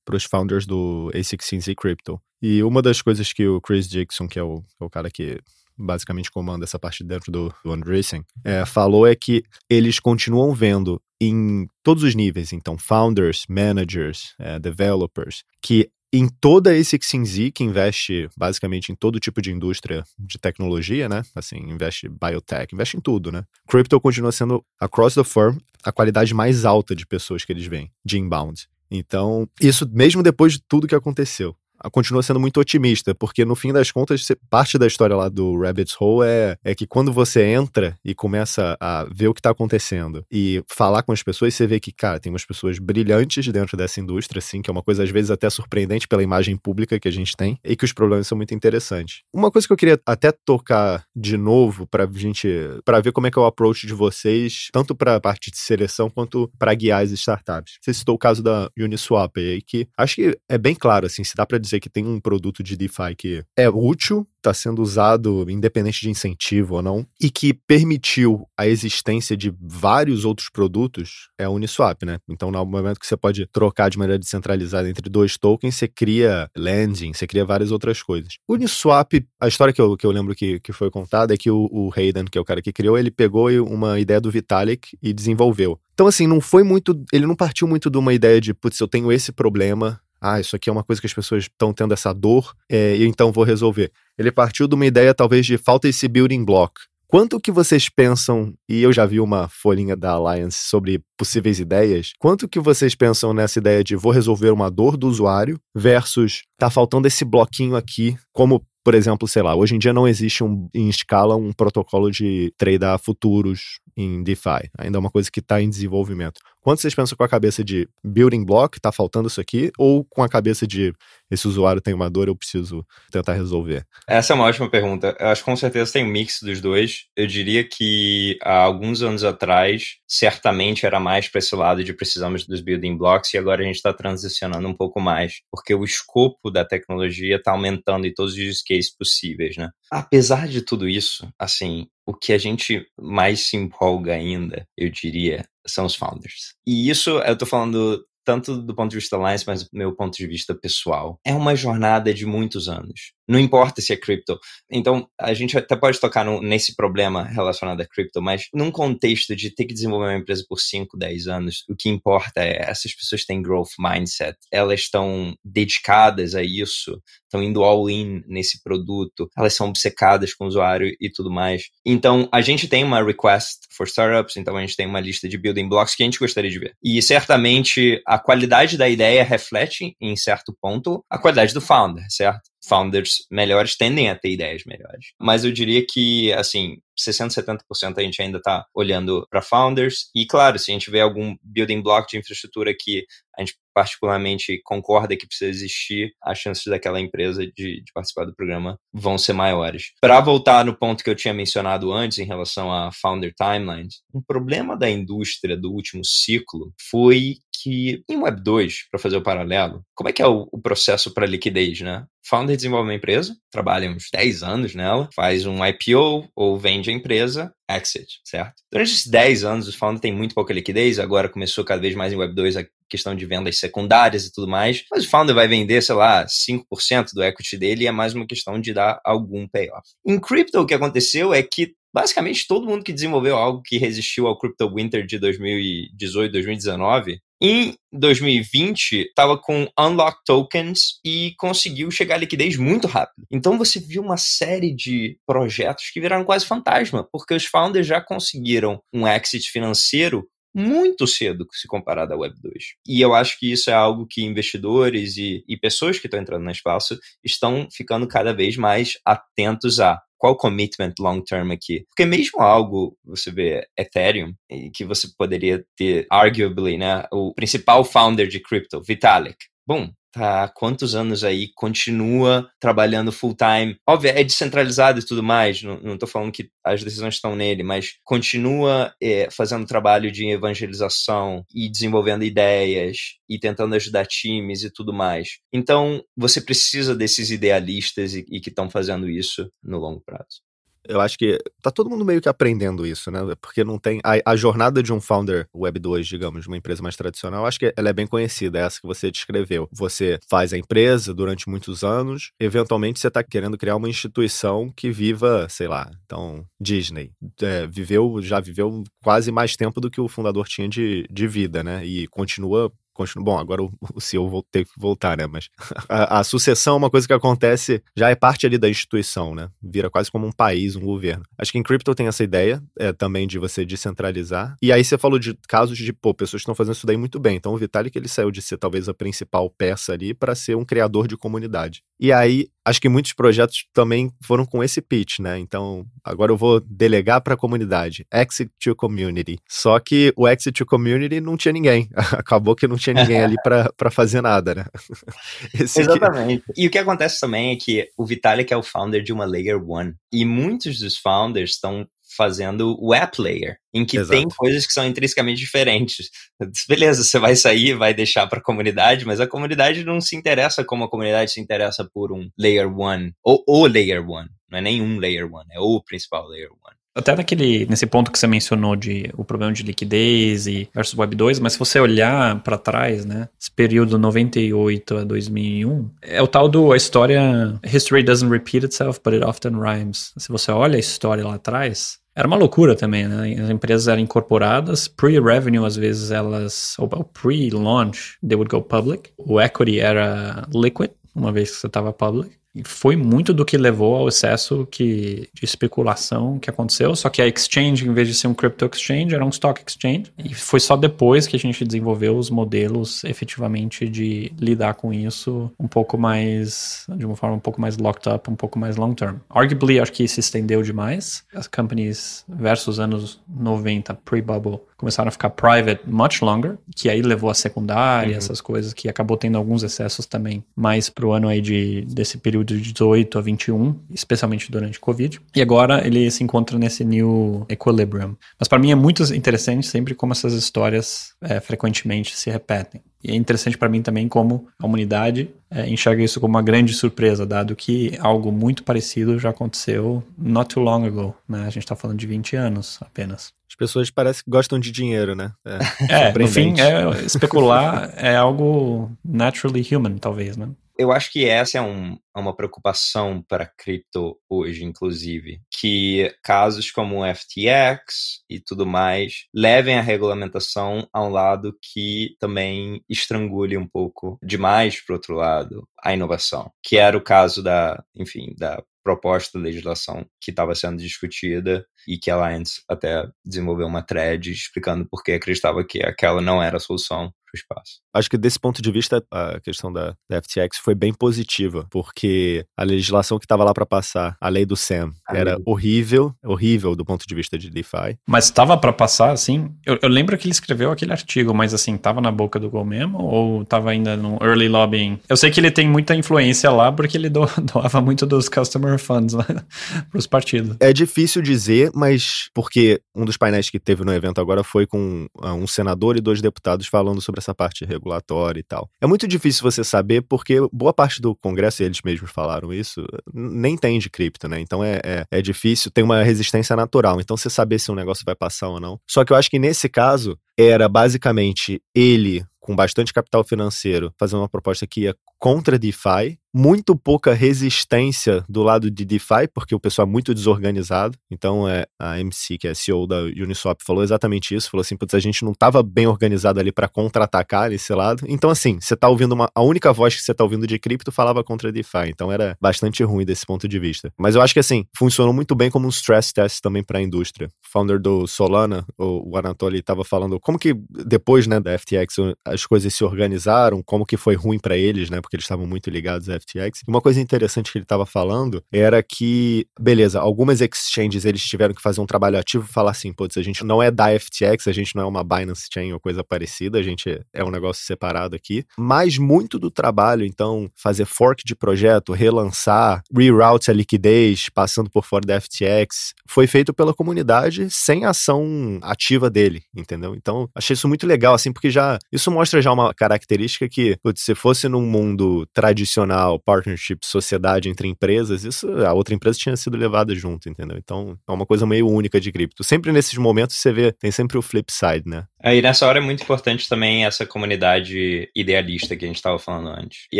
para 0.04 0.16
os 0.16 0.24
founders 0.24 0.66
do 0.66 1.10
A16Z 1.14 1.74
Crypto. 1.76 2.20
E 2.42 2.64
uma 2.64 2.82
das 2.82 3.02
coisas 3.02 3.32
que 3.32 3.48
o 3.48 3.62
Chris 3.62 3.88
Dixon, 3.88 4.28
que 4.28 4.38
é 4.38 4.44
o, 4.44 4.64
é 4.82 4.84
o 4.84 4.90
cara 4.90 5.10
que 5.10 5.40
basicamente 5.78 6.32
comanda 6.32 6.66
essa 6.66 6.80
parte 6.80 7.04
dentro 7.04 7.32
do, 7.32 7.54
do 7.64 7.72
Andreessen, 7.72 8.24
é, 8.44 8.66
falou 8.66 9.06
é 9.06 9.16
que 9.16 9.44
eles 9.70 10.00
continuam 10.00 10.54
vendo 10.54 11.02
em 11.20 11.68
todos 11.84 12.04
os 12.04 12.14
níveis, 12.16 12.52
então 12.54 12.78
founders, 12.78 13.46
managers, 13.50 14.34
é, 14.40 14.60
developers, 14.60 15.44
que 15.62 15.90
em 16.14 16.30
toda 16.30 16.74
esse 16.74 16.98
XinZ, 16.98 17.52
que 17.54 17.64
investe 17.64 18.30
basicamente 18.38 18.90
em 18.90 18.96
todo 18.96 19.20
tipo 19.20 19.42
de 19.42 19.52
indústria 19.52 20.04
de 20.18 20.38
tecnologia, 20.38 21.10
né? 21.10 21.24
Assim, 21.36 21.58
investe 21.58 22.08
biotech, 22.08 22.74
investe 22.74 22.96
em 22.96 23.02
tudo, 23.02 23.34
né? 23.34 23.44
Crypto 23.68 24.00
continua 24.00 24.32
sendo, 24.32 24.64
across 24.80 25.16
the 25.16 25.26
firm, 25.26 25.58
a 25.84 25.92
qualidade 25.92 26.34
mais 26.34 26.64
alta 26.64 26.96
de 26.96 27.06
pessoas 27.06 27.44
que 27.44 27.52
eles 27.52 27.66
veem, 27.66 27.92
de 28.06 28.18
inbound. 28.18 28.66
Então, 28.90 29.46
isso 29.60 29.86
mesmo 29.92 30.24
depois 30.24 30.54
de 30.54 30.62
tudo 30.68 30.88
que 30.88 30.96
aconteceu 30.96 31.54
continua 31.92 32.24
sendo 32.24 32.40
muito 32.40 32.60
otimista, 32.60 33.14
porque 33.14 33.46
no 33.46 33.56
fim 33.56 33.72
das 33.72 33.92
contas, 33.92 34.28
parte 34.50 34.78
da 34.78 34.88
história 34.88 35.16
lá 35.16 35.30
do 35.30 35.60
Rabbit's 35.60 35.96
Hole 36.00 36.28
é, 36.28 36.58
é 36.64 36.76
que 36.76 36.88
quando 36.88 37.12
você 37.12 37.44
entra 37.44 37.98
e 38.04 38.14
começa 38.14 38.78
a 38.80 39.06
ver 39.12 39.28
o 39.28 39.34
que 39.34 39.40
está 39.40 39.52
acontecendo 39.52 40.26
e 40.32 40.64
falar 40.68 41.04
com 41.04 41.12
as 41.12 41.24
pessoas, 41.24 41.54
você 41.54 41.68
vê 41.68 41.80
que, 41.80 41.92
cara, 41.92 42.20
tem 42.20 42.32
umas 42.32 42.46
pessoas 42.46 42.80
brilhantes 42.80 43.48
dentro 43.48 43.78
dessa 43.78 44.00
indústria, 44.00 44.40
assim, 44.40 44.62
que 44.62 44.70
é 44.70 44.74
uma 44.74 44.84
coisa 44.84 45.04
às 45.04 45.10
vezes 45.10 45.32
até 45.32 45.50
surpreendente 45.50 46.08
pela 46.08 46.24
imagem 46.24 46.58
pública 46.58 47.00
que 47.00 47.08
a 47.08 47.12
gente 47.12 47.36
tem 47.36 47.60
e 47.64 47.76
que 47.76 47.86
os 47.86 47.94
problemas 47.94 48.28
são 48.28 48.38
muito 48.38 48.54
interessantes. 48.54 49.22
Uma 49.34 49.52
coisa 49.52 49.68
que 49.68 49.74
eu 49.74 49.78
queria 49.78 50.00
até 50.06 50.32
tocar 50.32 51.06
de 51.16 51.38
novo 51.38 51.88
pra 51.88 52.08
gente, 52.12 52.48
para 52.84 53.00
ver 53.00 53.12
como 53.12 53.28
é 53.28 53.32
que 53.32 53.40
é 53.40 53.42
o 53.42 53.46
approach 53.46 53.86
de 53.88 53.94
vocês, 53.94 54.70
tanto 54.72 54.96
para 54.96 55.16
a 55.16 55.22
parte 55.22 55.52
de 55.52 55.58
seleção 55.58 56.10
quanto 56.10 56.50
para 56.58 56.74
guiar 56.74 57.04
as 57.04 57.12
startups. 57.12 57.78
Você 57.82 57.94
citou 57.94 58.16
o 58.16 58.20
caso 58.20 58.42
da 58.44 58.70
Uniswap 58.78 59.38
aí, 59.38 59.62
que 59.62 59.88
acho 59.98 60.16
que 60.16 60.38
é 60.50 60.58
bem 60.58 60.76
claro, 60.76 61.06
assim, 61.06 61.24
se 61.24 61.36
dá 61.36 61.46
para 61.46 61.58
dizer 61.58 61.75
que 61.80 61.90
tem 61.90 62.06
um 62.06 62.20
produto 62.20 62.64
de 62.64 62.76
DeFi 62.76 63.16
que 63.18 63.44
é 63.56 63.70
útil, 63.70 64.28
está 64.38 64.54
sendo 64.54 64.82
usado 64.82 65.50
independente 65.50 66.02
de 66.02 66.10
incentivo 66.10 66.76
ou 66.76 66.82
não, 66.82 67.06
e 67.20 67.30
que 67.30 67.54
permitiu 67.54 68.48
a 68.58 68.68
existência 68.68 69.36
de 69.36 69.54
vários 69.60 70.24
outros 70.24 70.50
produtos, 70.50 71.30
é 71.38 71.46
a 71.46 71.50
Uniswap, 71.50 72.04
né? 72.06 72.20
Então, 72.30 72.52
no 72.52 72.66
momento 72.66 73.00
que 73.00 73.08
você 73.08 73.18
pode 73.18 73.48
trocar 73.48 73.90
de 73.90 73.98
maneira 73.98 74.20
descentralizada 74.20 74.90
entre 74.90 75.10
dois 75.10 75.38
tokens, 75.38 75.76
você 75.76 75.88
cria 75.88 76.50
lending, 76.56 77.14
você 77.14 77.26
cria 77.26 77.44
várias 77.44 77.72
outras 77.72 78.04
coisas. 78.04 78.38
Uniswap, 78.48 79.26
a 79.40 79.48
história 79.48 79.74
que 79.74 79.82
eu, 79.82 79.98
que 79.98 80.06
eu 80.06 80.12
lembro 80.12 80.36
que, 80.36 80.60
que 80.60 80.72
foi 80.72 80.92
contada 80.92 81.34
é 81.34 81.38
que 81.38 81.50
o, 81.50 81.68
o 81.72 81.92
Hayden, 81.96 82.26
que 82.26 82.38
é 82.38 82.42
o 82.42 82.46
cara 82.46 82.62
que 82.62 82.72
criou, 82.72 82.98
ele 82.98 83.12
pegou 83.12 83.50
uma 83.64 84.00
ideia 84.00 84.22
do 84.22 84.32
Vitalik 84.32 84.98
e 85.02 85.14
desenvolveu. 85.14 85.80
Então, 85.96 86.08
assim, 86.08 86.28
não 86.28 86.42
foi 86.42 86.62
muito. 86.62 86.94
Ele 87.12 87.26
não 87.26 87.36
partiu 87.36 87.68
muito 87.68 87.90
de 87.90 87.98
uma 87.98 88.14
ideia 88.14 88.42
de, 88.42 88.54
putz, 88.54 88.80
eu 88.80 88.88
tenho 88.88 89.10
esse 89.14 89.32
problema, 89.32 90.00
ah, 90.34 90.40
isso 90.40 90.56
aqui 90.56 90.70
é 90.70 90.74
uma 90.74 90.84
coisa 90.84 91.00
que 91.00 91.06
as 91.06 91.14
pessoas 91.14 91.44
estão 91.44 91.72
tendo 91.72 91.94
essa 91.94 92.12
dor, 92.12 92.54
é, 92.70 92.96
e 92.98 93.06
então 93.06 93.32
vou 93.32 93.44
resolver. 93.44 93.92
Ele 94.18 94.32
partiu 94.32 94.68
de 94.68 94.74
uma 94.74 94.86
ideia, 94.86 95.14
talvez, 95.14 95.46
de 95.46 95.58
falta 95.58 95.88
esse 95.88 96.08
building 96.08 96.44
block. 96.44 96.74
Quanto 97.08 97.40
que 97.40 97.52
vocês 97.52 97.88
pensam, 97.88 98.54
e 98.68 98.82
eu 98.82 98.92
já 98.92 99.06
vi 99.06 99.20
uma 99.20 99.48
folhinha 99.48 99.96
da 99.96 100.12
Alliance 100.12 100.58
sobre 100.58 101.02
possíveis 101.16 101.60
ideias, 101.60 102.14
quanto 102.18 102.50
que 102.50 102.60
vocês 102.60 102.96
pensam 102.96 103.34
nessa 103.34 103.60
ideia 103.60 103.84
de 103.84 103.96
vou 103.96 104.12
resolver 104.12 104.50
uma 104.50 104.72
dor 104.72 104.98
do 104.98 105.08
usuário 105.08 105.60
versus 105.76 106.42
tá 106.58 106.70
faltando 106.70 107.08
esse 107.08 107.24
bloquinho 107.24 107.76
aqui, 107.76 108.18
como 108.34 108.66
por 108.86 108.94
exemplo, 108.94 109.28
sei 109.28 109.42
lá, 109.42 109.56
hoje 109.56 109.76
em 109.76 109.80
dia 109.80 109.92
não 109.92 110.08
existe 110.08 110.44
um, 110.44 110.70
em 110.72 110.88
escala 110.88 111.36
um 111.36 111.52
protocolo 111.52 112.12
de 112.12 112.54
tradear 112.56 113.00
futuros 113.00 113.80
em 113.98 114.22
DeFi. 114.22 114.70
Ainda 114.78 114.98
é 114.98 115.00
uma 115.00 115.10
coisa 115.10 115.28
que 115.32 115.40
está 115.40 115.60
em 115.60 115.68
desenvolvimento. 115.68 116.40
Quanto 116.66 116.82
vocês 116.82 116.96
pensam 116.96 117.16
com 117.16 117.24
a 117.24 117.30
cabeça 117.30 117.64
de 117.64 117.88
building 118.04 118.44
block, 118.44 118.78
está 118.78 118.92
faltando 118.92 119.28
isso 119.28 119.40
aqui, 119.40 119.72
ou 119.78 120.04
com 120.04 120.24
a 120.24 120.28
cabeça 120.28 120.66
de 120.66 120.92
esse 121.30 121.48
usuário 121.48 121.80
tem 121.80 121.94
uma 121.94 122.10
dor, 122.10 122.28
eu 122.28 122.36
preciso 122.36 122.84
tentar 123.12 123.34
resolver? 123.34 123.86
Essa 124.08 124.34
é 124.34 124.36
uma 124.36 124.46
ótima 124.46 124.68
pergunta. 124.68 125.16
Eu 125.20 125.28
acho 125.28 125.44
que 125.44 125.46
com 125.46 125.56
certeza 125.56 125.94
tem 125.94 126.04
um 126.04 126.08
mix 126.08 126.40
dos 126.42 126.60
dois. 126.60 127.06
Eu 127.16 127.28
diria 127.28 127.64
que 127.64 128.40
há 128.42 128.64
alguns 128.64 129.04
anos 129.04 129.24
atrás, 129.24 129.98
certamente 130.08 130.88
era 130.88 131.00
mais 131.00 131.30
para 131.30 131.38
esse 131.38 131.56
lado 131.56 131.84
de 131.84 131.94
precisamos 131.94 132.48
dos 132.48 132.62
building 132.62 132.98
blocks, 132.98 133.32
e 133.36 133.38
agora 133.38 133.62
a 133.62 133.66
gente 133.66 133.76
está 133.76 133.94
transicionando 133.94 134.68
um 134.68 134.74
pouco 134.74 135.00
mais, 135.00 135.42
porque 135.52 135.76
o 135.76 135.84
escopo 135.84 136.50
da 136.50 136.66
tecnologia 136.66 137.36
está 137.36 137.52
aumentando 137.52 138.08
em 138.08 138.14
todos 138.14 138.34
os 138.34 138.40
use 138.40 138.64
cases 138.68 138.92
possíveis, 138.92 139.56
né? 139.56 139.70
Apesar 139.92 140.48
de 140.48 140.64
tudo 140.64 140.90
isso, 140.90 141.32
assim, 141.38 141.86
o 142.08 142.14
que 142.16 142.34
a 142.34 142.40
gente 142.40 142.88
mais 143.00 143.42
se 143.48 143.56
empolga 143.56 144.14
ainda, 144.14 144.68
eu 144.76 144.90
diria, 144.90 145.46
são 145.66 145.86
os 145.86 145.96
founders. 145.96 146.56
E 146.66 146.90
isso 146.90 147.20
eu 147.20 147.38
tô 147.38 147.46
falando 147.46 148.06
tanto 148.26 148.58
do 148.58 148.76
ponto 148.76 148.90
de 148.90 148.98
vista 148.98 149.16
Alliance, 149.16 149.46
mas 149.46 149.64
do 149.64 149.70
meu 149.72 149.96
ponto 149.96 150.18
de 150.18 150.28
vista 150.28 150.56
pessoal. 150.56 151.20
É 151.24 151.34
uma 151.34 151.56
jornada 151.56 152.14
de 152.14 152.26
muitos 152.26 152.68
anos. 152.68 153.14
Não 153.28 153.40
importa 153.40 153.82
se 153.82 153.92
é 153.92 153.98
cripto. 153.98 154.40
Então, 154.70 155.08
a 155.20 155.34
gente 155.34 155.58
até 155.58 155.76
pode 155.76 156.00
tocar 156.00 156.24
no, 156.24 156.42
nesse 156.42 156.76
problema 156.76 157.24
relacionado 157.24 157.82
a 157.82 157.86
cripto, 157.86 158.22
mas 158.22 158.48
num 158.54 158.70
contexto 158.70 159.36
de 159.36 159.50
ter 159.50 159.66
que 159.66 159.74
desenvolver 159.74 160.08
uma 160.08 160.18
empresa 160.18 160.44
por 160.48 160.60
5, 160.60 160.98
10 160.98 161.28
anos, 161.28 161.64
o 161.70 161.76
que 161.76 161.90
importa 161.90 162.42
é 162.42 162.70
essas 162.70 162.94
pessoas 162.94 163.26
têm 163.26 163.42
growth 163.42 163.72
mindset, 163.80 164.38
elas 164.52 164.82
estão 164.82 165.36
dedicadas 165.44 166.36
a 166.36 166.44
isso, 166.44 167.02
estão 167.24 167.42
indo 167.42 167.64
all 167.64 167.90
in 167.90 168.24
nesse 168.28 168.62
produto, 168.64 169.30
elas 169.36 169.54
são 169.54 169.70
obcecadas 169.70 170.34
com 170.34 170.46
o 170.46 170.48
usuário 170.48 170.96
e 171.00 171.10
tudo 171.10 171.32
mais. 171.32 171.70
Então, 171.86 172.30
a 172.32 172.42
gente 172.42 172.68
tem 172.68 172.84
uma 172.84 173.04
request 173.04 173.66
for 173.72 173.88
startups, 173.88 174.38
então 174.38 174.56
a 174.56 174.62
gente 174.62 174.76
tem 174.76 174.86
uma 174.86 175.00
lista 175.00 175.28
de 175.28 175.38
building 175.38 175.68
blocks 175.68 175.96
que 175.96 176.04
a 176.04 176.06
gente 176.06 176.20
gostaria 176.20 176.50
de 176.50 176.60
ver. 176.60 176.76
E 176.84 177.02
certamente 177.02 178.02
a 178.08 178.15
a 178.16 178.20
qualidade 178.20 178.78
da 178.78 178.88
ideia 178.88 179.26
reflete, 179.26 179.94
em 180.00 180.16
certo 180.16 180.56
ponto, 180.62 181.04
a 181.10 181.18
qualidade 181.18 181.54
do 181.54 181.60
founder, 181.60 182.06
certo? 182.10 182.50
Founders 182.66 183.26
melhores 183.30 183.76
tendem 183.76 184.10
a 184.10 184.16
ter 184.16 184.32
ideias 184.32 184.64
melhores. 184.66 185.08
Mas 185.20 185.44
eu 185.44 185.52
diria 185.52 185.86
que, 185.86 186.32
assim, 186.32 186.78
60, 186.98 187.42
70% 187.42 187.98
a 187.98 188.02
gente 188.02 188.22
ainda 188.22 188.38
está 188.38 188.66
olhando 188.74 189.28
para 189.30 189.42
founders. 189.42 190.10
E, 190.16 190.26
claro, 190.26 190.58
se 190.58 190.72
a 190.72 190.74
gente 190.74 190.90
vê 190.90 191.02
algum 191.02 191.36
building 191.44 191.82
block 191.82 192.10
de 192.10 192.18
infraestrutura 192.18 192.74
que 192.74 193.06
a 193.38 193.42
gente 193.42 193.56
particularmente 193.74 194.62
concorda 194.64 195.18
que 195.18 195.28
precisa 195.28 195.52
existir, 195.52 196.14
as 196.24 196.40
chances 196.40 196.64
daquela 196.66 197.00
empresa 197.00 197.46
de, 197.46 197.84
de 197.84 197.92
participar 197.94 198.24
do 198.24 198.34
programa 198.34 198.80
vão 198.94 199.18
ser 199.18 199.34
maiores. 199.34 199.92
Para 200.00 200.22
voltar 200.22 200.64
no 200.64 200.76
ponto 200.76 201.04
que 201.04 201.10
eu 201.10 201.16
tinha 201.16 201.34
mencionado 201.34 201.92
antes 201.92 202.18
em 202.18 202.26
relação 202.26 202.72
a 202.72 202.90
founder 202.94 203.34
timelines, 203.34 203.96
um 204.14 204.22
problema 204.22 204.78
da 204.78 204.90
indústria 204.90 205.58
do 205.58 205.74
último 205.74 206.06
ciclo 206.06 206.74
foi 206.90 207.36
que 207.62 208.04
em 208.10 208.18
Web 208.18 208.42
2, 208.44 208.90
para 208.90 209.00
fazer 209.00 209.18
o 209.18 209.24
paralelo, 209.24 209.84
como 209.94 210.10
é 210.10 210.14
que 210.14 210.22
é 210.22 210.28
o, 210.28 210.48
o 210.52 210.62
processo 210.62 211.14
para 211.14 211.26
liquidez, 211.26 211.82
né? 211.82 212.06
Founder 212.28 212.56
desenvolve 212.56 212.90
uma 212.90 212.96
empresa, 212.96 213.36
trabalha 213.52 213.90
uns 213.90 214.08
10 214.12 214.42
anos 214.42 214.74
nela, 214.74 215.08
faz 215.16 215.46
um 215.46 215.64
IPO 215.64 216.28
ou 216.36 216.58
vende 216.58 216.90
a 216.90 216.94
empresa, 216.94 217.54
exit, 217.70 218.20
certo? 218.24 218.56
Durante 218.72 218.92
esses 218.92 219.08
10 219.08 219.44
anos, 219.44 219.68
o 219.68 219.78
founder 219.78 220.02
tem 220.02 220.14
muito 220.14 220.34
pouca 220.34 220.54
liquidez, 220.54 221.00
agora 221.00 221.30
começou 221.30 221.64
cada 221.64 221.82
vez 221.82 221.94
mais 221.96 222.12
em 222.12 222.16
Web 222.16 222.34
2 222.34 222.58
a 222.58 222.66
questão 222.90 223.16
de 223.16 223.26
vendas 223.26 223.60
secundárias 223.60 224.26
e 224.26 224.32
tudo 224.32 224.48
mais, 224.48 224.84
mas 224.92 225.06
o 225.06 225.10
founder 225.10 225.36
vai 225.36 225.48
vender, 225.48 225.82
sei 225.82 225.96
lá, 225.96 226.26
5% 226.26 227.14
do 227.14 227.24
equity 227.24 227.58
dele 227.58 227.84
e 227.84 227.88
é 227.88 227.92
mais 227.92 228.14
uma 228.14 228.26
questão 228.26 228.60
de 228.60 228.74
dar 228.74 229.00
algum 229.04 229.48
payoff. 229.48 229.88
Em 230.06 230.20
crypto, 230.20 230.60
o 230.60 230.66
que 230.66 230.74
aconteceu 230.74 231.34
é 231.34 231.44
que 231.44 231.74
basicamente 231.96 232.46
todo 232.46 232.68
mundo 232.68 232.84
que 232.84 232.92
desenvolveu 232.92 233.38
algo 233.38 233.62
que 233.64 233.78
resistiu 233.78 234.28
ao 234.28 234.38
Crypto 234.38 234.70
Winter 234.76 235.06
de 235.06 235.18
2018, 235.18 236.32
2019, 236.34 237.22
em 237.42 237.76
2020, 237.92 239.08
estava 239.08 239.38
com 239.38 239.68
unlock 239.78 240.20
tokens 240.26 241.00
e 241.04 241.34
conseguiu 241.38 241.92
chegar 241.92 242.16
à 242.16 242.18
liquidez 242.20 242.56
muito 242.56 242.88
rápido. 242.88 243.26
Então 243.32 243.58
você 243.58 243.80
viu 243.80 244.02
uma 244.02 244.18
série 244.18 244.74
de 244.74 245.18
projetos 245.26 245.90
que 245.92 246.00
viraram 246.00 246.24
quase 246.24 246.46
fantasma, 246.46 247.08
porque 247.12 247.34
os 247.34 247.46
founders 247.46 247.88
já 247.88 248.02
conseguiram 248.02 248.82
um 248.94 249.08
exit 249.08 249.50
financeiro 249.50 250.28
muito 250.56 251.06
cedo 251.06 251.46
se 251.52 251.68
comparado 251.68 252.14
à 252.14 252.18
Web 252.18 252.36
2. 252.42 252.54
E 252.88 253.02
eu 253.02 253.14
acho 253.14 253.38
que 253.38 253.52
isso 253.52 253.70
é 253.70 253.74
algo 253.74 254.08
que 254.10 254.24
investidores 254.24 255.18
e, 255.18 255.44
e 255.50 255.58
pessoas 255.58 256.00
que 256.00 256.08
estão 256.08 256.22
entrando 256.22 256.44
no 256.44 256.52
espaço 256.52 256.98
estão 257.22 257.68
ficando 257.70 258.08
cada 258.08 258.34
vez 258.34 258.56
mais 258.56 258.94
atentos 259.06 259.82
a 259.82 260.02
qual 260.18 260.34
o 260.34 260.38
commitment 260.38 260.94
long 261.00 261.22
term 261.22 261.52
aqui? 261.52 261.86
Porque 261.90 262.06
mesmo 262.06 262.42
algo, 262.42 262.98
você 263.04 263.32
vê 263.32 263.68
Ethereum, 263.78 264.34
que 264.74 264.86
você 264.86 265.08
poderia 265.18 265.64
ter, 265.76 266.06
arguably, 266.10 266.78
né, 266.78 267.06
o 267.12 267.34
principal 267.34 267.84
founder 267.84 268.28
de 268.28 268.40
crypto, 268.40 268.82
Vitalik. 268.82 269.38
Bom, 269.68 269.90
tá 270.16 270.44
há 270.44 270.48
quantos 270.48 270.96
anos 270.96 271.24
aí, 271.24 271.50
continua 271.54 272.50
trabalhando 272.60 273.12
full 273.12 273.36
time. 273.36 273.78
Óbvio, 273.88 274.12
é 274.12 274.24
descentralizado 274.24 275.00
e 275.00 275.06
tudo 275.06 275.22
mais, 275.22 275.62
não, 275.62 275.80
não 275.82 275.98
tô 275.98 276.08
falando 276.08 276.32
que 276.32 276.50
as 276.64 276.84
decisões 276.84 277.16
estão 277.16 277.36
nele, 277.36 277.64
mas 277.64 277.96
continua 278.04 278.94
é, 279.02 279.30
fazendo 279.30 279.66
trabalho 279.66 280.12
de 280.12 280.28
evangelização 280.30 281.44
e 281.54 281.70
desenvolvendo 281.70 282.24
ideias 282.24 282.98
e 283.30 283.38
tentando 283.38 283.76
ajudar 283.76 284.06
times 284.06 284.64
e 284.64 284.72
tudo 284.72 284.94
mais. 284.94 285.40
Então, 285.54 286.02
você 286.16 286.40
precisa 286.40 286.96
desses 286.96 287.30
idealistas 287.30 288.16
e, 288.16 288.26
e 288.30 288.40
que 288.40 288.50
estão 288.50 288.70
fazendo 288.70 289.10
isso 289.10 289.50
no 289.62 289.78
longo 289.78 290.02
prazo. 290.06 290.45
Eu 290.88 291.02
acho 291.02 291.18
que 291.18 291.40
tá 291.62 291.72
todo 291.72 291.90
mundo 291.90 292.06
meio 292.06 292.22
que 292.22 292.30
aprendendo 292.30 292.86
isso, 292.86 293.12
né? 293.12 293.20
Porque 293.42 293.64
não 293.64 293.78
tem. 293.78 294.00
A, 294.04 294.32
a, 294.32 294.36
jornada 294.36 294.82
de 294.82 294.94
um 294.94 295.02
founder 295.02 295.48
Web 295.56 295.80
2, 295.80 296.08
digamos, 296.08 296.44
de 296.44 296.48
uma 296.48 296.58
empresa 296.58 296.82
mais 296.82 296.96
tradicional, 296.96 297.46
acho 297.46 297.60
que 297.60 297.74
ela 297.76 297.90
é 297.90 297.94
bem 297.94 298.08
conhecida, 298.08 298.60
é 298.60 298.64
essa 298.64 298.80
que 298.80 298.88
você 298.88 299.12
descreveu. 299.12 299.68
Você 299.72 300.20
faz 300.30 300.54
a 300.54 300.58
empresa 300.58 301.14
durante 301.14 301.50
muitos 301.50 301.84
anos, 301.84 302.32
eventualmente 302.40 303.00
você 303.00 303.10
tá 303.10 303.24
querendo 303.24 303.58
criar 303.58 303.76
uma 303.76 303.90
instituição 303.90 304.72
que 304.76 304.92
viva, 304.92 305.48
sei 305.50 305.68
lá, 305.68 305.90
então, 306.06 306.46
Disney. 306.60 307.12
É, 307.42 307.68
viveu, 307.68 308.22
já 308.22 308.40
viveu 308.40 308.84
quase 309.04 309.32
mais 309.32 309.56
tempo 309.56 309.82
do 309.82 309.90
que 309.90 310.02
o 310.02 310.08
fundador 310.08 310.48
tinha 310.48 310.68
de, 310.68 311.08
de 311.10 311.28
vida, 311.28 311.64
né? 311.64 311.86
E 311.86 312.08
continua 312.08 312.72
continua. 312.96 313.24
Bom, 313.24 313.38
agora 313.38 313.62
o, 313.62 313.72
o 313.94 314.02
CEO 314.02 314.28
vou 314.28 314.42
ter 314.42 314.66
que 314.66 314.72
voltar, 314.78 315.18
né? 315.18 315.28
Mas 315.28 315.50
a, 315.88 316.20
a, 316.20 316.24
sucessão 316.24 316.76
é 316.76 316.78
uma 316.78 316.90
coisa 316.90 317.06
que 317.06 317.14
acontece, 317.14 317.84
já 317.96 318.10
é 318.10 318.16
parte 318.16 318.48
ali 318.48 318.58
da 318.58 318.70
instituição, 318.70 319.36
né? 319.36 319.50
Vira 319.62 319.90
quase 319.90 320.10
como 320.10 320.26
um 320.26 320.32
país, 320.32 320.76
um 320.76 320.86
governo. 320.86 321.24
Acho 321.38 321.52
que 321.52 321.60
em 321.60 321.64
Crypto 321.64 321.94
tem 321.94 322.08
essa 322.08 322.24
ideia 322.24 322.64
é, 322.80 322.92
também 322.94 323.28
de 323.28 323.38
você 323.38 323.66
descentralizar. 323.66 324.56
E 324.62 324.72
aí 324.72 324.84
você 324.84 324.98
falou 324.98 325.20
de 325.20 325.38
casos 325.48 325.78
de, 325.78 325.94
pô, 325.94 326.14
pessoas 326.14 326.42
estão 326.42 326.56
fazendo 326.56 326.76
isso 326.76 326.88
daí 326.88 326.98
muito 326.98 327.20
bem. 327.20 327.36
Então 327.36 327.54
o 327.54 327.58
Vitalik 327.58 327.96
ele 327.98 328.08
saiu 328.08 328.32
de 328.32 328.42
ser 328.42 328.58
talvez 328.58 328.88
a 328.90 328.94
principal 328.94 329.50
peça 329.50 329.94
ali 329.94 330.14
para 330.14 330.34
ser 330.34 330.56
um 330.56 330.66
criador 330.66 331.08
de 331.08 331.18
comunidade. 331.18 331.84
E 332.00 332.12
aí 332.12 332.48
acho 332.66 332.82
que 332.82 332.90
muitos 332.90 333.14
projetos 333.14 333.66
também 333.72 334.12
foram 334.24 334.46
com 334.46 334.64
esse 334.64 334.82
pitch, 334.82 335.20
né? 335.20 335.38
Então, 335.38 335.86
agora 336.04 336.32
eu 336.32 336.38
vou 336.38 336.60
delegar 336.60 337.22
para 337.22 337.36
a 337.36 337.38
comunidade, 337.38 338.06
exit 338.12 338.52
to 338.62 338.76
community. 338.76 339.38
Só 339.48 339.80
que 339.80 340.12
o 340.18 340.28
exit 340.28 340.52
to 340.52 340.66
community 340.66 341.22
não 341.22 341.38
tinha 341.38 341.54
ninguém. 341.54 341.88
Acabou 342.14 342.56
que 342.56 342.68
não 342.68 342.78
tinha 342.78 342.96
ninguém 342.96 343.22
ali 343.22 343.36
para 343.44 343.92
fazer 343.92 344.22
nada, 344.22 344.56
né? 344.56 344.66
Exatamente. 345.54 346.44
Aqui... 346.50 346.64
E 346.64 346.68
o 346.68 346.72
que 346.72 346.78
acontece 346.78 347.20
também 347.20 347.54
é 347.54 347.56
que 347.56 347.90
o 347.98 348.06
Vitalik 348.06 348.52
é 348.52 348.58
o 348.58 348.64
founder 348.64 349.04
de 349.04 349.14
uma 349.14 349.26
Layer 349.26 349.62
One. 349.64 349.94
E 350.12 350.26
muitos 350.26 350.80
dos 350.80 350.98
founders 350.98 351.52
estão 351.52 351.88
fazendo 352.16 352.78
o 352.80 352.94
app 352.94 353.22
layer, 353.22 353.58
em 353.74 353.86
que 353.86 353.98
Exato. 353.98 354.12
tem 354.12 354.28
coisas 354.30 354.66
que 354.66 354.74
são 354.74 354.86
intrinsecamente 354.86 355.40
diferentes. 355.40 356.10
Beleza, 356.68 357.04
você 357.04 357.20
vai 357.20 357.36
sair, 357.36 357.74
vai 357.74 357.94
deixar 357.94 358.28
para 358.28 358.40
a 358.40 358.44
comunidade, 358.44 359.06
mas 359.06 359.20
a 359.20 359.28
comunidade 359.28 359.84
não 359.84 360.00
se 360.00 360.16
interessa 360.16 360.64
como 360.64 360.84
a 360.84 360.90
comunidade 360.90 361.32
se 361.32 361.42
interessa 361.42 361.88
por 361.94 362.12
um 362.12 362.30
layer 362.38 362.68
one, 362.68 363.14
ou 363.24 363.44
o 363.48 363.66
layer 363.66 364.08
one, 364.10 364.30
não 364.50 364.60
é 364.60 364.62
nenhum 364.62 364.98
layer 364.98 365.26
one, 365.26 365.50
é 365.52 365.60
o 365.60 365.82
principal 365.82 366.28
layer 366.28 366.50
one. 366.50 366.76
Até 366.98 367.14
naquele, 367.14 367.66
nesse 367.66 367.86
ponto 367.86 368.10
que 368.10 368.18
você 368.18 368.26
mencionou 368.26 368.74
de 368.74 369.12
o 369.18 369.26
problema 369.26 369.52
de 369.52 369.64
liquidez 369.64 370.48
e 370.48 370.70
versus 370.74 370.98
Web 370.98 371.14
2, 371.14 371.40
mas 371.42 371.54
se 371.54 371.60
você 371.60 371.78
olhar 371.78 372.42
para 372.42 372.58
trás, 372.58 373.04
né, 373.04 373.28
esse 373.40 373.52
período 373.52 374.00
98 374.00 375.00
a 375.00 375.04
2001, 375.04 375.90
é 376.02 376.22
o 376.22 376.28
tal 376.28 376.48
do 376.48 376.72
a 376.72 376.78
história 376.78 377.60
history 377.66 378.02
doesn't 378.02 378.32
repeat 378.32 378.66
itself, 378.66 379.02
but 379.04 379.14
it 379.14 379.26
often 379.26 379.60
rhymes. 379.60 380.14
Se 380.18 380.30
você 380.30 380.54
olha 380.54 380.78
a 380.78 380.80
história 380.80 381.26
lá 381.26 381.36
atrás, 381.36 382.00
era 382.16 382.28
uma 382.28 382.38
loucura 382.38 382.76
também, 382.76 383.08
né? 383.08 383.44
As 383.44 383.50
empresas 383.50 383.88
eram 383.88 384.02
incorporadas, 384.02 384.88
pre-revenue, 384.88 385.66
às 385.66 385.76
vezes 385.76 386.12
elas, 386.12 386.76
ou 386.80 386.88
pre-launch, 386.88 388.18
they 388.26 388.36
would 388.36 388.50
go 388.50 388.62
public. 388.62 389.12
O 389.18 389.40
equity 389.40 389.80
era 389.80 390.48
liquid, 390.54 390.92
uma 391.14 391.32
vez 391.32 391.52
que 391.52 391.58
você 391.58 391.68
estava 391.68 391.92
public. 391.92 392.32
E 392.56 392.64
foi 392.64 392.96
muito 392.96 393.34
do 393.34 393.44
que 393.44 393.58
levou 393.58 393.96
ao 393.96 394.08
excesso 394.08 394.68
que, 394.72 395.30
de 395.34 395.44
especulação 395.44 396.40
que 396.40 396.50
aconteceu. 396.50 396.96
Só 396.96 397.10
que 397.10 397.22
a 397.22 397.28
exchange, 397.28 397.88
em 397.88 397.94
vez 397.94 398.08
de 398.08 398.14
ser 398.14 398.28
um 398.28 398.34
crypto 398.34 398.66
exchange, 398.66 399.14
era 399.14 399.26
um 399.26 399.30
stock 399.30 399.62
exchange. 399.66 400.06
E 400.18 400.34
foi 400.34 400.60
só 400.60 400.78
depois 400.78 401.28
que 401.28 401.36
a 401.36 401.40
gente 401.40 401.66
desenvolveu 401.66 402.18
os 402.18 402.30
modelos 402.30 403.04
efetivamente 403.04 403.90
de 403.90 404.32
lidar 404.40 404.76
com 404.76 404.94
isso 404.94 405.52
um 405.60 405.68
pouco 405.68 405.98
mais, 405.98 406.86
de 406.96 407.06
uma 407.06 407.16
forma 407.16 407.36
um 407.36 407.40
pouco 407.40 407.60
mais 407.60 407.78
locked 407.78 408.08
up, 408.10 408.30
um 408.30 408.36
pouco 408.36 408.58
mais 408.58 408.78
long 408.78 408.94
term. 408.94 409.18
Arguably, 409.30 409.80
acho 409.80 409.92
que 409.92 410.08
se 410.08 410.20
estendeu 410.20 410.62
demais. 410.62 411.24
As 411.34 411.48
companies 411.48 412.24
versus 412.30 412.80
anos 412.80 413.20
90, 413.28 413.94
pre-bubble, 414.06 414.60
começaram 414.78 415.10
a 415.10 415.12
ficar 415.12 415.30
private 415.32 415.82
much 415.88 416.22
longer, 416.22 416.58
que 416.76 416.90
aí 416.90 417.02
levou 417.02 417.30
a 417.30 417.34
secundária, 417.34 418.12
uhum. 418.12 418.18
essas 418.18 418.40
coisas, 418.40 418.74
que 418.74 418.88
acabou 418.88 419.18
tendo 419.18 419.38
alguns 419.38 419.64
excessos 419.64 420.06
também, 420.06 420.44
mais 420.56 420.90
pro 420.90 421.12
ano 421.12 421.28
aí 421.28 421.42
de, 421.42 421.82
desse 421.88 422.18
período 422.18 422.45
de 422.46 422.62
18 422.62 423.18
a 423.18 423.22
21, 423.22 423.76
especialmente 423.92 424.52
durante 424.52 424.78
o 424.78 424.82
Covid. 424.82 425.20
E 425.36 425.42
agora 425.42 425.86
ele 425.86 426.10
se 426.12 426.24
encontra 426.24 426.58
nesse 426.58 426.86
new 426.86 427.46
equilibrium. 427.50 428.16
Mas 428.40 428.48
para 428.48 428.60
mim 428.60 428.72
é 428.72 428.76
muito 428.76 429.04
interessante 429.14 429.68
sempre 429.68 429.96
como 429.96 430.14
essas 430.14 430.34
histórias 430.34 431.14
é, 431.22 431.40
frequentemente 431.40 432.16
se 432.16 432.30
repetem. 432.30 432.82
E 433.04 433.12
é 433.12 433.16
interessante 433.16 433.58
para 433.58 433.70
mim 433.70 433.82
também 433.82 434.08
como 434.08 434.48
a 434.60 434.66
humanidade 434.66 435.30
é, 435.52 435.70
enxerga 435.70 436.04
isso 436.04 436.20
como 436.20 436.34
uma 436.34 436.42
grande 436.42 436.74
surpresa, 436.74 437.26
dado 437.26 437.56
que 437.56 437.98
algo 438.00 438.32
muito 438.32 438.64
parecido 438.64 439.20
já 439.20 439.30
aconteceu 439.30 440.04
not 440.18 440.54
too 440.54 440.64
long 440.64 440.86
ago. 440.86 441.16
Né? 441.28 441.42
A 441.42 441.50
gente 441.50 441.60
está 441.60 441.76
falando 441.76 442.00
de 442.00 442.08
20 442.08 442.36
anos 442.36 442.80
apenas. 442.82 443.34
As 443.48 443.56
pessoas 443.56 443.90
parecem 443.90 444.24
que 444.24 444.30
gostam 444.32 444.60
de 444.60 444.72
dinheiro, 444.72 445.16
né? 445.16 445.32
É, 445.46 446.10
é 446.10 446.14
no 446.18 446.28
fim, 446.28 446.56
é, 446.60 447.06
especular 447.06 447.94
é 447.96 448.16
algo 448.16 448.92
naturally 449.04 449.66
human, 449.72 449.98
talvez, 449.98 450.36
né? 450.36 450.50
Eu 450.78 450.92
acho 450.92 451.12
que 451.12 451.26
essa 451.26 451.58
é, 451.58 451.62
um, 451.62 451.98
é 452.16 452.20
uma 452.20 452.36
preocupação 452.36 453.22
para 453.22 453.46
cripto 453.46 454.18
hoje, 454.30 454.66
inclusive, 454.66 455.42
que 455.50 456.14
casos 456.22 456.70
como 456.70 457.02
o 457.02 457.16
FTX 457.16 458.24
e 458.30 458.40
tudo 458.40 458.66
mais 458.66 459.26
levem 459.34 459.78
a 459.78 459.82
regulamentação 459.82 460.88
a 460.92 461.02
um 461.02 461.10
lado 461.10 461.58
que 461.62 462.16
também 462.20 462.84
estrangule 462.90 463.58
um 463.58 463.68
pouco 463.68 464.20
demais, 464.22 464.82
para 464.82 464.96
outro 464.96 465.16
lado, 465.16 465.68
a 465.82 465.94
inovação, 465.94 466.52
que 466.62 466.78
era 466.78 466.98
o 466.98 467.04
caso 467.04 467.42
da, 467.42 467.82
enfim, 467.96 468.36
da 468.38 468.62
proposta 468.86 469.40
de 469.40 469.44
legislação 469.44 470.06
que 470.22 470.30
estava 470.30 470.54
sendo 470.54 470.78
discutida 470.78 471.66
e 471.88 471.98
que 471.98 472.12
a 472.12 472.16
Alliance 472.16 472.62
até 472.70 473.08
desenvolveu 473.26 473.66
uma 473.66 473.82
thread 473.82 474.32
explicando 474.32 474.88
por 474.88 475.04
que 475.04 475.14
acreditava 475.14 475.66
que 475.66 475.84
aquela 475.84 476.22
não 476.22 476.42
era 476.42 476.58
a 476.58 476.60
solução 476.60 477.12
o 477.36 477.38
espaço. 477.38 477.82
Acho 477.94 478.10
que 478.10 478.18
desse 478.18 478.40
ponto 478.40 478.62
de 478.62 478.72
vista, 478.72 479.04
a 479.12 479.40
questão 479.40 479.72
da, 479.72 479.96
da 480.10 480.22
FTX 480.22 480.58
foi 480.64 480.74
bem 480.74 480.94
positiva, 480.94 481.68
porque 481.70 482.46
a 482.58 482.64
legislação 482.64 483.20
que 483.20 483.26
estava 483.26 483.44
lá 483.44 483.54
para 483.54 483.66
passar, 483.66 484.16
a 484.20 484.30
lei 484.30 484.46
do 484.46 484.56
Sam, 484.56 484.92
era 485.10 485.38
horrível, 485.46 486.14
horrível 486.24 486.76
do 486.76 486.86
ponto 486.86 487.06
de 487.08 487.16
vista 487.16 487.38
de 487.38 487.50
DeFi. 487.50 487.98
Mas 488.08 488.26
estava 488.26 488.58
para 488.58 488.74
passar, 488.74 489.12
assim, 489.12 489.54
eu, 489.66 489.78
eu, 489.82 489.90
lembro 489.90 490.18
que 490.18 490.26
ele 490.26 490.32
escreveu 490.32 490.72
aquele 490.72 490.92
artigo, 490.92 491.34
mas 491.34 491.54
assim, 491.54 491.76
estava 491.76 492.02
na 492.02 492.12
boca 492.12 492.40
do 492.40 492.50
gol 492.50 492.66
mesmo, 492.66 493.02
ou 493.02 493.42
estava 493.42 493.72
ainda 493.72 493.96
no 493.96 494.18
early 494.22 494.48
lobbying? 494.48 495.00
Eu 495.08 495.18
sei 495.18 495.32
que 495.32 495.40
ele 495.40 495.52
tem 495.52 495.68
muita 495.68 495.96
influência 495.96 496.50
lá, 496.52 496.72
porque 496.72 496.98
ele 496.98 497.10
do, 497.10 497.26
doava 497.42 497.82
muito 497.82 498.06
dos 498.06 498.30
customer 498.30 498.78
funds 498.80 499.14
lá 499.16 499.26
para 499.26 499.98
os 499.98 500.08
partidos. 500.08 500.58
É 500.60 500.72
difícil 500.74 501.22
dizer, 501.22 501.72
mas 501.74 502.30
porque 502.34 502.82
um 502.96 503.06
dos 503.06 503.18
painéis 503.18 503.50
que 503.50 503.60
teve 503.60 503.84
no 503.84 503.94
evento 503.94 504.22
agora 504.22 504.44
foi 504.44 504.66
com 504.66 505.08
uh, 505.22 505.34
um 505.34 505.48
senador 505.48 505.98
e 505.98 506.02
dois 506.02 506.22
deputados 506.22 506.68
falando 506.68 507.02
sobre 507.02 507.20
essa 507.26 507.34
parte 507.34 507.66
regulatória 507.66 508.40
e 508.40 508.44
tal. 508.44 508.70
É 508.80 508.88
muito 508.88 509.08
difícil 509.08 509.44
você 509.44 509.64
saber, 509.64 510.02
porque 510.02 510.38
boa 510.54 510.74
parte 510.74 511.02
do 511.02 511.16
Congresso, 511.16 511.64
e 511.64 511.66
eles 511.66 511.82
mesmos 511.84 512.12
falaram 512.12 512.54
isso, 512.54 512.86
nem 513.14 513.58
tem 513.58 513.80
de 513.80 513.90
cripto, 513.90 514.28
né? 514.28 514.40
Então 514.40 514.64
é, 514.64 514.80
é, 514.84 515.06
é 515.12 515.22
difícil, 515.22 515.72
tem 515.72 515.84
uma 515.84 516.04
resistência 516.04 516.56
natural. 516.56 517.02
Então 517.02 517.18
você 517.18 517.30
saber 517.30 517.60
se 517.60 517.72
um 517.72 517.76
negócio 517.76 518.04
vai 518.06 518.16
passar 518.16 518.50
ou 518.50 518.60
não. 518.60 518.80
Só 518.88 519.04
que 519.04 519.12
eu 519.12 519.18
acho 519.18 519.30
que 519.30 519.40
nesse 519.40 519.68
caso, 519.68 520.18
era 520.38 520.68
basicamente 520.68 521.62
ele 521.74 522.24
com 522.40 522.56
bastante 522.56 522.94
capital 522.94 523.24
financeiro 523.24 523.92
fazendo 523.98 524.20
uma 524.20 524.30
proposta 524.30 524.68
que 524.68 524.82
ia 524.82 524.96
contra 525.18 525.58
DeFi 525.58 526.20
muito 526.36 526.76
pouca 526.76 527.14
resistência 527.14 528.26
do 528.28 528.44
lado 528.44 528.70
de 528.70 528.84
DeFi, 528.84 529.30
porque 529.34 529.56
o 529.56 529.60
pessoal 529.60 529.88
é 529.88 529.90
muito 529.90 530.14
desorganizado. 530.14 530.98
Então, 531.10 531.48
é, 531.48 531.66
a 531.80 531.98
MC, 531.98 532.38
que 532.38 532.46
é 532.46 532.54
CEO 532.54 532.86
da 532.86 533.04
Uniswap, 533.04 533.62
falou 533.66 533.82
exatamente 533.82 534.36
isso. 534.36 534.52
Falou 534.52 534.60
assim, 534.60 534.76
putz, 534.76 534.94
a 534.94 535.00
gente 535.00 535.24
não 535.24 535.32
estava 535.32 535.64
bem 535.64 535.88
organizado 535.88 536.38
ali 536.38 536.52
para 536.52 536.68
contra-atacar 536.68 537.54
esse 537.54 537.74
lado. 537.74 538.04
Então, 538.06 538.30
assim, 538.30 538.60
você 538.60 538.76
tá 538.76 538.90
ouvindo 538.90 539.14
uma... 539.14 539.30
A 539.34 539.42
única 539.42 539.72
voz 539.72 539.96
que 539.96 540.02
você 540.02 540.14
tá 540.14 540.26
ouvindo 540.26 540.46
de 540.46 540.60
cripto 540.60 540.92
falava 540.92 541.24
contra 541.24 541.54
DeFi. 541.54 541.88
Então, 541.88 542.12
era 542.12 542.36
bastante 542.42 542.84
ruim 542.84 543.06
desse 543.06 543.26
ponto 543.26 543.48
de 543.48 543.58
vista. 543.58 543.90
Mas 543.98 544.16
eu 544.16 544.22
acho 544.22 544.34
que, 544.34 544.40
assim, 544.42 544.66
funcionou 544.78 545.14
muito 545.14 545.36
bem 545.36 545.50
como 545.50 545.68
um 545.68 545.70
stress 545.70 546.14
test 546.14 546.42
também 546.42 546.66
para 546.66 546.80
a 546.80 546.82
indústria. 546.82 547.28
O 547.28 547.50
founder 547.50 547.80
do 547.80 548.06
Solana, 548.08 548.66
o 548.78 549.16
Anatoly, 549.16 549.60
estava 549.60 549.86
falando 549.86 550.20
como 550.20 550.38
que 550.38 550.54
depois, 550.70 551.28
né, 551.28 551.40
da 551.40 551.58
FTX, 551.58 551.96
as 552.26 552.46
coisas 552.46 552.74
se 552.74 552.84
organizaram, 552.84 553.64
como 553.64 553.86
que 553.86 553.96
foi 553.96 554.16
ruim 554.16 554.38
para 554.38 554.58
eles, 554.58 554.90
né, 554.90 555.00
porque 555.00 555.16
eles 555.16 555.24
estavam 555.24 555.48
muito 555.48 555.70
ligados 555.70 556.10
à 556.10 556.20
FTX. 556.26 556.62
Uma 556.68 556.82
coisa 556.82 557.00
interessante 557.00 557.52
que 557.52 557.58
ele 557.58 557.64
estava 557.64 557.86
falando 557.86 558.44
era 558.52 558.82
que, 558.82 559.48
beleza, 559.60 560.00
algumas 560.00 560.42
exchanges 560.42 561.06
eles 561.06 561.24
tiveram 561.24 561.54
que 561.54 561.62
fazer 561.62 561.82
um 561.82 561.86
trabalho 561.86 562.18
ativo 562.18 562.46
e 562.50 562.54
falar 562.54 562.72
assim, 562.72 562.92
putz, 562.92 563.18
a 563.18 563.22
gente 563.22 563.44
não 563.44 563.62
é 563.62 563.70
da 563.70 563.98
FTX, 563.98 564.48
a 564.48 564.52
gente 564.52 564.76
não 564.76 564.84
é 564.84 564.86
uma 564.86 565.04
Binance 565.04 565.48
Chain 565.54 565.74
ou 565.74 565.80
coisa 565.80 566.04
parecida, 566.04 566.58
a 566.58 566.64
gente 566.64 567.00
é 567.14 567.24
um 567.24 567.30
negócio 567.30 567.66
separado 567.66 568.16
aqui. 568.16 568.44
Mas 568.58 568.98
muito 568.98 569.38
do 569.38 569.52
trabalho, 569.52 570.06
então, 570.06 570.50
fazer 570.56 570.86
fork 570.86 571.24
de 571.26 571.36
projeto, 571.36 571.94
relançar, 571.94 572.82
reroute 572.94 573.52
a 573.52 573.54
liquidez, 573.54 574.30
passando 574.30 574.70
por 574.70 574.86
fora 574.86 575.06
da 575.06 575.20
FTX, 575.22 575.94
foi 576.08 576.28
feito 576.28 576.54
pela 576.54 576.74
comunidade 576.74 577.50
sem 577.50 577.86
ação 577.86 578.60
ativa 578.62 579.10
dele, 579.10 579.44
entendeu? 579.56 579.96
Então, 579.96 580.30
achei 580.34 580.54
isso 580.54 580.68
muito 580.68 580.88
legal, 580.88 581.14
assim, 581.14 581.32
porque 581.32 581.50
já 581.50 581.78
isso 581.92 582.10
mostra 582.12 582.42
já 582.42 582.52
uma 582.52 582.74
característica 582.74 583.48
que, 583.48 583.78
putz, 583.84 584.02
se 584.02 584.16
fosse 584.16 584.48
num 584.48 584.62
mundo 584.62 585.26
tradicional, 585.34 586.05
partner 586.20 586.46
partnership, 586.46 586.80
sociedade 586.84 587.50
entre 587.50 587.68
empresas, 587.68 588.24
isso 588.24 588.48
a 588.66 588.74
outra 588.74 588.94
empresa 588.94 589.18
tinha 589.18 589.36
sido 589.36 589.58
levada 589.58 589.94
junto, 589.96 590.30
entendeu? 590.30 590.58
Então 590.58 590.98
é 591.08 591.12
uma 591.12 591.26
coisa 591.26 591.46
meio 591.46 591.68
única 591.68 592.00
de 592.00 592.12
cripto. 592.12 592.44
Sempre 592.44 592.72
nesses 592.72 592.98
momentos 592.98 593.36
você 593.36 593.52
vê, 593.52 593.72
tem 593.72 593.92
sempre 593.92 594.18
o 594.18 594.22
flip 594.22 594.52
side, 594.52 594.84
né? 594.86 595.06
Aí 595.26 595.42
nessa 595.42 595.66
hora 595.66 595.80
é 595.80 595.82
muito 595.82 596.04
importante 596.04 596.48
também 596.48 596.86
essa 596.86 597.04
comunidade 597.04 598.08
idealista 598.16 598.76
que 598.76 598.86
a 598.86 598.88
gente 598.88 598.98
estava 598.98 599.18
falando 599.18 599.50
antes. 599.50 599.88
E 599.92 600.00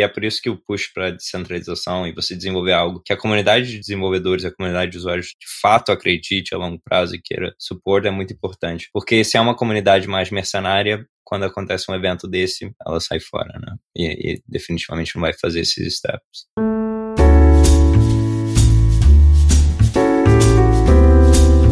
é 0.00 0.06
por 0.06 0.22
isso 0.22 0.40
que 0.40 0.48
o 0.48 0.56
push 0.56 0.92
para 0.94 1.10
descentralização 1.10 2.06
e 2.06 2.12
você 2.12 2.36
desenvolver 2.36 2.74
algo 2.74 3.02
que 3.04 3.12
a 3.12 3.16
comunidade 3.16 3.72
de 3.72 3.80
desenvolvedores, 3.80 4.44
a 4.44 4.54
comunidade 4.54 4.92
de 4.92 4.98
usuários 4.98 5.26
de 5.26 5.46
fato 5.60 5.90
acredite 5.90 6.54
a 6.54 6.58
longo 6.58 6.78
prazo 6.78 7.16
e 7.16 7.20
queira 7.20 7.52
suporte 7.58 8.06
é 8.06 8.10
muito 8.12 8.32
importante. 8.32 8.88
Porque 8.92 9.24
se 9.24 9.36
é 9.36 9.40
uma 9.40 9.56
comunidade 9.56 10.06
mais 10.06 10.30
mercenária, 10.30 11.04
quando 11.24 11.44
acontece 11.44 11.90
um 11.90 11.94
evento 11.96 12.28
desse, 12.28 12.72
ela 12.86 13.00
sai 13.00 13.18
fora, 13.18 13.58
né? 13.58 13.74
E, 13.96 14.34
e 14.34 14.42
definitivamente 14.46 15.16
não 15.16 15.22
vai 15.22 15.32
fazer 15.32 15.58
esses 15.58 15.96
steps. 15.96 16.46